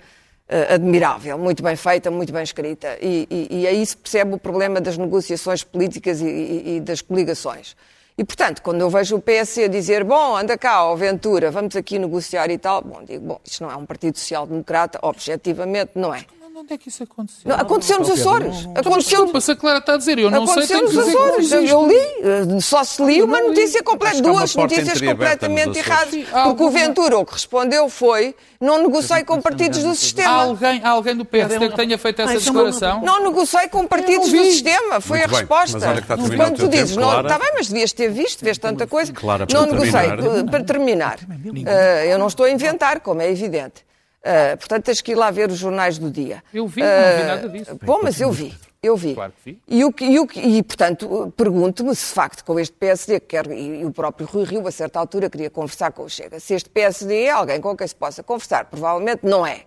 ah, 0.50 0.74
admirável, 0.76 1.38
muito 1.38 1.62
bem 1.64 1.76
feita, 1.76 2.10
muito 2.12 2.34
bem 2.34 2.44
escrita. 2.44 2.98
E, 3.02 3.28
e- 3.30 3.62
e 3.62 3.68
aí 3.68 3.86
se 3.86 3.96
percebe 3.96 4.34
o 4.34 4.38
problema 4.38 4.82
das 4.82 4.98
negociações 4.98 5.64
políticas 5.64 6.20
e, 6.22 6.26
e- 6.28 6.76
e 6.78 6.80
das 6.82 7.02
coligações. 7.02 7.76
E, 8.18 8.24
portanto, 8.26 8.62
quando 8.62 8.82
eu 8.82 8.90
vejo 8.90 9.16
o 9.16 9.22
PSC 9.22 9.70
dizer, 9.70 10.04
bom, 10.04 10.36
anda 10.36 10.58
cá, 10.58 10.84
ó 10.84 10.94
Ventura, 10.96 11.52
vamos 11.52 11.74
aqui 11.76 11.98
negociar 11.98 12.50
e 12.52 12.58
tal, 12.58 12.82
bom, 12.82 13.02
digo, 13.06 13.26
bom, 13.26 13.40
isto 13.46 13.64
não 13.64 13.72
é 13.72 13.76
um 13.78 13.86
Partido 13.86 14.18
Social 14.18 14.46
Democrata, 14.46 15.00
objetivamente 15.02 15.92
não 15.96 16.14
é. 16.14 16.26
Onde 16.60 16.74
é 16.74 16.78
que 16.78 16.90
isso 16.90 17.04
aconteceu? 17.04 17.42
Não, 17.46 17.56
aconteceu 17.56 18.00
nos 18.00 18.10
Açores. 18.10 18.68
Aconteceu 18.76 19.00
Desculpa, 19.20 19.40
se 19.40 19.52
a 19.52 19.56
Clara 19.56 19.78
está 19.78 19.94
a 19.94 19.98
dizer, 19.98 20.20
eu 20.20 20.30
não 20.30 20.46
sei, 20.46 20.56
Aconteceu 20.56 20.78
tenho 20.78 20.90
que 20.90 20.96
nos 20.98 21.08
não 21.08 21.24
Açores. 21.24 21.52
Eu, 21.72 21.88
li, 21.88 21.96
eh, 21.96 22.60
só 22.60 22.84
se 22.84 23.02
li 23.02 23.22
uma 23.22 23.40
notícia 23.40 23.82
completa, 23.82 24.18
há 24.18 24.22
duas 24.22 24.54
notícias 24.54 25.02
completamente 25.02 25.80
erradas. 25.80 26.26
Porque 26.44 26.64
o 26.64 26.70
Ventura 26.70 27.18
o 27.18 27.26
que 27.26 27.32
respondeu 27.32 27.88
foi: 27.88 28.36
não 28.60 28.84
negociei 28.84 29.24
com 29.24 29.42
partidos 29.42 29.84
do 29.84 29.92
Há 29.92 29.96
sistema. 29.96 30.34
alguém, 30.34 30.82
há 30.84 30.90
alguém 30.90 31.16
do 31.16 31.24
PSD 31.24 31.70
que 31.70 31.76
tenha 31.78 31.98
feito 31.98 32.22
essa 32.24 32.38
declaração? 32.38 33.02
Não 33.04 33.24
negociei 33.24 33.70
com 33.70 33.88
partidos 33.88 34.30
não 34.34 34.40
do 34.44 34.46
sistema, 34.52 35.00
foi 35.00 35.20
Muito 35.20 35.30
a 35.30 35.32
bem, 35.32 35.40
resposta. 35.40 35.80
mas 35.80 35.90
olha 35.90 36.36
Quando 36.36 36.58
tu 36.58 36.68
dizes, 36.68 36.90
tempo, 36.98 37.00
não, 37.08 37.22
está 37.22 37.40
bem, 37.40 37.52
mas 37.56 37.70
devias 37.70 37.94
ter 37.94 38.12
visto, 38.12 38.44
vês 38.44 38.58
tanta 38.58 38.86
coisa. 38.86 39.14
Clara, 39.14 39.48
não 39.50 39.66
negociei. 39.66 40.10
terminar. 40.10 40.44
Para 40.52 40.64
terminar, 40.66 41.20
eh, 41.66 42.14
eu 42.14 42.20
não 42.20 42.28
estou 42.28 42.46
a 42.46 42.52
inventar, 42.52 43.00
como 43.00 43.22
é 43.22 43.32
evidente. 43.32 43.88
Eh, 44.22 44.56
portanto, 44.58 44.84
tens 44.86 45.02
que 45.02 45.14
ir 45.14 45.16
lá 45.16 45.32
ver 45.32 45.50
os 45.50 45.58
jornais 45.58 45.98
do 45.98 46.12
dia. 46.12 46.44
Eu 46.54 46.68
vi, 46.68 46.82
não 46.82 46.88
vi 47.18 47.24
nada 47.24 47.50
disso. 47.50 47.80
Bom, 47.84 48.00
mas 48.04 48.20
eu 48.20 48.32
vi. 48.32 48.54
Eu 48.82 48.96
vi. 48.96 49.14
Claro 49.14 49.34
que 49.44 49.52
vi. 49.52 49.62
E, 49.68 49.84
o 49.84 49.92
que- 49.94 50.06
e 50.06 50.20
o 50.20 50.28
que- 50.28 50.40
e, 50.40 50.64
portanto, 50.64 51.34
pergunto-me 51.36 51.94
se, 51.96 52.06
de 52.08 52.14
facto, 52.14 52.44
com 52.46 52.58
este 52.60 52.74
PSD, 52.78 53.20
que 53.20 53.28
quer, 53.28 53.50
e, 53.52 53.82
e 53.82 53.86
o 53.86 53.92
próprio 53.92 54.26
Rui 54.28 54.44
Rio, 54.46 54.66
a 54.68 54.72
certa 54.72 55.00
altura, 55.00 55.30
queria 55.30 55.50
conversar 55.50 55.92
com 55.92 56.04
o 56.04 56.10
Chega, 56.10 56.40
se 56.40 56.54
este 56.54 56.70
PSD 56.70 57.24
é 57.24 57.30
alguém 57.32 57.60
com 57.62 57.76
quem 57.76 57.88
se 57.88 57.96
possa 57.96 58.22
conversar. 58.24 58.66
Provavelmente 58.66 59.22
não 59.24 59.46
é. 59.46 59.64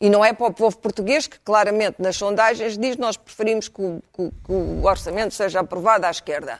E 0.00 0.10
não 0.10 0.22
é 0.24 0.32
para 0.34 0.46
o 0.46 0.52
povo 0.52 0.76
português, 0.76 1.26
que 1.26 1.38
claramente 1.40 1.96
nas 2.02 2.16
sondagens 2.16 2.76
diz 2.76 2.96
nós 2.98 3.16
preferimos 3.16 3.68
que 3.68 3.80
o, 3.80 4.02
que 4.14 4.30
que 4.44 4.52
o 4.52 4.84
orçamento 4.84 5.32
seja 5.34 5.60
aprovado 5.60 6.04
à 6.06 6.10
esquerda. 6.10 6.58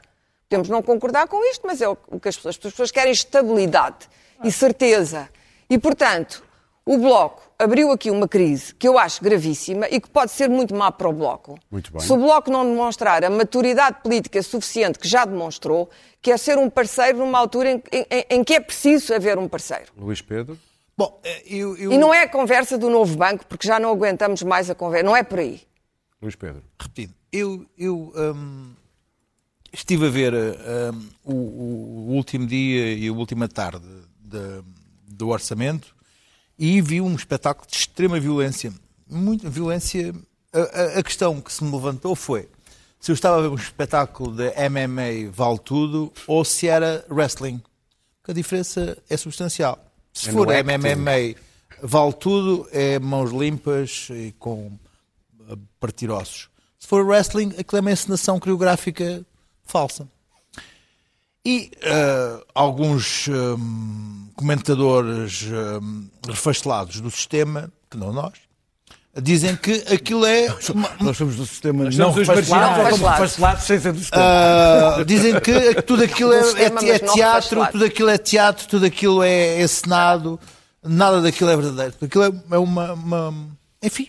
De 0.49 0.71
não 0.71 0.81
concordar 0.83 1.27
com 1.29 1.43
isto, 1.51 1.67
mas 1.67 1.83
é 1.83 1.89
o 1.89 1.97
que 1.97 2.29
as 2.29 2.37
pessoas, 2.37 2.55
as 2.55 2.71
pessoas 2.71 2.91
querem 2.91 3.13
estabilidade 3.13 4.09
e 4.45 4.51
certeza. 4.53 5.29
E, 5.69 5.77
portanto, 5.77 6.43
o 6.87 6.99
Bloco 6.99 7.43
abriu 7.59 7.91
aqui 7.91 8.11
uma 8.13 8.29
crise 8.29 8.73
que 8.75 8.87
eu 8.87 8.97
acho 8.97 9.23
gravíssima 9.23 9.89
e 9.89 10.01
que 10.01 10.09
pode 10.09 10.31
ser 10.31 10.49
muito 10.49 10.73
má 10.75 10.93
para 10.93 11.09
o 11.09 11.13
Bloco. 11.13 11.59
Muito 11.71 11.91
bem. 11.91 12.01
Se 12.01 12.13
o 12.13 12.17
Bloco 12.17 12.49
não 12.51 12.65
demonstrar 12.65 13.25
a 13.25 13.29
maturidade 13.29 14.03
política 14.03 14.41
suficiente 14.43 14.97
que 14.99 15.09
já 15.09 15.25
demonstrou, 15.25 15.91
que 16.23 16.31
é 16.31 16.37
ser 16.37 16.57
um 16.59 16.71
parceiro 16.71 17.19
numa 17.19 17.39
altura 17.39 17.73
em, 17.73 17.83
em- 17.93 18.27
em 18.31 18.45
que 18.45 18.55
é 18.55 18.61
preciso 18.61 19.13
haver 19.13 19.37
um 19.37 19.49
parceiro. 19.49 19.87
Luís 19.97 20.23
Pedro. 20.23 20.57
Bom, 20.97 21.21
eh, 21.25 21.43
eu, 21.47 21.77
eu 21.77 21.93
E 21.93 21.99
não 21.99 22.15
é 22.15 22.23
a 22.23 22.29
conversa 22.29 22.79
do 22.79 22.89
novo 22.89 23.17
banco, 23.17 23.45
porque 23.47 23.67
já 23.67 23.79
não 23.81 23.91
aguentamos 23.91 24.43
mais 24.45 24.71
a 24.71 24.75
conversa. 24.75 25.05
Não 25.05 25.17
é 25.17 25.23
por 25.25 25.41
aí. 25.41 25.61
Luís 26.23 26.37
Pedro. 26.37 26.63
repetindo, 26.81 27.13
eu, 27.33 27.67
eu 27.77 28.13
hum, 28.17 28.73
estive 29.73 30.07
a 30.07 30.11
ver 30.11 30.33
hum, 30.35 31.09
o, 31.25 31.33
o 31.35 32.15
último 32.15 32.47
dia 32.47 32.93
e 32.95 33.09
a 33.09 33.13
última 33.13 33.49
tarde 33.49 33.85
de- 34.21 34.63
do 35.09 35.29
orçamento 35.29 35.96
e 36.59 36.81
vi 36.81 37.01
um 37.01 37.15
espetáculo 37.15 37.67
de 37.71 37.77
extrema 37.77 38.19
violência. 38.21 38.73
Muita 39.09 39.49
violência. 39.49 40.15
A, 40.53 40.59
a- 40.59 40.99
a 40.99 41.03
questão 41.03 41.41
que 41.41 41.53
se 41.53 41.63
me 41.63 41.71
levantou 41.73 42.15
foi: 42.17 42.49
se 43.01 43.11
eu 43.11 43.15
estava 43.15 43.39
a 43.39 43.43
ver 43.43 43.49
um 43.49 43.55
espetáculo 43.55 44.35
de 44.35 44.51
MMA 44.69 45.31
vale 45.33 45.59
tudo 45.59 46.13
ou 46.27 46.45
se 46.45 46.67
era 46.67 47.05
wrestling. 47.11 47.61
Porque 48.21 48.31
a 48.33 48.35
diferença 48.35 48.99
é 49.09 49.17
substancial. 49.17 49.79
Se 50.13 50.31
É 50.31 50.33
for. 50.33 50.47
MMA 50.49 51.35
vale 51.83 52.13
tudo, 52.15 52.67
é 52.73 52.99
mãos 52.99 53.31
limpas 53.31 54.09
e 54.11 54.35
com 54.39 54.73
a 55.51 55.57
partir 55.79 56.11
ossos. 56.11 56.49
Se 56.79 56.89
for 56.89 57.05
wrestling, 57.07 57.51
aquilo 57.59 57.79
é 57.79 57.81
uma 57.81 57.93
encenação 57.93 58.41
coreográfica 58.41 59.25
falsa. 59.65 60.09
E 61.49 61.71
eh, 61.81 62.41
alguns 62.53 63.29
hum, 63.29 64.27
comentadores 64.35 65.45
hum, 65.81 66.09
refastelados 66.29 67.01
do 67.01 67.09
sistema, 67.09 67.71
que 67.89 67.97
não 67.97 68.13
nós, 68.13 68.33
dizem 69.23 69.55
que 69.55 69.73
aquilo 69.95 70.27
é. 70.27 70.49
uma- 70.75 70.91
Nós 71.01 71.17
somos 71.17 71.37
do 71.37 71.47
sistema 71.47 71.85
Nós 71.85 71.97
não 71.97 72.07
somos 72.13 72.23
os 72.23 72.35
refastelado, 72.35 72.67
marginais. 72.83 72.93
ou 72.93 72.99
somos 72.99 73.13
refastelados 73.19 73.63
sem 73.65 73.79
ser 73.81 73.93
do 73.93 73.99
sistema. 74.01 74.23
Ah, 74.25 75.05
dizem 75.07 75.39
que 75.41 75.83
tudo 75.83 76.03
aquilo 76.03 76.33
é, 76.33 76.43
sistema, 76.43 76.81
é- 76.81 76.89
é 76.91 76.99
teatro, 76.99 77.67
tudo 77.71 77.85
aquilo 77.85 78.09
é 78.11 78.19
teatro, 78.19 78.67
tudo 78.67 78.85
aquilo 78.87 79.23
é 79.23 79.63
encenado, 79.63 80.41
nada 80.83 81.21
daquilo 81.23 81.51
é 81.51 81.57
verdadeiro. 81.57 81.95
Aquilo 82.03 82.25
é, 82.25 82.33
é 82.57 82.59
uma, 82.59 82.93
uma- 82.93 83.35
Enfim. 83.81 84.09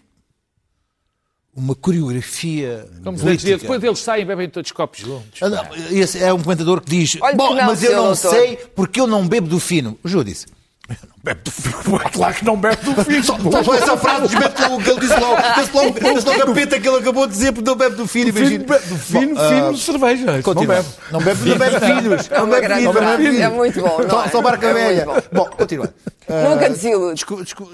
Uma 1.57 1.73
coreografia. 1.73 2.85
Como 3.03 3.17
política. 3.17 3.35
dizia, 3.37 3.57
depois 3.57 3.83
eles 3.83 3.99
saem 3.99 4.21
e 4.21 4.25
bebem 4.25 4.47
todos 4.47 4.71
copos 4.71 4.99
juntos. 4.99 5.41
Ah, 5.41 5.49
não, 5.49 5.65
Esse 5.91 6.23
é 6.23 6.31
um 6.31 6.39
comentador 6.41 6.79
que 6.81 6.89
diz: 6.89 7.17
Olha 7.19 7.31
que 7.31 7.37
Bom, 7.37 7.55
não, 7.55 7.65
mas 7.65 7.81
eu 7.83 7.95
não 7.95 8.03
doutor." 8.13 8.29
sei 8.31 8.57
porque 8.75 9.01
eu 9.01 9.07
não 9.07 9.27
bebo 9.27 9.47
do 9.47 9.59
fino. 9.59 9.97
O 10.03 10.07
Ju 10.07 10.23
disse: 10.23 10.45
Eu 10.87 10.95
não 11.09 11.15
bebo 11.23 11.41
do 11.43 11.51
fino. 11.51 11.99
Claro 12.13 12.33
que 12.35 12.45
não 12.45 12.57
bebe 12.57 12.75
do 12.83 13.03
fim. 13.03 13.23
Só, 13.23 13.35
só 13.63 13.73
essa 13.73 13.97
frase 13.97 14.27
desmente 14.27 14.61
logo 14.61 14.75
o 14.77 14.83
que 14.83 14.89
ele 14.91 14.99
disse 14.99 15.19
logo. 15.19 15.37
Esse 15.59 15.73
logo, 15.75 15.97
esse 15.97 16.25
logo 16.27 16.51
a 16.51 16.53
peta 16.53 16.79
que 16.79 16.87
ele 16.87 16.97
acabou 16.97 17.25
de 17.25 17.33
dizer 17.33 17.51
porque 17.53 17.69
não 17.69 17.75
bebe 17.75 17.95
do 17.95 18.07
fino. 18.07 18.29
imagina. 18.29 18.63
Do 18.63 18.95
fino, 18.97 19.33
Bom, 19.35 19.41
ah, 19.41 19.49
fino 19.49 19.73
de 19.73 19.79
cerveja. 19.79 20.23
Isso 20.25 20.31
Não 20.35 20.41
Continua. 20.43 20.75
bebe. 20.75 20.87
Não 21.11 21.19
bebe, 21.21 21.49
não 21.49 21.57
bebe 21.57 21.79
finos. 21.79 22.31
É 22.31 22.37
Não 22.39 22.49
bebe 22.49 22.67
finos. 22.75 22.93
bebe. 22.93 23.41
É 23.41 23.49
muito 23.49 23.81
bom, 23.81 23.97
não 24.03 24.09
Só, 24.11 24.25
é? 24.25 24.29
só 24.29 24.41
barca 24.43 24.67
É 24.67 24.73
velha. 24.73 25.05
Bom, 25.33 25.45
continuando. 25.45 25.93
Nunca 26.29 26.69
desilude. 26.69 27.25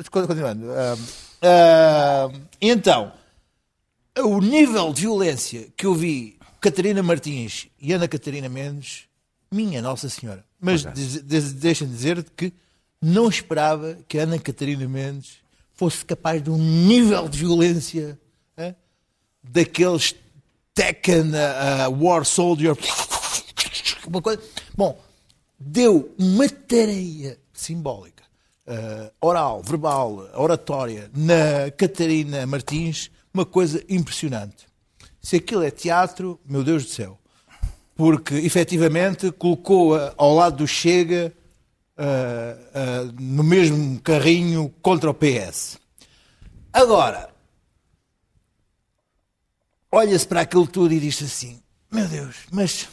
Continuando. 0.09 0.71
Ah, 0.71 0.95
ah, 1.41 2.29
então, 2.61 3.11
o 4.20 4.39
nível 4.39 4.93
de 4.93 5.01
violência 5.01 5.68
que 5.76 5.86
eu 5.86 5.93
vi 5.93 6.38
Catarina 6.61 7.01
Martins 7.01 7.68
e 7.80 7.93
Ana 7.93 8.07
Catarina 8.07 8.47
Mendes, 8.47 9.05
minha 9.51 9.82
Nossa 9.82 10.07
Senhora. 10.07 10.45
Mas 10.59 10.84
deixem 10.84 11.88
de 11.88 11.93
dizer 11.93 12.24
que 12.38 12.53
não 13.01 13.28
esperava 13.28 13.97
que 14.07 14.18
a 14.18 14.24
Ana 14.24 14.39
Catarina 14.39 14.88
Mendes 14.88 15.38
fosse 15.74 16.05
capaz 16.05 16.41
de 16.41 16.49
um 16.49 16.57
nível 16.57 17.28
de 17.28 17.39
violência 17.39 18.18
ah, 18.55 18.74
daqueles 19.43 20.16
Tekken 20.74 21.32
ah, 21.36 21.89
War 21.89 22.24
Soldier. 22.24 22.78
Uma 24.07 24.22
coisa. 24.22 24.41
Bom, 24.76 24.97
deu 25.59 26.14
uma 26.18 26.47
tareia 26.47 27.38
simbólica, 27.53 28.24
eh, 28.68 29.11
oral, 29.22 29.61
verbal, 29.61 30.30
oratória, 30.36 31.09
na 31.16 31.72
Catarina 31.72 32.45
Martins, 32.45 33.09
uma 33.34 33.45
coisa 33.45 33.84
impressionante. 33.89 34.67
Se 35.21 35.38
aquilo 35.38 35.63
é 35.63 35.71
teatro, 35.71 36.39
meu 36.45 36.63
Deus 36.63 36.84
do 36.84 36.89
céu. 36.89 37.19
Porque, 37.95 38.36
efetivamente, 38.36 39.31
colocou-a 39.31 40.13
ao 40.17 40.34
lado 40.34 40.57
do 40.57 40.67
Chega 40.67 41.34
eh, 41.95 42.57
eh, 42.73 43.11
no 43.19 43.43
mesmo 43.43 43.99
carrinho 44.01 44.73
contra 44.81 45.09
o 45.09 45.13
PS. 45.13 45.77
Agora, 46.71 47.29
olha-se 49.91 50.27
para 50.27 50.41
aquilo 50.41 50.65
tudo 50.65 50.93
e 50.93 50.99
diz 50.99 51.21
assim: 51.21 51.61
Meu 51.91 52.07
Deus, 52.07 52.36
mas 52.51 52.89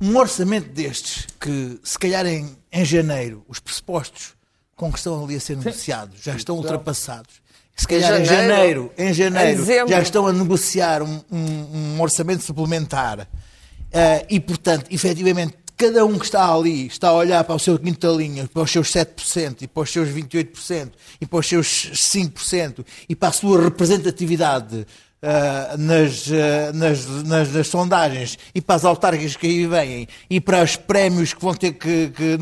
um 0.00 0.16
orçamento 0.16 0.68
destes, 0.70 1.28
que 1.40 1.78
se 1.84 1.96
calhar 1.96 2.26
em, 2.26 2.56
em 2.72 2.84
janeiro, 2.84 3.44
os 3.46 3.60
pressupostos 3.60 4.34
com 4.74 4.90
que 4.90 4.98
estão 4.98 5.22
ali 5.22 5.36
a 5.36 5.40
ser 5.40 5.56
negociados 5.56 6.20
já 6.20 6.34
estão 6.34 6.56
ultrapassados. 6.56 7.40
Se 7.76 7.86
calhar 7.88 8.20
em 8.20 8.24
janeiro, 8.24 8.46
janeiro, 8.48 8.92
em 8.98 9.12
janeiro, 9.14 9.50
em 9.50 9.56
dezembro. 9.56 9.88
já 9.92 10.00
estão 10.02 10.26
a 10.26 10.32
negociar 10.32 11.02
um, 11.02 11.20
um- 11.30 11.94
um 11.96 12.00
orçamento 12.00 12.42
suplementar. 12.44 13.28
Ah, 13.92 14.24
e, 14.30 14.38
portanto, 14.38 14.86
efetivamente, 14.90 15.54
cada 15.76 16.04
um 16.04 16.16
que 16.18 16.24
está 16.24 16.52
ali 16.54 16.86
está 16.86 17.08
a 17.08 17.14
olhar 17.14 17.42
para 17.44 17.54
o 17.54 17.58
seu 17.58 17.78
quintalinho, 17.78 18.48
para 18.48 18.62
os 18.62 18.70
seus 18.70 18.88
7% 18.92 19.62
e 19.62 19.66
para 19.66 19.82
os 19.82 19.90
seus 19.90 20.08
28% 20.08 20.92
e 21.20 21.26
para 21.26 21.38
os 21.40 21.48
seus 21.48 21.90
5% 21.94 22.84
e 23.08 23.16
para 23.16 23.30
a 23.30 23.32
sua 23.32 23.60
representatividade 23.64 24.86
ah, 25.22 25.76
nas, 25.78 26.24
ah, 26.30 26.72
nas, 26.72 27.06
nas- 27.24 27.52
nas 27.52 27.68
sondagens. 27.68 28.38
E 28.54 28.60
para 28.60 28.74
as 28.74 28.84
autárquicas 28.84 29.36
que 29.36 29.46
aí 29.46 29.66
vêm 29.66 30.08
e 30.28 30.40
para 30.40 30.62
os 30.62 30.76
prémios 30.76 31.32
que 31.32 31.40
vão 31.42 31.54
ter 31.54 31.72
que, 31.72 32.08
que, 32.08 32.38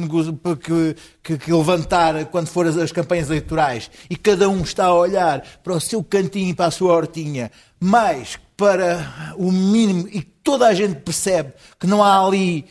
que- 1.22 1.38
que- 1.38 1.52
levantar 1.52 2.24
quando 2.26 2.46
for 2.48 2.66
as, 2.66 2.76
as 2.76 2.90
campanhas 2.92 3.28
eleitorais. 3.28 3.90
E 4.08 4.16
cada 4.16 4.48
um 4.48 4.62
está 4.62 4.86
a 4.86 4.94
olhar 4.94 5.42
para 5.62 5.74
o 5.74 5.80
seu 5.80 6.02
cantinho 6.02 6.48
e 6.50 6.54
para 6.54 6.66
a 6.66 6.70
sua 6.70 6.94
hortinha. 6.94 7.50
Mais 7.78 8.38
para 8.56 9.34
o 9.36 9.50
mínimo 9.52 10.08
e 10.12 10.22
toda 10.22 10.66
a 10.68 10.74
gente 10.74 10.96
percebe 11.00 11.52
que 11.78 11.86
não 11.86 12.02
há 12.02 12.24
ali 12.26 12.64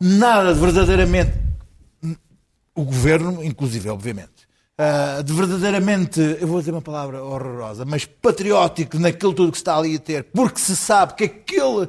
nada 0.00 0.54
de 0.54 0.60
verdadeiramente 0.60 1.32
o 2.74 2.84
governo, 2.84 3.42
inclusive, 3.42 3.88
obviamente, 3.88 4.37
ah, 4.78 5.22
de 5.22 5.32
verdadeiramente, 5.32 6.20
eu 6.40 6.46
vou 6.46 6.60
dizer 6.60 6.70
uma 6.70 6.80
palavra 6.80 7.22
horrorosa, 7.22 7.84
mas 7.84 8.04
patriótico 8.04 8.98
naquilo 8.98 9.34
tudo 9.34 9.50
que 9.50 9.58
se 9.58 9.62
está 9.62 9.76
ali 9.76 9.96
a 9.96 9.98
ter, 9.98 10.24
porque 10.24 10.60
se 10.60 10.76
sabe 10.76 11.14
que 11.14 11.24
aquele 11.24 11.88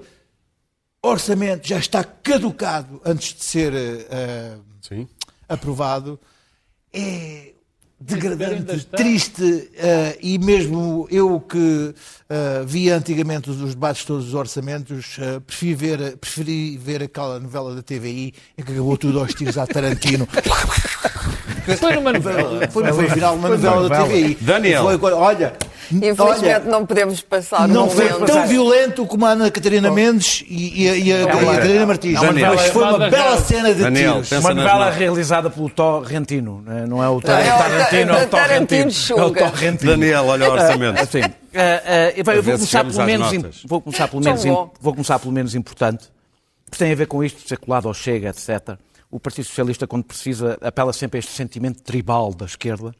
orçamento 1.01 1.67
já 1.67 1.77
está 1.77 2.03
caducado 2.03 2.99
antes 3.05 3.33
de 3.35 3.43
ser 3.43 3.73
Sim. 4.81 5.07
aprovado, 5.47 6.19
é 6.91 7.53
degradante, 7.99 8.85
triste 8.85 9.69
eh, 9.75 10.17
e 10.21 10.39
mesmo 10.39 11.05
eu 11.11 11.39
que 11.39 11.93
eh, 12.29 12.63
via 12.65 12.95
antigamente 12.95 13.49
os, 13.49 13.61
os 13.61 13.75
debates 13.75 14.05
todos 14.05 14.25
dos 14.25 14.33
orçamentos, 14.33 15.17
eh, 15.19 15.41
preferi, 15.41 15.75
ver, 15.75 16.17
preferi 16.17 16.77
ver 16.77 17.03
aquela 17.03 17.39
novela 17.39 17.75
da 17.75 17.81
TVI 17.81 18.33
em 18.57 18.63
que 18.63 18.71
acabou 18.71 18.97
tudo 18.97 19.19
aos 19.19 19.33
tiros 19.33 19.57
à 19.57 19.67
Tarantino. 19.67 20.27
Foi 21.77 21.93
numa 21.95 22.13
novela. 22.13 22.67
Foi, 22.69 22.93
foi 22.93 23.09
final 23.09 23.35
uma 23.35 23.49
novela 23.49 23.89
da 23.89 24.03
TVI. 24.03 24.37
Daniel. 24.41 24.83
Foi, 24.99 25.11
olha, 25.13 25.53
Infelizmente 25.91 26.45
olha, 26.45 26.59
não 26.59 26.85
podemos 26.85 27.19
passar 27.21 27.67
não 27.67 27.87
um 27.87 27.89
foi 27.89 28.09
momento. 28.11 28.27
tão 28.31 28.45
violento 28.47 29.05
como 29.07 29.25
a 29.25 29.29
Ana 29.31 29.49
Catarina 29.49 29.89
Mendes 29.89 30.43
e, 30.47 30.83
e 30.83 30.89
a- 30.89 30.95
e 30.97 31.13
a, 31.13 31.23
a 31.23 31.27
Catarina 31.55 31.85
Martins. 31.87 32.21
é 32.21 32.31
mas 32.31 32.67
foi 32.67 32.83
uma 32.83 33.09
bela 33.09 33.37
cena 33.41 33.73
de 33.73 33.81
Daniel, 33.81 34.21
tiros. 34.21 34.31
Uma 34.43 34.53
novela 34.53 34.91
realizada 34.91 35.49
pelo 35.49 35.67
Torrentino, 35.69 36.63
não 36.63 36.77
é? 36.77 36.85
não 36.85 37.03
é 37.03 37.09
o 37.09 37.19
Tar- 37.19 37.41
é 37.43 37.53
o 37.53 37.57
Tarantino, 37.57 38.13
é 38.13 38.23
o 38.23 38.27
Torrentino. 38.27 38.91
É 39.17 39.23
o. 39.23 39.31
Torrentino. 39.33 39.91
Daniel, 39.91 40.25
olha 40.27 40.49
o 40.49 40.53
orçamento. 40.53 41.05
Sim. 41.11 41.21
Eh, 41.53 42.13
eh, 42.13 42.13
eu 42.17 42.23
vou 42.23 42.53
começar 42.53 42.83
pelo 42.85 43.05
menos, 43.05 43.63
vou 43.65 43.81
começar 43.81 44.07
pelo 44.07 44.23
menos, 44.23 44.43
vou 44.79 44.93
começar 44.93 45.17
pelo 45.17 45.33
menos 45.33 45.55
importante, 45.55 46.05
porque 46.69 46.83
tem 46.83 46.91
a 46.91 46.95
ver 46.95 47.07
com 47.07 47.23
isto, 47.23 47.41
de 47.41 47.47
ser 47.49 47.57
colado 47.57 47.87
ao 47.87 47.93
Chega, 47.95 48.29
etc. 48.29 48.77
O 49.11 49.19
Partido 49.19 49.45
Socialista, 49.45 49.87
quando 49.87 50.03
precisa, 50.03 50.57
apela 50.61 50.93
sempre 50.93 51.17
a 51.17 51.19
este 51.19 51.31
sentimento 51.31 51.81
tribal 51.81 52.33
da 52.33 52.45
esquerda, 52.45 52.93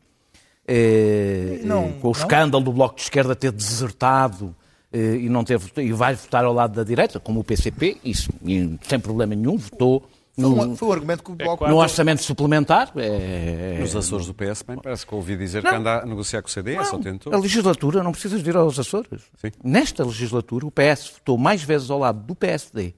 eh, 0.68 1.62
Não, 1.64 1.86
eh, 1.86 1.92
com 2.02 2.08
o 2.10 2.12
não? 2.12 2.20
escândalo 2.20 2.64
do 2.64 2.72
Bloco 2.74 2.96
de 2.96 3.02
Esquerda 3.02 3.36
ter 3.36 3.52
desertado 3.52 4.56
eh, 4.92 5.18
e, 5.22 5.30
não 5.30 5.44
ter, 5.44 5.60
e 5.78 5.92
vai 5.94 6.16
votar 6.16 6.44
ao 6.46 6.54
lado 6.54 6.74
da 6.76 6.84
direita, 6.84 7.20
como 7.20 7.40
o 7.40 7.44
PCP, 7.44 7.98
isso 8.04 8.30
e 8.44 8.78
sem 8.82 9.00
problema 9.00 9.36
nenhum, 9.36 9.56
votou 9.58 10.02
Foi, 10.34 10.44
no, 10.44 10.64
um, 10.64 10.76
foi 10.76 10.88
um 10.88 10.92
argumento 10.92 11.24
que 11.24 11.32
o 11.32 11.36
Bloco... 11.36 11.68
no 11.68 11.78
orçamento 11.78 12.24
suplementar. 12.24 12.92
eh, 12.96 13.78
Nos 13.80 13.96
Açores 13.96 14.26
do 14.26 14.34
PS, 14.34 14.64
bem, 14.64 14.78
parece 14.82 15.06
que 15.06 15.14
ouvi 15.14 15.38
dizer 15.38 15.62
que 15.62 15.68
anda 15.76 16.02
a 16.02 16.06
negociar 16.06 16.42
com 16.42 16.48
o 16.48 16.52
CDS, 16.52 16.88
só 16.88 16.98
tentou. 16.98 17.34
A 17.34 17.38
legislatura, 17.38 18.02
não 18.02 18.12
precisas 18.12 18.42
de 18.42 18.50
ir 18.50 18.56
aos 18.56 18.80
Açores. 18.80 19.10
Sim. 19.40 19.52
Nesta 19.64 20.04
legislatura, 20.04 20.66
o 20.66 20.72
PS 20.72 21.12
votou 21.16 21.38
mais 21.38 21.62
vezes 21.62 21.90
ao 21.92 22.00
lado 22.00 22.20
do 22.26 22.34
PSD, 22.36 22.94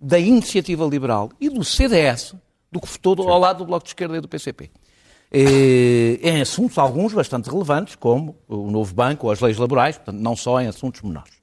da 0.00 0.18
Iniciativa 0.18 0.84
Liberal 0.84 1.30
e 1.40 1.48
do 1.48 1.62
CDS 1.64 2.34
do 2.70 2.80
que 2.80 2.88
votou 2.88 3.30
ao 3.30 3.38
lado 3.38 3.58
do 3.58 3.66
Bloco 3.66 3.84
de 3.84 3.90
Esquerda 3.90 4.16
e 4.16 4.20
do 4.20 4.28
PCP. 4.28 4.70
Eh, 5.30 6.18
Em 6.22 6.40
assuntos, 6.40 6.78
alguns 6.78 7.12
bastante 7.12 7.50
relevantes, 7.50 7.94
como 7.94 8.36
o 8.48 8.70
novo 8.70 8.94
banco 8.94 9.26
ou 9.26 9.32
as 9.32 9.40
leis 9.40 9.56
laborais, 9.58 9.96
portanto, 9.96 10.20
não 10.20 10.36
só 10.36 10.60
em 10.60 10.66
assuntos 10.66 11.02
menores. 11.02 11.34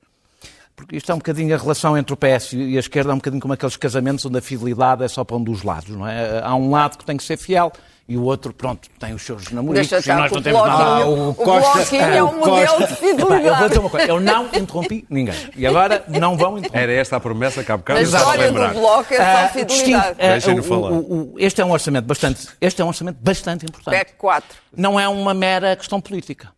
Porque 0.76 0.96
isto 0.96 1.12
é 1.12 1.16
um 1.16 1.20
bocadinho 1.20 1.54
a 1.54 1.58
relação 1.58 1.96
entre 1.98 2.14
o 2.14 2.18
PS 2.18 2.54
e 2.54 2.76
a 2.78 2.80
esquerda, 2.80 3.12
é 3.12 3.14
um 3.14 3.18
bocadinho 3.18 3.42
como 3.42 3.54
aqueles 3.54 3.78
casamentos 3.78 4.26
onde 4.26 4.38
a 4.40 4.42
fidelidade 4.42 5.04
é 5.04 5.08
só 5.08 5.24
para 5.24 5.36
um 5.36 5.44
dos 5.44 5.62
lados, 5.64 5.90
não 5.90 6.08
é? 6.08 6.42
Há 6.44 6.56
um 6.56 6.72
lado 6.72 6.98
que 6.98 7.06
tem 7.06 7.16
que 7.16 7.24
ser 7.24 7.38
fiel 7.38 7.72
e 8.08 8.18
o 8.18 8.24
outro, 8.24 8.54
pronto, 8.54 8.90
tem 9.00 9.14
os 9.14 9.22
seus 9.22 9.50
namoricos 9.50 9.88
Deixa 9.90 9.96
e 9.96 10.00
estar 10.00 10.18
nós 10.20 10.32
não 10.32 10.40
o 10.40 10.42
temos 10.44 10.62
nada. 10.62 10.84
Ah, 10.84 11.06
o 11.08 11.30
o 11.30 11.34
Costa- 11.36 11.96
é 11.96 12.18
ah, 12.20 12.26
um 12.26 12.28
o 12.28 12.34
modelo 12.40 12.68
Costa- 12.68 12.88
de 12.88 12.94
Epá, 12.94 13.06
eu 13.06 13.18
vou 13.18 13.28
fidelidade. 13.30 13.68
dizer 13.70 13.80
uma 13.80 13.90
coisa, 13.90 14.08
eu 14.08 14.20
não 14.20 14.46
interrompi 14.48 15.06
ninguém. 15.10 15.36
E 15.56 15.66
agora 15.66 16.04
não 16.10 16.36
vão 16.38 16.58
interromper. 16.58 16.82
Era 16.84 16.92
esta 16.94 17.16
a 17.16 17.20
promessa 17.22 17.64
que 17.64 17.72
há 17.72 17.78
bocado 17.78 18.02
estava 18.02 18.24
a 18.24 18.28
história 18.36 18.52
do 18.52 18.60
lembrar. 18.60 18.74
bloco 18.74 19.14
é 19.14 19.18
Ah, 19.18 19.50
só 19.54 19.64
distingue- 19.64 19.76
fidelidade. 19.78 20.16
ah, 20.20 20.28
Deixem-no 20.34 20.64
falar. 20.64 20.92
o- 20.92 21.34
o- 21.34 21.36
este 21.38 21.62
é 21.62 21.66
um 21.66 21.72
orçamento 21.72 22.06
bastante, 22.06 22.48
este 22.60 22.82
é 22.82 22.86
um 22.86 22.88
orçamento 22.90 23.18
bastante 23.22 23.66
importante. 23.66 23.96
PEC 23.98 24.14
4. 24.18 24.58
Não 24.76 25.00
é 25.00 25.08
uma 25.08 25.34
mera 25.34 25.76
questão 25.76 26.02
política. 26.02 26.52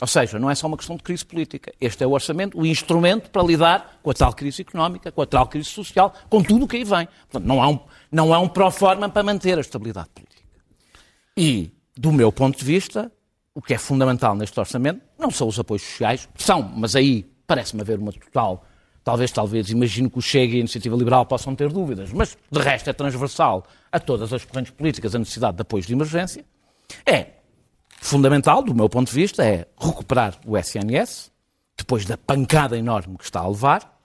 Ou 0.00 0.06
seja, 0.06 0.38
não 0.38 0.50
é 0.50 0.54
só 0.54 0.66
uma 0.66 0.78
questão 0.78 0.96
de 0.96 1.02
crise 1.02 1.22
política. 1.26 1.74
Este 1.78 2.02
é 2.02 2.06
o 2.06 2.12
orçamento, 2.12 2.58
o 2.58 2.64
instrumento 2.64 3.28
para 3.28 3.42
lidar 3.42 3.98
com 4.02 4.10
a 4.10 4.14
tal 4.14 4.32
crise 4.32 4.62
económica, 4.62 5.12
com 5.12 5.20
a 5.20 5.26
tal 5.26 5.46
crise 5.46 5.68
social, 5.68 6.14
com 6.30 6.42
tudo 6.42 6.64
o 6.64 6.68
que 6.68 6.78
aí 6.78 6.84
vem. 6.84 7.06
Portanto, 7.30 7.46
não 7.46 7.62
há 7.62 7.68
um, 7.68 7.78
não 8.10 8.32
há 8.32 8.38
um 8.38 8.48
pró-forma 8.48 9.10
para 9.10 9.22
manter 9.22 9.58
a 9.58 9.60
estabilidade 9.60 10.08
política. 10.14 10.29
E, 11.40 11.72
do 11.96 12.12
meu 12.12 12.30
ponto 12.30 12.58
de 12.58 12.64
vista, 12.66 13.10
o 13.54 13.62
que 13.62 13.72
é 13.72 13.78
fundamental 13.78 14.34
neste 14.34 14.60
orçamento 14.60 15.00
não 15.18 15.30
são 15.30 15.48
os 15.48 15.58
apoios 15.58 15.80
sociais, 15.80 16.28
são, 16.36 16.62
mas 16.62 16.94
aí 16.94 17.22
parece-me 17.46 17.80
haver 17.80 17.98
uma 17.98 18.12
total. 18.12 18.66
Talvez, 19.02 19.32
talvez, 19.32 19.70
imagino 19.70 20.10
que 20.10 20.18
o 20.18 20.20
Chega 20.20 20.52
e 20.52 20.56
a 20.56 20.60
Iniciativa 20.60 20.94
Liberal 20.94 21.24
possam 21.24 21.56
ter 21.56 21.72
dúvidas, 21.72 22.12
mas 22.12 22.36
de 22.50 22.60
resto 22.60 22.90
é 22.90 22.92
transversal 22.92 23.64
a 23.90 23.98
todas 23.98 24.34
as 24.34 24.44
correntes 24.44 24.70
políticas 24.72 25.14
a 25.14 25.18
necessidade 25.18 25.56
de 25.56 25.62
apoios 25.62 25.86
de 25.86 25.94
emergência. 25.94 26.44
É 27.06 27.28
fundamental, 28.02 28.62
do 28.62 28.74
meu 28.74 28.90
ponto 28.90 29.08
de 29.08 29.14
vista, 29.14 29.42
é 29.42 29.66
recuperar 29.78 30.38
o 30.44 30.58
SNS, 30.58 31.32
depois 31.74 32.04
da 32.04 32.18
pancada 32.18 32.76
enorme 32.76 33.16
que 33.16 33.24
está 33.24 33.40
a 33.40 33.48
levar, 33.48 33.98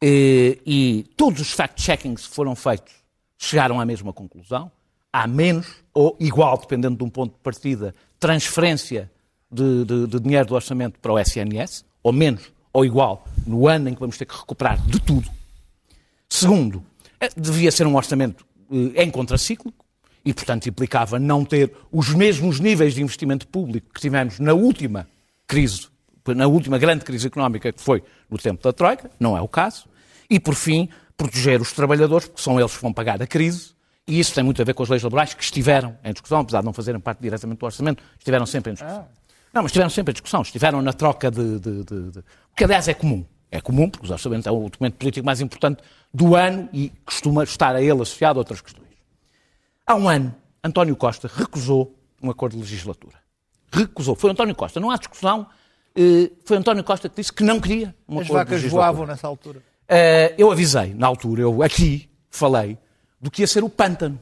e, 0.00 0.58
e 0.64 1.04
todos 1.14 1.42
os 1.42 1.52
fact-checkings 1.52 2.26
que 2.26 2.34
foram 2.34 2.56
feitos 2.56 2.94
chegaram 3.36 3.78
à 3.78 3.84
mesma 3.84 4.14
conclusão. 4.14 4.72
Há 5.12 5.26
menos 5.26 5.66
ou 5.92 6.16
igual, 6.20 6.58
dependendo 6.58 6.96
de 6.96 7.04
um 7.04 7.10
ponto 7.10 7.32
de 7.32 7.40
partida, 7.40 7.94
transferência 8.18 9.10
de, 9.50 9.84
de, 9.84 10.06
de 10.06 10.20
dinheiro 10.20 10.46
do 10.46 10.54
orçamento 10.54 10.98
para 11.00 11.12
o 11.12 11.18
SNS, 11.18 11.84
ou 12.02 12.12
menos 12.12 12.52
ou 12.72 12.84
igual, 12.84 13.26
no 13.46 13.66
ano 13.66 13.88
em 13.88 13.94
que 13.94 14.00
vamos 14.00 14.16
ter 14.16 14.24
que 14.24 14.36
recuperar 14.36 14.80
de 14.86 15.00
tudo. 15.00 15.28
Segundo, 16.28 16.84
eh, 17.20 17.28
devia 17.36 17.72
ser 17.72 17.86
um 17.86 17.96
orçamento 17.96 18.46
eh, 18.70 19.02
em 19.02 19.10
contracíclico, 19.10 19.84
e, 20.24 20.34
portanto, 20.34 20.68
implicava 20.68 21.18
não 21.18 21.44
ter 21.44 21.72
os 21.90 22.12
mesmos 22.14 22.60
níveis 22.60 22.94
de 22.94 23.02
investimento 23.02 23.46
público 23.48 23.88
que 23.92 24.00
tivemos 24.00 24.38
na 24.38 24.52
última 24.52 25.08
crise, 25.46 25.88
na 26.26 26.46
última 26.46 26.78
grande 26.78 27.04
crise 27.04 27.26
económica 27.26 27.72
que 27.72 27.80
foi 27.80 28.02
no 28.28 28.38
tempo 28.38 28.62
da 28.62 28.72
Troika, 28.72 29.10
não 29.18 29.36
é 29.36 29.40
o 29.40 29.48
caso. 29.48 29.86
E, 30.28 30.38
por 30.38 30.54
fim, 30.54 30.88
proteger 31.16 31.60
os 31.60 31.72
trabalhadores, 31.72 32.28
porque 32.28 32.42
são 32.42 32.60
eles 32.60 32.76
que 32.76 32.82
vão 32.82 32.92
pagar 32.92 33.20
a 33.20 33.26
crise, 33.26 33.70
e 34.06 34.18
isso 34.18 34.34
tem 34.34 34.42
muito 34.42 34.60
a 34.60 34.64
ver 34.64 34.74
com 34.74 34.82
as 34.82 34.88
leis 34.88 35.02
laborais 35.02 35.34
que 35.34 35.42
estiveram 35.42 35.96
em 36.04 36.12
discussão, 36.12 36.40
apesar 36.40 36.60
de 36.60 36.66
não 36.66 36.72
fazerem 36.72 37.00
parte 37.00 37.20
diretamente 37.20 37.58
do 37.58 37.66
orçamento, 37.66 38.02
estiveram 38.18 38.46
sempre 38.46 38.70
em 38.72 38.74
discussão. 38.74 39.06
Não, 39.52 39.62
mas 39.62 39.66
estiveram 39.70 39.90
sempre 39.90 40.12
em 40.12 40.14
discussão, 40.14 40.42
estiveram 40.42 40.80
na 40.82 40.92
troca 40.92 41.30
de, 41.30 41.58
de, 41.58 41.84
de, 41.84 42.10
de... 42.12 42.18
O 42.18 42.56
que, 42.56 42.64
aliás, 42.64 42.86
é 42.88 42.94
comum. 42.94 43.24
É 43.50 43.60
comum, 43.60 43.90
porque 43.90 44.06
o 44.06 44.12
orçamento 44.12 44.48
é 44.48 44.52
o 44.52 44.68
documento 44.68 44.94
político 44.94 45.26
mais 45.26 45.40
importante 45.40 45.82
do 46.14 46.36
ano 46.36 46.68
e 46.72 46.90
costuma 47.04 47.42
estar 47.42 47.74
a 47.74 47.82
ele 47.82 48.00
associado 48.02 48.38
a 48.38 48.40
outras 48.40 48.60
questões. 48.60 48.86
Há 49.86 49.96
um 49.96 50.08
ano, 50.08 50.32
António 50.62 50.94
Costa 50.94 51.28
recusou 51.32 51.92
um 52.22 52.30
acordo 52.30 52.52
de 52.54 52.60
legislatura. 52.62 53.16
Recusou. 53.72 54.14
Foi 54.14 54.30
António 54.30 54.54
Costa. 54.54 54.78
Não 54.78 54.90
há 54.90 54.96
discussão. 54.96 55.46
eh, 55.96 56.30
Foi 56.44 56.56
António 56.56 56.84
Costa 56.84 57.08
que 57.08 57.16
disse 57.16 57.32
que 57.32 57.42
não 57.42 57.60
queria 57.60 57.94
um 58.08 58.20
As 58.20 58.26
acordo 58.26 58.26
de 58.26 58.32
vacas 58.32 58.52
legislatura. 58.62 58.92
voavam 58.92 59.06
nessa 59.06 59.26
altura. 59.26 59.62
Eh, 59.88 60.34
eu 60.38 60.52
avisei, 60.52 60.94
na 60.94 61.08
altura, 61.08 61.42
eu 61.42 61.60
aqui 61.62 62.08
falei 62.30 62.78
do 63.20 63.30
que 63.30 63.42
ia 63.42 63.46
ser 63.46 63.62
o 63.62 63.68
pântano. 63.68 64.18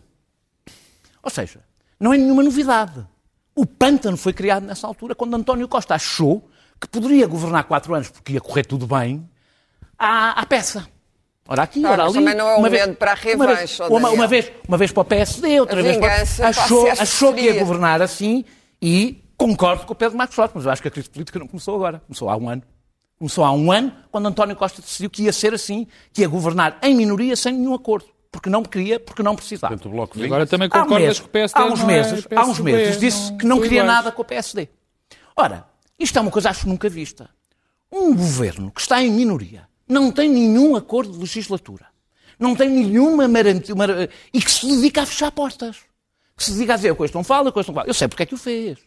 Ou 1.23 1.31
seja, 1.31 1.61
não 1.99 2.13
é 2.13 2.19
nenhuma 2.19 2.43
novidade. 2.43 3.07
O 3.55 3.67
pântano 3.67 4.17
foi 4.17 4.33
criado 4.33 4.65
nessa 4.65 4.87
altura, 4.87 5.15
quando 5.15 5.35
António 5.35 5.67
Costa 5.69 5.95
achou 5.95 6.49
que 6.81 6.87
poderia 6.89 7.27
governar 7.27 7.65
quatro 7.65 7.95
anos, 7.95 8.09
porque 8.09 8.33
ia 8.35 8.41
correr 8.41 8.65
tudo 8.65 8.87
bem, 8.87 9.29
à, 9.99 10.41
à 10.41 10.47
peça. 10.47 10.87
Ora 11.49 11.63
aqui, 11.63 11.81
Tá, 11.81 11.91
ora 11.93 12.05
ali. 12.05 12.13
também 12.13 12.35
não 12.35 12.49
é 12.49 12.55
um 12.57 12.59
uma 12.59 12.69
vez- 12.71 12.97
para 12.97 13.13
a 13.13 13.15
uma 13.15 13.47
revanche, 13.47 13.83
uma, 13.83 13.89
uma 13.97 14.09
Daniel. 14.11 14.29
vez, 14.29 14.53
uma 14.69 14.77
vez 14.77 14.93
para 14.93 15.01
o 15.01 15.05
PSD, 15.05 15.61
outra 15.61 15.81
A 15.81 15.83
vez 15.83 15.97
para... 15.97 16.49
Achou, 16.49 16.87
passa 16.87 17.01
a 17.01 17.03
achou 17.03 17.35
que 17.35 17.41
ia 17.41 17.59
governar 17.59 18.01
assim 18.03 18.45
e 18.81 19.25
concordo 19.37 19.87
com 19.87 19.93
o 19.93 19.97
Pedro 19.97 20.17
Marcos 20.17 20.37
Lopes, 20.37 20.55
mas 20.55 20.65
eu 20.67 20.71
acho 20.71 20.83
que 20.83 20.89
a 20.89 20.91
crise 20.91 21.09
política 21.11 21.39
não 21.39 21.49
começou 21.49 21.75
agora, 21.75 22.01
começou 22.07 22.29
há 22.29 22.37
um 22.37 22.49
ano. 22.51 22.63
Começou 23.19 23.45
há 23.45 23.51
um 23.51 23.73
ano, 23.73 23.93
quando 24.13 24.27
António 24.27 24.55
Costa 24.55 24.81
decidiu 24.83 25.11
que 25.11 25.23
ia 25.23 25.33
ser 25.33 25.53
assim, 25.55 25.89
que 26.13 26.21
ia 26.21 26.29
governar 26.29 26.79
em 26.83 26.95
minoria 26.95 27.35
sem 27.35 27.53
nenhum 27.55 27.75
acordo. 27.75 28.07
Porque 28.31 28.51
não 28.51 28.63
queria, 28.63 29.01
porque 29.01 29.23
não 29.23 29.35
precisava. 29.35 29.73
Portanto, 29.73 29.89
o 29.89 29.93
Bloco 29.97 30.15
vinha. 30.15 30.27
agora 30.27 30.47
também 30.47 30.69
Há 30.71 30.79
um 30.81 30.83
concordas 30.83 31.19
que 31.21 31.27
o 31.27 31.29
PSD 31.31 31.61
há 31.61 31.65
uns 31.67 31.81
é 31.81 31.85
meses, 31.87 32.29
há 32.37 32.45
uns 32.47 32.59
meses 32.61 33.01
disse 33.01 33.31
não 33.31 33.39
que 33.39 33.47
não 33.47 33.57
queria 33.61 33.81
iguais. 33.83 33.87
nada 33.97 34.13
com 34.13 34.21
o 34.23 34.25
PSD. 34.25 34.69
Ora, 35.35 35.67
isto 35.99 36.19
é 36.19 36.23
uma 36.23 36.31
coisa 36.31 36.51
acho 36.51 36.69
nunca 36.69 36.89
vista. 36.89 37.31
Um 37.91 38.15
governo 38.15 38.71
que 38.71 38.81
está 38.83 39.03
em 39.03 39.11
minoria, 39.11 39.67
não 39.89 40.13
tem 40.13 40.29
nenhum 40.29 40.77
acordo 40.77 41.13
de 41.13 41.19
legislatura, 41.21 41.87
não 42.39 42.55
tem 42.55 42.69
nenhuma 42.69 43.27
marantia, 43.27 43.75
mara- 43.75 44.11
e 44.33 44.43
que 44.43 44.51
se 44.51 44.67
dedica 44.67 45.03
a 45.03 45.07
fechar 45.07 45.33
portas. 45.33 45.79
Que 46.37 46.45
se 46.45 46.53
dedica 46.53 46.75
a 46.75 46.77
dizer, 46.77 46.95
coisa 46.95 47.15
não 47.15 47.25
fala, 47.25 47.51
coisa 47.51 47.69
não 47.69 47.75
fala. 47.75 47.89
Eu 47.89 47.95
sei 47.95 48.07
porque 48.09 48.23
é 48.25 48.27
que 48.27 48.35
o 48.35 48.39
fez. 48.39 48.79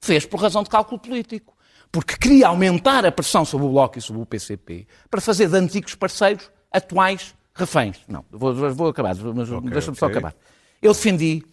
Fez 0.00 0.26
por 0.26 0.40
razão 0.40 0.62
de 0.64 0.68
cálculo 0.68 0.98
político. 1.00 1.56
Porque 1.92 2.16
queria 2.16 2.48
aumentar 2.48 3.06
a 3.06 3.12
pressão 3.12 3.44
sobre 3.44 3.66
o 3.66 3.70
Bloco 3.70 3.98
e 3.98 4.02
sobre 4.02 4.20
o 4.20 4.26
PCP 4.26 4.86
para 5.10 5.20
fazer 5.20 5.48
de 5.48 5.56
antigos 5.56 5.94
parceiros 5.94 6.50
atuais 6.72 7.34
reféns. 7.54 7.98
Não, 8.08 8.24
vou, 8.30 8.54
vou 8.74 8.88
acabar, 8.88 9.14
mas 9.14 9.48
deixa-me 9.70 9.96
só 9.96 10.06
ok. 10.06 10.18
acabar. 10.18 10.34
Eu 10.80 10.92
defendi, 10.92 11.44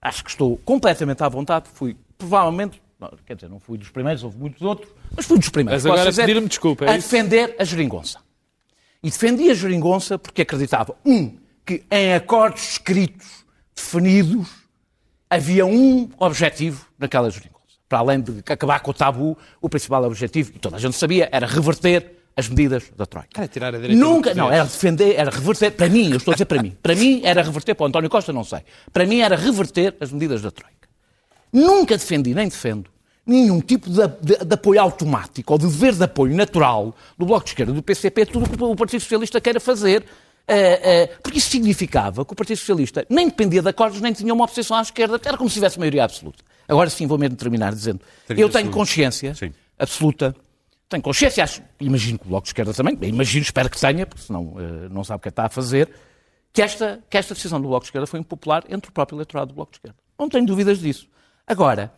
acho 0.00 0.24
que 0.24 0.30
estou 0.30 0.56
completamente 0.58 1.22
à 1.22 1.28
vontade, 1.28 1.68
fui 1.72 1.96
provavelmente, 2.16 2.80
não, 2.98 3.10
quer 3.26 3.34
dizer, 3.34 3.48
não 3.48 3.58
fui 3.58 3.78
dos 3.78 3.88
primeiros, 3.90 4.22
houve 4.22 4.36
muitos 4.36 4.62
outros, 4.62 4.92
mas 5.16 5.26
fui 5.26 5.38
dos 5.38 5.48
primeiros. 5.48 5.84
Mas 5.84 5.92
agora 5.92 6.12
pedir-me 6.12 6.48
desculpa, 6.48 6.84
é 6.84 6.90
a 6.90 6.98
isso? 6.98 7.08
defender 7.08 7.56
a 7.58 7.64
geringonça. 7.64 8.20
E 9.02 9.10
defendi 9.10 9.50
a 9.50 9.54
geringonça 9.54 10.18
porque 10.18 10.42
acreditava, 10.42 10.94
um, 11.04 11.36
que 11.64 11.82
em 11.90 12.14
acordos 12.14 12.72
escritos, 12.72 13.44
definidos, 13.74 14.48
havia 15.28 15.64
um 15.64 16.10
objetivo 16.18 16.86
naquela 16.98 17.30
geringonça. 17.30 17.60
Para 17.88 18.00
além 18.00 18.20
de 18.20 18.38
acabar 18.46 18.80
com 18.80 18.90
o 18.90 18.94
tabu, 18.94 19.38
o 19.60 19.68
principal 19.68 20.04
objetivo, 20.04 20.52
e 20.54 20.58
toda 20.58 20.76
a 20.76 20.78
gente 20.78 20.96
sabia, 20.96 21.28
era 21.32 21.46
reverter 21.46 22.19
as 22.40 22.48
medidas 22.48 22.84
da 22.96 23.06
Troika. 23.06 23.28
Era 23.40 23.46
tirar 23.48 23.74
a 23.74 23.78
direita 23.78 23.94
Nunca, 24.02 24.34
não, 24.34 24.50
era 24.50 24.64
defender, 24.64 25.14
era 25.16 25.30
reverter, 25.30 25.70
para 25.72 25.88
mim, 25.88 26.10
eu 26.10 26.16
estou 26.16 26.32
a 26.32 26.34
dizer 26.34 26.46
para 26.46 26.60
mim, 26.62 26.76
para 26.82 26.94
mim 26.94 27.20
era 27.24 27.42
reverter, 27.42 27.74
para 27.74 27.84
o 27.84 27.86
António 27.86 28.10
Costa 28.10 28.32
não 28.32 28.42
sei, 28.44 28.60
para 28.92 29.06
mim 29.06 29.20
era 29.20 29.36
reverter 29.36 29.94
as 30.00 30.10
medidas 30.10 30.42
da 30.42 30.50
Troika. 30.50 30.88
Nunca 31.52 31.96
defendi, 31.96 32.34
nem 32.34 32.48
defendo, 32.48 32.90
nenhum 33.26 33.60
tipo 33.60 33.88
de, 33.90 34.06
de- 34.22 34.44
de 34.44 34.54
apoio 34.54 34.80
automático 34.80 35.52
ou 35.52 35.58
de 35.58 35.66
dever 35.66 35.94
de 35.94 36.04
apoio 36.04 36.34
natural 36.34 36.94
do 37.18 37.26
Bloco 37.26 37.44
de 37.44 37.50
Esquerda, 37.50 37.72
do 37.72 37.82
PCP, 37.82 38.26
tudo 38.26 38.46
o 38.46 38.48
que 38.48 38.62
o 38.62 38.76
Partido 38.76 39.00
Socialista 39.00 39.40
queira 39.40 39.60
fazer, 39.60 40.04
eh, 40.48 40.80
eh, 40.82 41.06
porque 41.22 41.38
isso 41.38 41.50
significava 41.50 42.24
que 42.24 42.32
o 42.32 42.36
Partido 42.36 42.56
Socialista 42.58 43.04
nem 43.08 43.26
dependia 43.28 43.62
de 43.62 43.68
acordos, 43.68 44.00
nem 44.00 44.12
tinha 44.12 44.32
uma 44.32 44.44
oposição 44.44 44.76
à 44.76 44.82
esquerda, 44.82 45.20
era 45.24 45.36
como 45.36 45.48
se 45.50 45.54
tivesse 45.54 45.78
maioria 45.78 46.04
absoluta. 46.04 46.42
Agora 46.68 46.88
sim, 46.88 47.06
vou 47.06 47.18
mesmo 47.18 47.36
terminar 47.36 47.74
dizendo, 47.74 48.00
30 48.26 48.40
eu 48.40 48.48
tenho 48.48 48.64
segundos. 48.66 48.74
consciência 48.74 49.34
Sim. 49.34 49.52
absoluta, 49.78 50.34
tenho 50.90 51.02
consciência, 51.02 51.42
acho, 51.42 51.62
imagino 51.80 52.18
que 52.18 52.26
o 52.26 52.28
Bloco 52.28 52.42
de 52.44 52.48
Esquerda 52.50 52.74
também, 52.74 52.98
imagino, 53.02 53.42
espero 53.42 53.70
que 53.70 53.80
tenha, 53.80 54.04
porque 54.06 54.22
senão 54.24 54.54
eh, 54.58 54.88
não 54.90 55.02
sabe 55.04 55.18
o 55.18 55.22
que 55.22 55.28
está 55.30 55.46
a 55.46 55.48
fazer, 55.48 55.88
que 56.52 56.60
esta, 56.60 57.02
que 57.08 57.16
esta 57.16 57.32
decisão 57.32 57.58
do 57.60 57.68
Bloco 57.68 57.84
de 57.84 57.88
Esquerda 57.88 58.06
foi 58.06 58.20
impopular 58.20 58.64
entre 58.68 58.90
o 58.90 58.92
próprio 58.92 59.16
eleitorado 59.16 59.48
do 59.52 59.54
Bloco 59.54 59.70
de 59.72 59.78
Esquerda. 59.78 59.96
Não 60.18 60.28
tenho 60.28 60.44
dúvidas 60.44 60.78
disso. 60.80 61.08
Agora, 61.46 61.92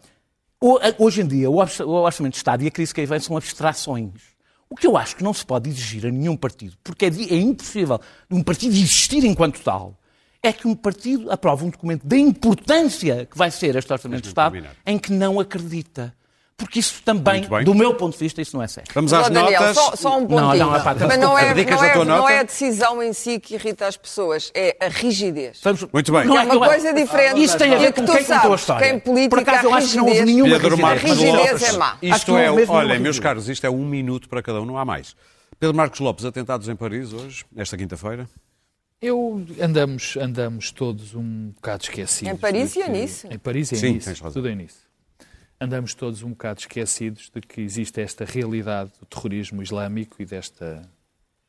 hoje 0.98 1.22
em 1.22 1.26
dia, 1.26 1.50
o 1.50 1.56
orça- 1.56 1.84
o 1.84 1.90
Orçamento 1.90 2.32
de 2.34 2.36
Estado 2.38 2.62
e 2.62 2.68
a 2.68 2.70
crise 2.70 2.94
que 2.94 3.00
aí 3.00 3.06
vem 3.06 3.18
são 3.18 3.36
abstrações. 3.36 4.10
O 4.68 4.76
que 4.76 4.86
eu 4.86 4.96
acho 4.96 5.16
que 5.16 5.24
não 5.24 5.34
se 5.34 5.44
pode 5.44 5.68
exigir 5.68 6.06
a 6.06 6.10
nenhum 6.10 6.36
partido, 6.36 6.76
porque 6.84 7.06
é, 7.06 7.08
é 7.08 7.36
impossível 7.36 8.00
um 8.30 8.42
partido 8.42 8.72
existir 8.74 9.24
enquanto 9.24 9.60
tal, 9.60 9.98
é 10.42 10.52
que 10.52 10.66
um 10.66 10.74
partido 10.74 11.30
aprove 11.30 11.64
um 11.64 11.70
documento 11.70 12.06
da 12.06 12.16
importância 12.16 13.26
que 13.26 13.36
vai 13.38 13.50
ser 13.50 13.76
este 13.76 13.92
Orçamento 13.92 14.22
de 14.22 14.28
Estado, 14.28 14.52
terminar. 14.52 14.74
em 14.86 14.98
que 14.98 15.12
não 15.12 15.38
acredita. 15.40 16.14
Porque 16.62 16.78
isso 16.78 17.02
também, 17.04 17.42
do 17.64 17.74
meu 17.74 17.94
ponto 17.94 18.12
de 18.14 18.18
vista, 18.18 18.40
isso 18.40 18.56
não 18.56 18.62
é 18.62 18.66
sério. 18.68 18.90
Vamos 18.94 19.12
às 19.12 19.28
Daniel, 19.28 19.60
notas. 19.60 19.76
só, 19.76 19.96
só 19.96 20.18
um 20.18 20.26
pontinho. 20.26 20.40
Não, 20.58 20.70
não, 20.70 20.76
epá, 20.76 20.94
Mas 20.94 21.18
não 21.18 21.38
é, 21.38 21.50
Abdicas 21.50 21.76
não, 21.76 21.84
é, 21.84 22.04
não 22.04 22.28
é 22.28 22.38
a 22.38 22.42
decisão 22.42 23.02
em 23.02 23.12
si 23.12 23.38
que 23.40 23.54
irrita 23.54 23.86
as 23.86 23.96
pessoas, 23.96 24.50
é 24.54 24.76
a 24.80 24.88
rigidez. 24.88 25.60
Vamos- 25.62 25.86
Muito 25.92 26.12
bem. 26.12 26.24
Não 26.24 26.38
É 26.38 26.44
uma 26.44 26.54
não 26.54 26.60
coisa 26.66 26.92
diferente. 26.92 27.42
Isso 27.42 27.58
tem 27.58 27.72
a 27.72 27.76
E 27.76 27.78
ver 27.80 27.92
que 27.92 28.00
com 28.00 28.06
quem 28.12 28.24
contou 28.24 28.52
a 28.52 28.56
história. 28.56 28.86
que 28.88 28.94
em 28.94 28.98
política 29.00 29.30
Por 29.30 29.48
acaso, 29.50 29.66
eu 29.66 29.74
a 29.74 29.78
acho 29.78 29.88
que 29.90 29.96
não 29.96 30.04
houve 30.04 30.14
rigidez- 30.20 30.34
nenhuma 30.36 30.60
Pedro 30.60 30.76
rigidez. 30.76 31.02
Marcos 31.02 31.10
rigidez 31.10 31.62
é 31.62 31.72
má. 31.76 31.98
Isto 32.02 32.30
não 32.32 32.38
é, 32.38 32.50
olha, 32.68 32.98
meus 33.00 33.18
caros, 33.18 33.48
isto 33.48 33.66
é 33.66 33.70
um 33.70 33.84
minuto 33.84 34.28
para 34.28 34.42
cada 34.42 34.60
um, 34.60 34.64
não 34.64 34.78
há 34.78 34.84
mais. 34.84 35.14
Pedro 35.58 35.76
Marcos 35.76 36.00
Lopes, 36.00 36.24
atentados 36.24 36.68
em 36.68 36.74
Paris 36.76 37.12
hoje, 37.12 37.44
esta 37.56 37.76
quinta-feira. 37.76 38.28
Eu 39.00 39.44
andamos, 39.60 40.16
andamos 40.16 40.70
todos 40.70 41.14
um 41.14 41.50
bocado 41.56 41.82
esquecidos. 41.82 42.32
Em 42.32 42.36
Paris 42.36 42.76
e 42.76 42.82
que- 42.82 42.88
Nice. 42.88 43.26
Em 43.28 43.38
Paris 43.38 43.72
e 43.72 43.74
Nice. 43.92 44.08
razão. 44.10 44.30
Tudo 44.32 44.48
em 44.48 44.54
Nice. 44.56 44.76
Andamos 45.62 45.94
todos 45.94 46.24
um 46.24 46.30
bocado 46.30 46.58
esquecidos 46.58 47.30
de 47.32 47.40
que 47.40 47.60
existe 47.60 48.00
esta 48.00 48.24
realidade 48.24 48.90
do 48.98 49.06
terrorismo 49.06 49.62
islâmico 49.62 50.16
e 50.18 50.24
desta 50.24 50.82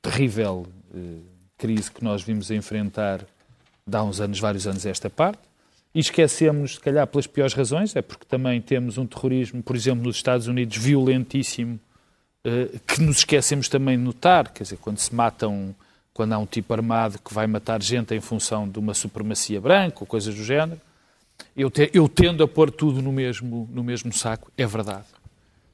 terrível 0.03 0.67
eh, 0.93 1.17
crise 1.57 1.89
que 1.89 2.03
nós 2.03 2.21
vimos 2.21 2.51
enfrentar 2.51 3.25
há 3.91 4.03
uns 4.03 4.21
anos, 4.21 4.39
vários 4.39 4.67
anos 4.67 4.85
esta 4.85 5.09
parte. 5.09 5.39
E 5.95 5.99
esquecemos, 5.99 6.75
se 6.75 6.79
calhar, 6.79 7.07
pelas 7.07 7.25
piores 7.25 7.55
razões, 7.55 7.95
é 7.95 8.03
porque 8.03 8.23
também 8.23 8.61
temos 8.61 8.99
um 8.99 9.07
terrorismo, 9.07 9.63
por 9.63 9.75
exemplo, 9.75 10.03
nos 10.03 10.17
Estados 10.17 10.45
Unidos, 10.45 10.77
violentíssimo, 10.77 11.79
eh, 12.43 12.69
que 12.85 13.01
nos 13.01 13.17
esquecemos 13.17 13.67
também 13.67 13.97
de 13.97 14.03
notar, 14.03 14.53
quer 14.53 14.61
dizer, 14.61 14.77
quando 14.77 14.99
se 14.99 15.15
matam, 15.15 15.73
quando 16.13 16.33
há 16.33 16.37
um 16.37 16.45
tipo 16.45 16.71
armado 16.71 17.17
que 17.17 17.33
vai 17.33 17.47
matar 17.47 17.81
gente 17.81 18.13
em 18.13 18.21
função 18.21 18.69
de 18.69 18.77
uma 18.77 18.93
supremacia 18.93 19.59
branca 19.59 19.97
ou 20.01 20.05
coisas 20.05 20.35
do 20.35 20.43
género, 20.43 20.79
eu, 21.55 21.69
te- 21.69 21.89
eu 21.93 22.07
tendo 22.09 22.43
a 22.43 22.47
pôr 22.47 22.71
tudo 22.71 23.01
no 23.01 23.11
mesmo, 23.11 23.67
no 23.71 23.83
mesmo 23.83 24.11
saco, 24.13 24.51
é 24.57 24.65
verdade. 24.65 25.05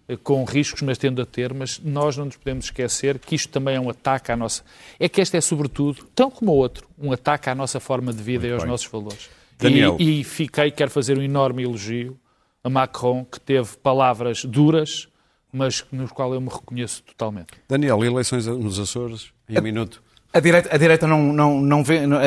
eh, 0.07 0.17
com 0.17 0.43
riscos, 0.43 0.81
mas 0.81 0.97
tendo 0.97 1.21
a 1.21 1.25
ter, 1.25 1.53
mas 1.53 1.79
nós 1.83 2.17
não 2.17 2.25
nos 2.25 2.35
podemos 2.35 2.65
esquecer 2.65 3.19
que 3.19 3.35
isto 3.35 3.49
também 3.49 3.75
é 3.75 3.79
um 3.79 3.89
ataque 3.89 4.31
à 4.31 4.35
nossa. 4.35 4.63
É 4.99 5.07
que 5.07 5.21
este 5.21 5.37
é, 5.37 5.41
sobretudo, 5.41 6.03
tão 6.15 6.31
como 6.31 6.51
o 6.51 6.55
outro, 6.55 6.87
um 6.97 7.11
ataque 7.11 7.49
à 7.49 7.53
nossa 7.55 7.79
forma 7.79 8.11
de 8.11 8.21
vida 8.23 8.41
Muito 8.41 8.51
e 8.51 8.53
aos 8.53 8.63
bem. 8.63 8.71
nossos 8.71 8.87
valores. 8.87 9.29
Daniel. 9.57 9.97
E, 9.99 10.21
e 10.21 10.23
fiquei, 10.23 10.71
quero 10.71 10.89
fazer 10.89 11.17
um 11.17 11.21
enorme 11.21 11.63
elogio 11.63 12.17
a 12.63 12.69
Macron, 12.69 13.23
que 13.23 13.39
teve 13.39 13.77
palavras 13.77 14.43
duras, 14.45 15.07
mas 15.51 15.85
nos 15.91 16.11
qual 16.11 16.33
eu 16.33 16.41
me 16.41 16.49
reconheço 16.49 17.03
totalmente. 17.03 17.47
Daniel, 17.67 18.03
eleições 18.03 18.45
nos 18.47 18.79
Açores, 18.79 19.31
em 19.47 19.57
um 19.59 19.61
minuto. 19.61 20.01
A 20.31 20.39
direita, 20.39 20.69
a 20.73 20.77
direita 20.77 21.07
não, 21.07 21.33
não, 21.33 21.59
não 21.59 21.83
vê, 21.83 22.05
não- 22.05 22.17
a 22.17 22.23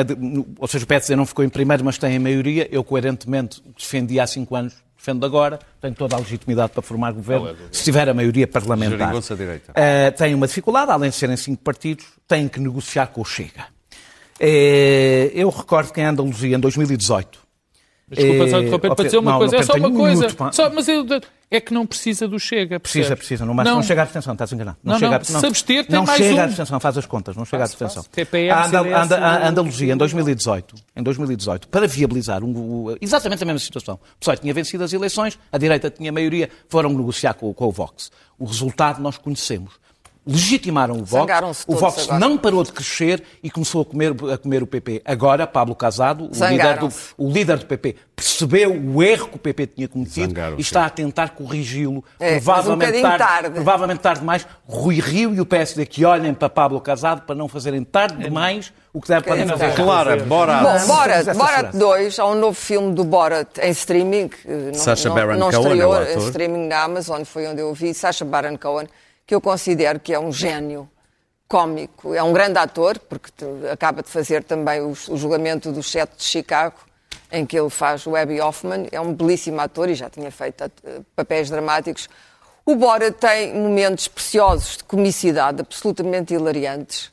ou 0.59 0.67
seja, 0.67 0.83
o 0.83 0.87
PSD 0.87 1.15
não 1.15 1.25
ficou 1.25 1.43
em 1.45 1.49
primeiro, 1.49 1.85
mas 1.85 1.97
tem 1.97 2.15
a 2.17 2.19
maioria. 2.19 2.67
Eu, 2.71 2.83
coerentemente, 2.83 3.63
defendi 3.77 4.19
há 4.19 4.27
cinco 4.27 4.55
anos, 4.57 4.73
defendo 4.97 5.25
agora, 5.25 5.57
tenho 5.79 5.93
toda 5.95 6.15
a 6.15 6.19
legitimidade 6.19 6.73
para 6.73 6.81
formar 6.81 7.13
governo, 7.13 7.55
se 7.71 7.83
tiver 7.83 8.09
a 8.09 8.13
maioria 8.13 8.45
parlamentar. 8.45 9.15
À 9.15 9.35
direita. 9.35 9.71
Eh, 9.73 10.11
tem 10.11 10.33
uma 10.35 10.47
dificuldade, 10.47 10.91
além 10.91 11.09
de 11.11 11.15
serem 11.15 11.37
cinco 11.37 11.63
partidos, 11.63 12.05
têm 12.27 12.49
que 12.49 12.59
negociar 12.59 13.07
com 13.07 13.21
o 13.21 13.25
Chega. 13.25 13.65
Eh, 14.39 15.31
eu 15.33 15.49
recordo 15.49 15.93
que 15.93 16.01
em 16.01 16.05
Andaluzia, 16.05 16.55
em 16.55 16.59
2018, 16.59 17.41
Desculpa 18.05 18.47
só 18.49 18.57
Eh, 18.57 18.61
interromper 18.63 18.93
para 18.95 19.05
dizer 19.05 19.17
uma 19.17 19.31
não, 19.31 19.37
coisa, 19.39 19.55
não, 19.55 19.59
é 19.61 19.65
só 19.65 19.73
uma 19.73 19.87
um 19.87 19.93
coisa. 19.95 20.27
minuto. 20.27 20.53
Só- 20.55 20.69
mas 20.69 20.87
eu- 20.87 21.05
é 21.55 21.61
que 21.61 21.73
não 21.73 21.85
precisa 21.85 22.27
do 22.27 22.39
Chega. 22.39 22.79
Precisa, 22.79 23.01
percebes? 23.09 23.19
precisa. 23.27 23.45
Não, 23.45 23.53
mas 23.53 23.65
não, 23.65 23.81
chega 23.83 24.01
à 24.01 24.03
abstenção, 24.03 24.33
estás 24.33 24.51
enganado. 24.51 24.77
Não, 24.83 24.95
chega 24.95 25.05
não, 25.07 25.13
à 25.13 25.15
abstenção. 25.17 25.39
se 25.41 25.45
abster, 25.47 25.85
tem 25.85 25.95
não 25.95 26.05
mais 26.05 26.17
chega 26.17 26.35
um. 26.35 26.39
à 26.39 26.43
abstenção, 26.45 26.79
faz 26.79 26.97
as 26.97 27.05
contas, 27.05 27.35
não 27.35 27.45
chega 27.45 27.63
à 27.63 27.65
abstenção. 27.65 28.03
TPM, 28.11 28.49
a, 28.51 28.65
Andal- 28.65 28.83
CDS, 28.83 29.01
Anda- 29.03 29.17
a 29.19 29.47
Andaluzia, 29.49 29.93
em 29.93 29.97
2018, 29.97 30.75
em 30.95 31.03
2018, 31.03 31.67
para 31.67 31.87
viabilizar 31.87 32.43
um- 32.43 32.95
exatamente 33.01 33.43
a 33.43 33.45
mesma 33.45 33.59
situação. 33.59 33.95
O 33.95 34.19
PSOE 34.19 34.37
tinha 34.37 34.53
vencido 34.53 34.83
as 34.83 34.93
eleições, 34.93 35.37
a 35.51 35.57
direita 35.57 35.89
tinha 35.89 36.11
maioria, 36.11 36.49
foram 36.69 36.89
negociar 36.89 37.33
com, 37.35 37.53
com 37.53 37.65
o 37.65 37.71
Vox. 37.71 38.11
O 38.39 38.45
resultado 38.45 39.01
nós 39.01 39.17
conhecemos. 39.17 39.73
Legitimaram 40.25 40.95
o 40.95 41.03
Vox. 41.03 41.65
O 41.67 41.75
Vox 41.75 42.03
agora. 42.03 42.19
não 42.19 42.37
parou 42.37 42.63
de 42.63 42.71
crescer 42.71 43.23
e 43.41 43.49
começou 43.49 43.81
a 43.81 43.85
comer, 43.85 44.13
a 44.33 44.37
comer 44.37 44.63
o 44.63 44.67
PP. 44.67 45.01
Agora, 45.03 45.45
Pablo 45.45 45.75
Casado, 45.75 46.29
o 46.31 46.45
líder, 46.45 46.77
do, 46.77 46.89
o 47.17 47.29
líder 47.29 47.57
do 47.57 47.65
PP, 47.65 47.95
percebeu 48.15 48.73
o 48.73 49.03
erro 49.03 49.27
que 49.27 49.35
o 49.35 49.39
PP 49.39 49.67
tinha 49.67 49.87
cometido 49.87 50.33
e 50.57 50.61
está 50.61 50.85
a 50.85 50.89
tentar 50.89 51.31
corrigi-lo. 51.31 52.03
É, 52.19 52.37
um 52.37 52.41
provavelmente, 52.41 52.79
bocadinho 52.79 53.03
tarde, 53.03 53.23
tarde. 53.23 53.49
provavelmente 53.55 53.99
tarde 53.99 54.19
demais. 54.21 54.47
Rui 54.65 54.99
Rio 54.99 55.33
e 55.33 55.41
o 55.41 55.45
PSD 55.45 55.85
que 55.85 56.05
olhem 56.05 56.33
para 56.33 56.49
Pablo 56.49 56.79
Casado 56.79 57.23
para 57.23 57.35
não 57.35 57.47
fazerem 57.47 57.83
tarde 57.83 58.23
demais 58.23 58.71
o 58.93 59.01
que 59.01 59.07
deve 59.07 59.25
podem 59.25 59.47
fazer. 59.47 59.75
Clara, 59.75 60.17
bora. 60.23 60.57
Bom, 60.57 60.85
Borat, 60.85 61.25
Borat 61.33 61.71
segurança. 61.71 61.77
2, 61.77 62.19
há 62.19 62.25
um 62.27 62.35
novo 62.35 62.53
filme 62.53 62.93
do 62.93 63.03
Borat 63.03 63.57
em 63.59 63.71
streaming. 63.71 64.27
que 64.27 64.47
Não, 64.47 64.73
Sacha 64.75 65.09
não, 65.09 65.15
Baron 65.15 65.35
não 65.37 65.49
Cohen 65.49 65.63
estreou 65.63 65.95
é 65.95 66.15
streaming 66.17 66.67
na 66.67 66.83
Amazon, 66.83 67.23
foi 67.23 67.47
onde 67.47 67.61
eu 67.61 67.73
vi. 67.73 67.93
Sacha 67.93 68.23
Baron 68.23 68.55
Cohen, 68.55 68.87
que 69.25 69.33
eu 69.33 69.41
considero 69.41 69.99
que 69.99 70.13
é 70.13 70.19
um 70.19 70.31
gênio 70.31 70.89
cómico. 71.47 72.13
É 72.13 72.23
um 72.23 72.33
grande 72.33 72.57
ator, 72.57 72.99
porque 72.99 73.31
acaba 73.71 74.01
de 74.01 74.09
fazer 74.09 74.43
também 74.43 74.81
o, 74.81 74.89
o 74.91 75.17
julgamento 75.17 75.71
do 75.71 75.83
Sete 75.83 76.17
de 76.17 76.23
Chicago, 76.23 76.75
em 77.31 77.45
que 77.45 77.57
ele 77.57 77.69
faz 77.69 78.05
o 78.05 78.15
Abby 78.15 78.39
Hoffman. 78.41 78.87
É 78.91 78.99
um 78.99 79.13
belíssimo 79.13 79.59
ator 79.61 79.89
e 79.89 79.95
já 79.95 80.09
tinha 80.09 80.31
feito 80.31 80.63
eh, 80.63 81.01
papéis 81.15 81.49
dramáticos. 81.49 82.07
O 82.65 82.75
Borat 82.75 83.15
tem 83.19 83.53
momentos 83.53 84.07
preciosos 84.07 84.77
de 84.77 84.83
comicidade, 84.85 85.61
absolutamente 85.61 86.33
hilariantes. 86.33 87.11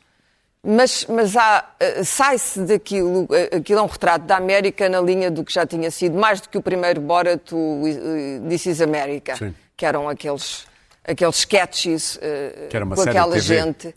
Mas, 0.63 1.07
mas 1.07 1.35
eh, 1.81 2.05
sai-se 2.05 2.61
daquilo, 2.61 3.27
eh, 3.31 3.57
aquilo 3.57 3.79
é 3.79 3.83
um 3.83 3.87
retrato 3.87 4.27
da 4.27 4.37
América 4.37 4.89
na 4.91 5.01
linha 5.01 5.31
do 5.31 5.43
que 5.43 5.53
já 5.53 5.67
tinha 5.67 5.91
sido, 5.91 6.19
mais 6.19 6.41
do 6.41 6.51
que 6.51 6.59
o 6.59 6.63
primeiro 6.63 7.01
Borat, 7.01 7.51
o 7.53 7.83
eh, 7.87 8.47
This 8.47 8.67
is 8.67 8.81
America, 8.83 9.37
Sim. 9.37 9.55
que 9.75 9.87
eram 9.87 10.07
aqueles, 10.07 10.67
aqueles 11.05 11.37
sketches 11.37 12.19
eh, 12.21 12.69
uma 12.83 12.95
com 12.97 13.03
aquela 13.03 13.39
gente 13.39 13.95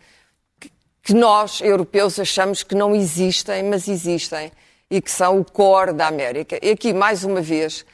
que- 0.60 0.72
que 1.04 1.14
nós, 1.14 1.60
europeus, 1.62 2.20
achamos 2.20 2.64
que 2.64 2.76
não 2.76 2.95
existem, 2.95 3.64
mas 3.64 3.88
existem, 3.88 4.51
e 4.89 5.01
que 5.01 5.12
são 5.12 5.39
o 5.39 5.45
core 5.45 5.93
da 5.93 6.08
América. 6.08 6.58
E 6.62 6.70
aqui, 6.72 6.93
mais 6.93 7.24
uma 7.24 7.41
vez, 7.41 7.86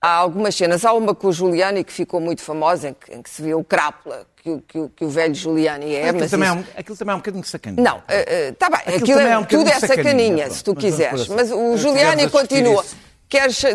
há 0.00 0.08
algumas 0.10 0.54
cenas. 0.54 0.84
Há 0.84 0.92
uma 0.92 1.14
com 1.14 1.28
o 1.28 1.32
Giuliani 1.32 1.84
que 1.84 1.92
ficou 1.92 2.20
muito 2.20 2.42
famosa, 2.42 2.88
em 2.90 2.94
que, 2.94 3.14
em 3.14 3.22
que 3.22 3.30
se 3.30 3.42
vê 3.42 3.54
o 3.54 3.62
crápula 3.62 4.26
que, 4.36 4.50
o- 4.50 4.60
que 4.62 4.88
que 4.96 5.04
o 5.04 5.08
velho 5.08 5.34
Giuliani 5.34 5.94
é. 5.94 6.04
Aquilo 6.04 6.20
mas 6.20 6.30
também, 6.30 6.48
isso- 6.48 6.58
é 6.58 6.60
um, 6.60 6.80
aquilo 6.80 6.96
também 6.96 7.12
é 7.12 7.14
um 7.14 7.18
bocadinho 7.18 7.44
sacaninho. 7.44 7.82
não, 7.84 8.02
está 8.48 8.70
bem, 8.70 8.78
Aquilo 8.80 8.96
aquilo, 8.96 9.20
é, 9.20 9.30
é 9.32 9.38
um 9.38 9.44
tudo 9.44 9.68
é 9.68 9.72
sacaninha, 9.80 9.96
sacaninha, 10.04 10.50
se 10.50 10.64
tu 10.64 10.72
mas 10.74 10.84
quiseres. 10.84 11.20
assim. 11.22 11.34
Mas 11.34 11.50
o 11.50 11.54
Tivemos 11.56 11.80
Giuliani 11.80 12.30
continua, 12.30 12.82
isso. 12.84 12.96
quer 13.28 13.52
sa- 13.52 13.68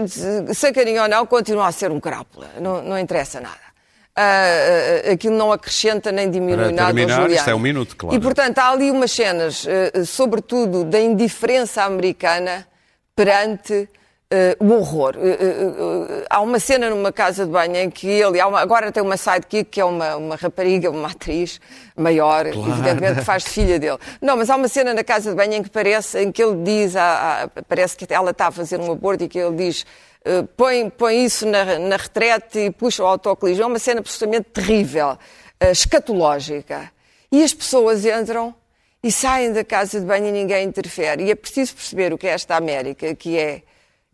sacaninha 0.54 1.04
ou 1.04 1.10
não, 1.10 1.26
continua 1.26 1.68
a 1.68 1.72
ser 1.72 1.92
um 1.92 2.00
crápula, 2.00 2.50
não, 2.60 2.82
não 2.82 2.98
interessa 2.98 3.40
nada. 3.40 3.71
Ah, 4.24 5.08
ah, 5.08 5.12
aquilo 5.14 5.36
não 5.36 5.52
acrescenta 5.52 6.12
nem 6.12 6.30
diminui 6.30 6.58
Para 6.66 6.72
nada 6.72 6.86
terminar, 6.94 7.16
Giuliani. 7.16 7.36
isto 7.36 7.50
é 7.50 7.56
um 7.56 7.60
minuto, 7.60 7.96
claro. 7.96 8.16
E, 8.16 8.20
portanto, 8.20 8.60
há 8.60 8.70
ali 8.70 8.92
umas 8.92 9.12
cenas, 9.12 9.66
sobretudo 10.06 10.84
da 10.84 11.00
indiferença 11.00 11.84
americana 11.84 12.68
perante 13.16 13.90
o 14.60 14.72
horror. 14.74 15.16
Há 16.30 16.40
uma 16.40 16.58
cena 16.60 16.90
numa 16.90 17.12
casa 17.12 17.46
de 17.46 17.52
banho 17.52 17.76
em 17.76 17.90
que 17.90 18.08
ele, 18.08 18.42
uma- 18.42 18.62
agora 18.62 18.90
tem 18.92 19.04
uma 19.04 19.18
sidekick 19.18 19.66
que 19.70 19.82
é 19.82 19.86
uma, 19.86 20.16
uma 20.16 20.36
rapariga, 20.38 20.90
uma 20.90 21.10
atriz 21.10 21.60
maior, 21.98 22.46
evidentemente 22.48 23.16
que 23.20 23.26
faz 23.26 23.44
de 23.44 23.50
filha 23.50 23.78
dele. 23.78 23.98
Não, 24.22 24.38
mas 24.38 24.50
há 24.50 24.56
uma 24.56 24.70
cena 24.70 24.94
na 24.94 25.04
casa 25.04 25.32
de 25.32 25.36
banho 25.36 25.56
em 25.56 25.64
que 25.64 25.70
parece, 25.70 26.18
em 26.24 26.32
que 26.32 26.42
ele 26.42 26.64
diz, 26.64 26.96
à- 26.96 27.44
à- 27.44 27.62
parece 27.68 27.98
que 27.98 28.06
ela 28.14 28.32
está 28.32 28.48
a 28.48 28.52
fazer 28.52 28.80
um 28.80 28.90
aborto 28.92 29.24
e 29.26 29.28
que 29.28 29.38
ele 29.38 29.56
diz 29.56 29.86
eh, 30.26 30.44
põe, 30.56 30.90
põe 30.90 31.26
isso 31.26 31.46
na, 31.46 31.80
na 31.80 31.98
retrete 31.98 32.60
e 32.60 32.72
puxa 32.72 33.04
o 33.04 33.08
autocolismo. 33.08 33.64
É 33.64 33.68
uma 33.68 33.80
cena 33.80 34.00
absolutamente 34.00 34.50
terrível, 34.52 35.18
eh, 35.60 35.72
escatológica. 35.72 36.92
E 37.32 37.44
as 37.44 37.54
pessoas 37.54 38.06
entram 38.06 38.54
e 39.04 39.12
saem 39.12 39.52
da 39.54 39.64
casa 39.64 40.00
de 40.00 40.06
banho 40.06 40.28
e 40.28 40.32
ninguém 40.32 40.66
interfere. 40.66 41.24
E 41.24 41.32
é 41.32 41.36
preciso 41.36 41.74
perceber 41.76 42.14
o 42.14 42.18
que 42.18 42.28
é 42.28 42.32
esta 42.32 42.56
América, 42.56 43.16
que 43.16 43.38
é 43.38 43.64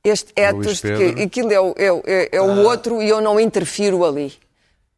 este 0.03 0.31
ethos 0.35 0.79
de 0.81 1.13
que 1.15 1.21
aquilo 1.23 1.51
é, 1.51 1.83
é 1.83 2.01
é- 2.05 2.29
é 2.37 2.41
o 2.41 2.63
outro 2.63 3.01
e 3.01 3.09
eu 3.09 3.19
não 3.19 3.39
interfiro 3.39 4.05
ali. 4.05 4.33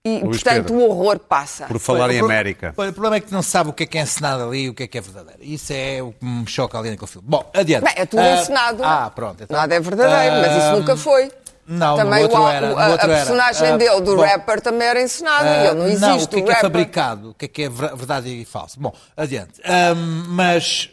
E, 0.05 0.19
Luís 0.19 0.37
portanto, 0.41 0.67
Pedro. 0.67 0.75
o 0.75 0.89
horror 0.89 1.19
passa. 1.19 1.65
Por 1.67 1.77
falar 1.77 2.09
em 2.11 2.15
O 2.15 2.19
pro- 2.19 2.25
América. 2.27 2.69
O 2.69 2.73
problema 2.93 3.17
é 3.17 3.19
que 3.19 3.31
não 3.33 3.41
sabe 3.41 3.69
o 3.69 3.73
que 3.73 3.83
é 3.83 3.85
que 3.85 3.97
é 3.97 4.01
encenado 4.01 4.43
ali 4.43 4.61
e 4.63 4.69
o 4.69 4.73
que 4.73 4.83
é 4.83 4.87
que 4.87 4.97
é 4.97 5.01
verdadeiro. 5.01 5.39
Isso 5.43 5.73
é 5.73 6.01
o 6.01 6.13
que 6.13 6.23
me 6.25 6.47
choca 6.47 6.77
ali 6.79 6.89
naquele 6.91 7.11
filme. 7.11 7.27
Bom, 7.29 7.49
adiante. 7.53 7.83
Bem, 7.83 7.93
é 7.97 8.05
tudo 8.05 8.21
Ah, 8.21 8.35
encenado. 8.41 8.81
Ah, 8.83 9.11
pronto. 9.13 9.43
então. 9.43 9.57
Nada 9.57 9.75
é 9.75 9.79
verdadeiro, 9.79 10.35
mas 10.37 10.51
isso 10.57 10.67
Ah, 10.67 10.75
nunca 10.77 10.95
foi. 10.95 11.29
Não, 11.67 11.97
também 11.97 12.19
no 12.19 12.29
outro 12.29 12.41
o- 12.41 12.47
era. 12.49 12.65
o- 12.65 12.69
no 12.71 12.79
a, 12.79 12.87
outro 12.89 13.05
a 13.07 13.13
era. 13.13 13.17
personagem 13.25 13.67
Ah, 13.67 13.77
dele, 13.77 14.01
do 14.01 14.15
bom, 14.15 14.21
rapper, 14.23 14.61
também 14.61 14.87
era 14.87 15.01
encenado. 15.01 15.43
ah, 15.45 15.65
ele 15.65 15.73
não 15.75 15.85
existe. 15.87 16.01
não, 16.01 16.17
o 16.17 16.27
que 16.27 16.35
é 16.39 16.41
que 16.43 16.51
é 16.51 16.55
fabricado? 16.61 17.29
O 17.29 17.33
que 17.33 17.45
é 17.45 17.47
que 17.47 17.63
é 17.63 17.69
ver- 17.69 17.95
verdade 17.95 18.29
e 18.29 18.45
falso? 18.45 18.79
Bom, 18.79 18.93
adiante. 19.17 19.61
Mas 20.29 20.89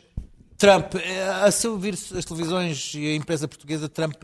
Trump, 0.59 0.95
eh, 0.97 1.31
a 1.45 1.51
se 1.51 1.69
ouvir 1.69 1.95
as 1.95 2.25
televisões 2.25 2.93
e 2.95 3.13
a 3.13 3.15
imprensa 3.15 3.47
portuguesa, 3.47 3.89
Trump 3.89 4.17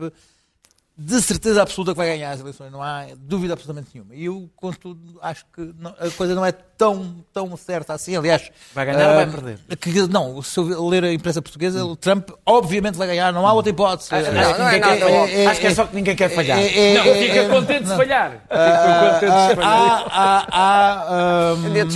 de 0.95 1.19
certeza 1.23 1.61
absoluta 1.63 1.91
que 1.91 1.97
vai 1.97 2.07
ganhar 2.07 2.31
as 2.31 2.39
eleições, 2.39 2.71
não 2.71 2.81
há 2.81 3.07
dúvida 3.17 3.53
absolutamente 3.53 3.89
nenhuma. 3.95 4.13
E 4.13 4.25
eu, 4.25 4.47
contudo, 4.55 5.17
acho 5.23 5.43
que 5.51 5.73
não- 5.79 5.95
a 5.99 6.11
coisa 6.11 6.35
não 6.35 6.45
é 6.45 6.51
tão, 6.51 7.15
tão 7.33 7.57
certa 7.57 7.93
assim. 7.95 8.15
Aliás, 8.15 8.51
Vai 8.75 8.85
ganhar 8.85 9.09
ou 9.09 9.15
vai 9.15 9.23
ah, 9.23 9.27
perder? 9.27 9.59
que- 9.79 10.07
não, 10.07 10.39
se 10.43 10.59
eu 10.59 10.87
ler 10.87 11.03
a 11.03 11.11
imprensa 11.11 11.41
portuguesa, 11.41 11.83
o 11.83 11.95
Trump 11.95 12.29
obviamente 12.45 12.95
vai 12.95 13.07
ganhar, 13.07 13.33
não 13.33 13.47
há 13.47 13.53
outra 13.53 13.71
hipótese. 13.71 14.13
Acho- 14.13 14.31
não, 14.31 14.57
não 14.59 14.69
é 14.69 14.79
quer- 14.79 15.03
óbvio. 15.03 15.49
Acho 15.49 15.59
que 15.61 15.67
é 15.67 15.73
só 15.73 15.85
que 15.87 15.95
ninguém 15.95 16.15
quer 16.15 16.29
falhar. 16.29 16.59
é- 16.59 16.93
Não, 16.93 17.03
é- 17.05 17.13
fica 17.27 17.39
é- 17.39 17.49
contente 17.49 17.83
de 17.83 17.89
não. 17.89 17.97
falhar. 17.97 18.31
Fica 18.31 19.13
contente 19.13 19.49
de 19.49 19.55
falhar. 19.55 19.59
Há- 19.63 20.05
há- 20.11 20.47
há, 20.51 21.55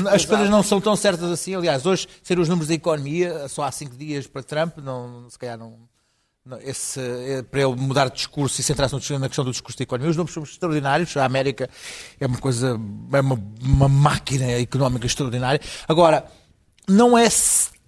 É 0.10 0.16
as 0.16 0.26
coisas 0.26 0.50
não 0.50 0.64
são 0.64 0.82
tão 0.82 0.96
certas 0.96 1.32
assim. 1.32 1.54
Aliás, 1.54 1.86
hoje, 1.86 2.08
ser 2.24 2.40
os 2.40 2.50
números 2.50 2.68
da 2.70 2.74
economia, 2.74 3.48
só 3.48 3.62
há 3.64 3.72
cinco 3.72 3.96
dias 3.96 4.26
para 4.26 4.42
Trump, 4.42 4.78
não, 4.80 5.30
se 5.30 5.38
calhar 5.38 5.56
não. 5.58 5.76
Esse, 6.64 7.00
é, 7.00 7.42
para 7.44 7.62
ele 7.62 7.76
mudar 7.76 8.08
de 8.10 8.16
discurso 8.16 8.60
e 8.60 8.64
centrar-se 8.64 8.96
na 9.18 9.28
questão 9.28 9.44
do 9.46 9.52
discurso 9.52 9.78
da 9.78 9.84
economia, 9.84 10.10
os 10.12 10.18
números 10.18 10.34
são 10.34 10.44
extraordinários. 10.44 11.16
A 11.18 11.26
América 11.26 11.70
é 12.20 12.26
uma 12.28 12.38
coisa, 12.38 12.80
é 13.14 13.20
uma, 13.22 13.40
uma 13.62 13.88
máquina 13.90 14.46
económica 14.52 15.06
extraordinária. 15.06 15.60
Agora, 15.88 16.26
não 16.88 17.18
é 17.18 17.28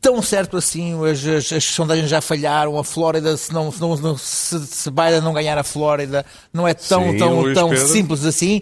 tão 0.02 0.22
certo 0.22 0.56
assim, 0.58 0.94
as, 1.06 1.26
as- 1.26 1.52
as 1.54 1.64
sondagens 1.66 2.10
já 2.10 2.22
falharam, 2.22 2.78
a 2.78 2.84
Flórida, 2.84 3.36
se, 3.36 3.54
não, 3.54 3.72
se, 3.72 3.82
não, 3.82 4.18
se, 4.18 4.66
se 4.66 4.90
Biden 4.90 5.22
não 5.22 5.34
ganhar 5.34 5.58
a 5.58 5.64
Flórida, 5.64 6.26
não 6.54 6.68
é 6.68 6.74
tão, 6.74 7.12
Sim, 7.12 7.18
tão, 7.18 7.54
tão 7.54 7.70
Pedro. 7.70 7.88
simples 7.88 8.26
assim. 8.26 8.62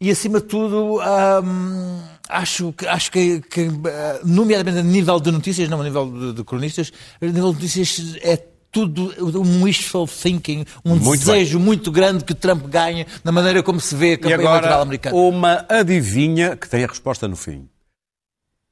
E 0.00 0.10
acima 0.10 0.40
de 0.40 0.46
tudo, 0.46 1.00
hum, 1.42 2.00
acho 2.28 2.72
que, 2.72 2.86
acho 2.86 3.10
que, 3.10 3.40
que, 3.40 3.62
eh, 3.62 4.20
nomeadamente 4.24 4.78
a 4.78 4.82
nível 4.82 5.18
de 5.18 5.30
notícias, 5.32 5.68
não 5.68 5.80
a 5.80 5.84
nível 5.84 6.08
de, 6.10 6.32
de 6.34 6.44
cronistas, 6.44 6.92
a 7.20 7.26
nível 7.26 7.52
de 7.52 7.54
notícias 7.64 8.16
é 8.22 8.36
tudo 8.70 9.14
um 9.40 9.62
wishful 9.62 10.06
thinking, 10.06 10.64
um 10.84 10.96
Muito 10.96 11.20
desejo 11.24 11.58
muito 11.58 11.90
grande 11.90 12.24
que 12.24 12.34
Trump 12.34 12.66
ganhe 12.66 13.06
na 13.24 13.32
maneira 13.32 13.62
como 13.62 13.80
se 13.80 13.94
vê 13.94 14.10
a 14.10 14.12
E 14.12 14.16
campanha 14.18 14.42
eleitoral 14.42 14.82
americana. 14.82 15.16
uma 15.16 15.66
adivinha 15.68 16.56
que 16.56 16.68
tem 16.68 16.84
a 16.84 16.86
resposta 16.86 17.26
no 17.26 17.36
fim. 17.36 17.68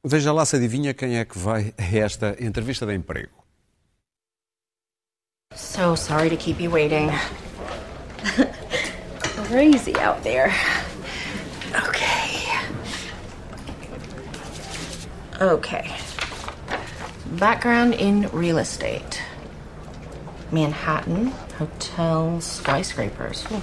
Veja 0.05 0.33
lá 0.33 0.45
se 0.45 0.57
adivinha 0.57 0.95
quem 0.95 1.17
é 1.19 1.25
que 1.25 1.39
vai 1.39 1.75
a 1.79 1.97
esta 1.97 2.37
entrevista 2.39 2.87
de 2.87 2.95
emprego. 2.95 3.33
So 5.55 5.97
sorry 5.97 6.29
to 6.31 6.37
keep 6.37 6.63
you 6.63 6.71
waiting. 6.71 7.11
Crazy 9.49 9.95
out 9.99 10.23
there. 10.23 10.53
Okay. 11.89 12.43
Okay. 15.41 15.91
Background 17.39 17.95
in 17.95 18.29
real 18.33 18.59
estate 18.59 19.21
Manhattan, 20.51 21.27
hotel 21.59 22.41
skyscrapers. 22.41 23.45
Ooh. 23.51 23.63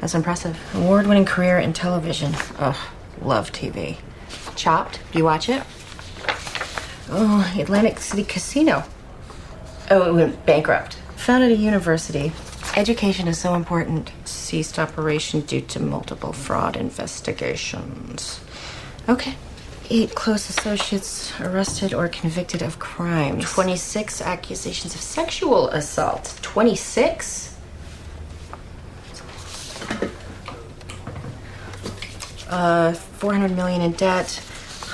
That's 0.00 0.14
impressive. 0.14 0.58
Award 0.74 1.06
winning 1.06 1.24
career 1.24 1.58
in 1.58 1.72
television. 1.72 2.34
Ugh, 2.58 2.76
love 3.22 3.52
TV. 3.52 3.96
Chopped, 4.56 5.00
do 5.12 5.18
you 5.18 5.24
watch 5.24 5.48
it? 5.48 5.62
Oh, 7.08 7.54
Atlantic 7.58 8.00
City 8.00 8.24
Casino. 8.24 8.84
Oh, 9.90 10.08
it 10.08 10.14
went 10.14 10.46
bankrupt. 10.46 10.94
Founded 11.16 11.52
a 11.52 11.56
university. 11.56 12.32
Education 12.76 13.28
is 13.28 13.38
so 13.38 13.54
important. 13.54 14.12
Ceased 14.24 14.78
operation 14.78 15.42
due 15.42 15.60
to 15.60 15.80
multiple 15.80 16.32
fraud 16.32 16.76
investigations. 16.76 18.40
Okay. 19.08 19.36
Eight 19.90 20.14
close 20.14 20.48
associates 20.48 21.38
arrested 21.40 21.92
or 21.92 22.08
convicted 22.08 22.62
of 22.62 22.78
crimes. 22.78 23.44
26 23.52 24.22
accusations 24.22 24.94
of 24.94 25.00
sexual 25.00 25.68
assault. 25.68 26.38
26? 26.42 27.54
Uh, 32.48 32.92
400 32.92 33.54
million 33.54 33.82
in 33.82 33.92
debt. 33.92 34.40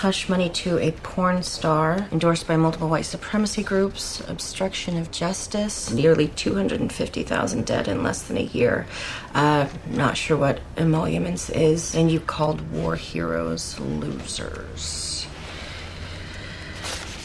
Hush 0.00 0.30
money 0.30 0.48
to 0.48 0.78
a 0.78 0.92
porn 0.92 1.42
star, 1.42 2.08
endorsed 2.10 2.48
by 2.48 2.56
multiple 2.56 2.88
white 2.88 3.04
supremacy 3.04 3.62
groups, 3.62 4.26
obstruction 4.28 4.96
of 4.96 5.10
justice, 5.10 5.90
nearly 5.90 6.28
250,000 6.28 7.66
dead 7.66 7.86
in 7.86 8.02
less 8.02 8.22
than 8.22 8.38
a 8.38 8.44
year. 8.44 8.86
Uh, 9.34 9.68
not 9.90 10.16
sure 10.16 10.38
what 10.38 10.60
emoluments 10.78 11.50
is, 11.50 11.94
and 11.94 12.10
you 12.10 12.18
called 12.18 12.72
war 12.72 12.96
heroes 12.96 13.78
losers. 13.78 15.26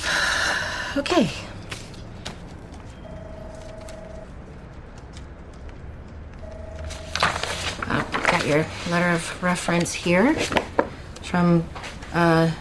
Okay. 0.98 1.30
Uh, 7.88 8.04
got 8.30 8.46
your 8.46 8.66
letter 8.90 9.12
of 9.12 9.42
reference 9.42 9.94
here 9.94 10.34
from, 11.22 11.64
uh, 12.14 12.52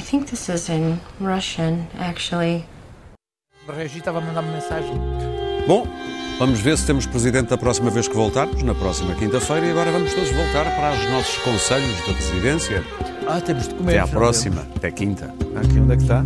I 0.00 0.02
think 0.02 0.30
this 0.30 0.48
is 0.48 0.70
in 0.70 0.98
Russian, 1.20 1.86
actually. 1.98 2.64
Regi 3.68 3.98
estava 3.98 4.16
a 4.16 4.22
mandar-me 4.22 4.50
mensagem. 4.50 4.94
Bom, 5.66 5.86
vamos 6.38 6.58
ver 6.58 6.78
se 6.78 6.86
temos 6.86 7.04
presidente 7.04 7.50
da 7.50 7.58
próxima 7.58 7.90
vez 7.90 8.08
que 8.08 8.14
voltarmos, 8.14 8.62
na 8.62 8.74
próxima 8.74 9.14
quinta-feira, 9.14 9.66
e 9.66 9.70
agora 9.70 9.92
vamos 9.92 10.14
todos 10.14 10.30
voltar 10.30 10.64
para 10.74 10.92
os 10.94 11.10
nossos 11.10 11.36
conselhos 11.44 11.94
de 12.06 12.12
residência. 12.12 12.82
Ah, 13.28 13.42
temos 13.42 13.68
de 13.68 13.74
comer. 13.74 13.98
Até 13.98 14.00
à 14.00 14.06
próxima, 14.08 14.66
até 14.74 14.90
quinta. 14.90 15.34
Aqui, 15.54 15.78
onde 15.78 15.92
é 15.92 15.96
que 15.98 16.02
está? 16.04 16.24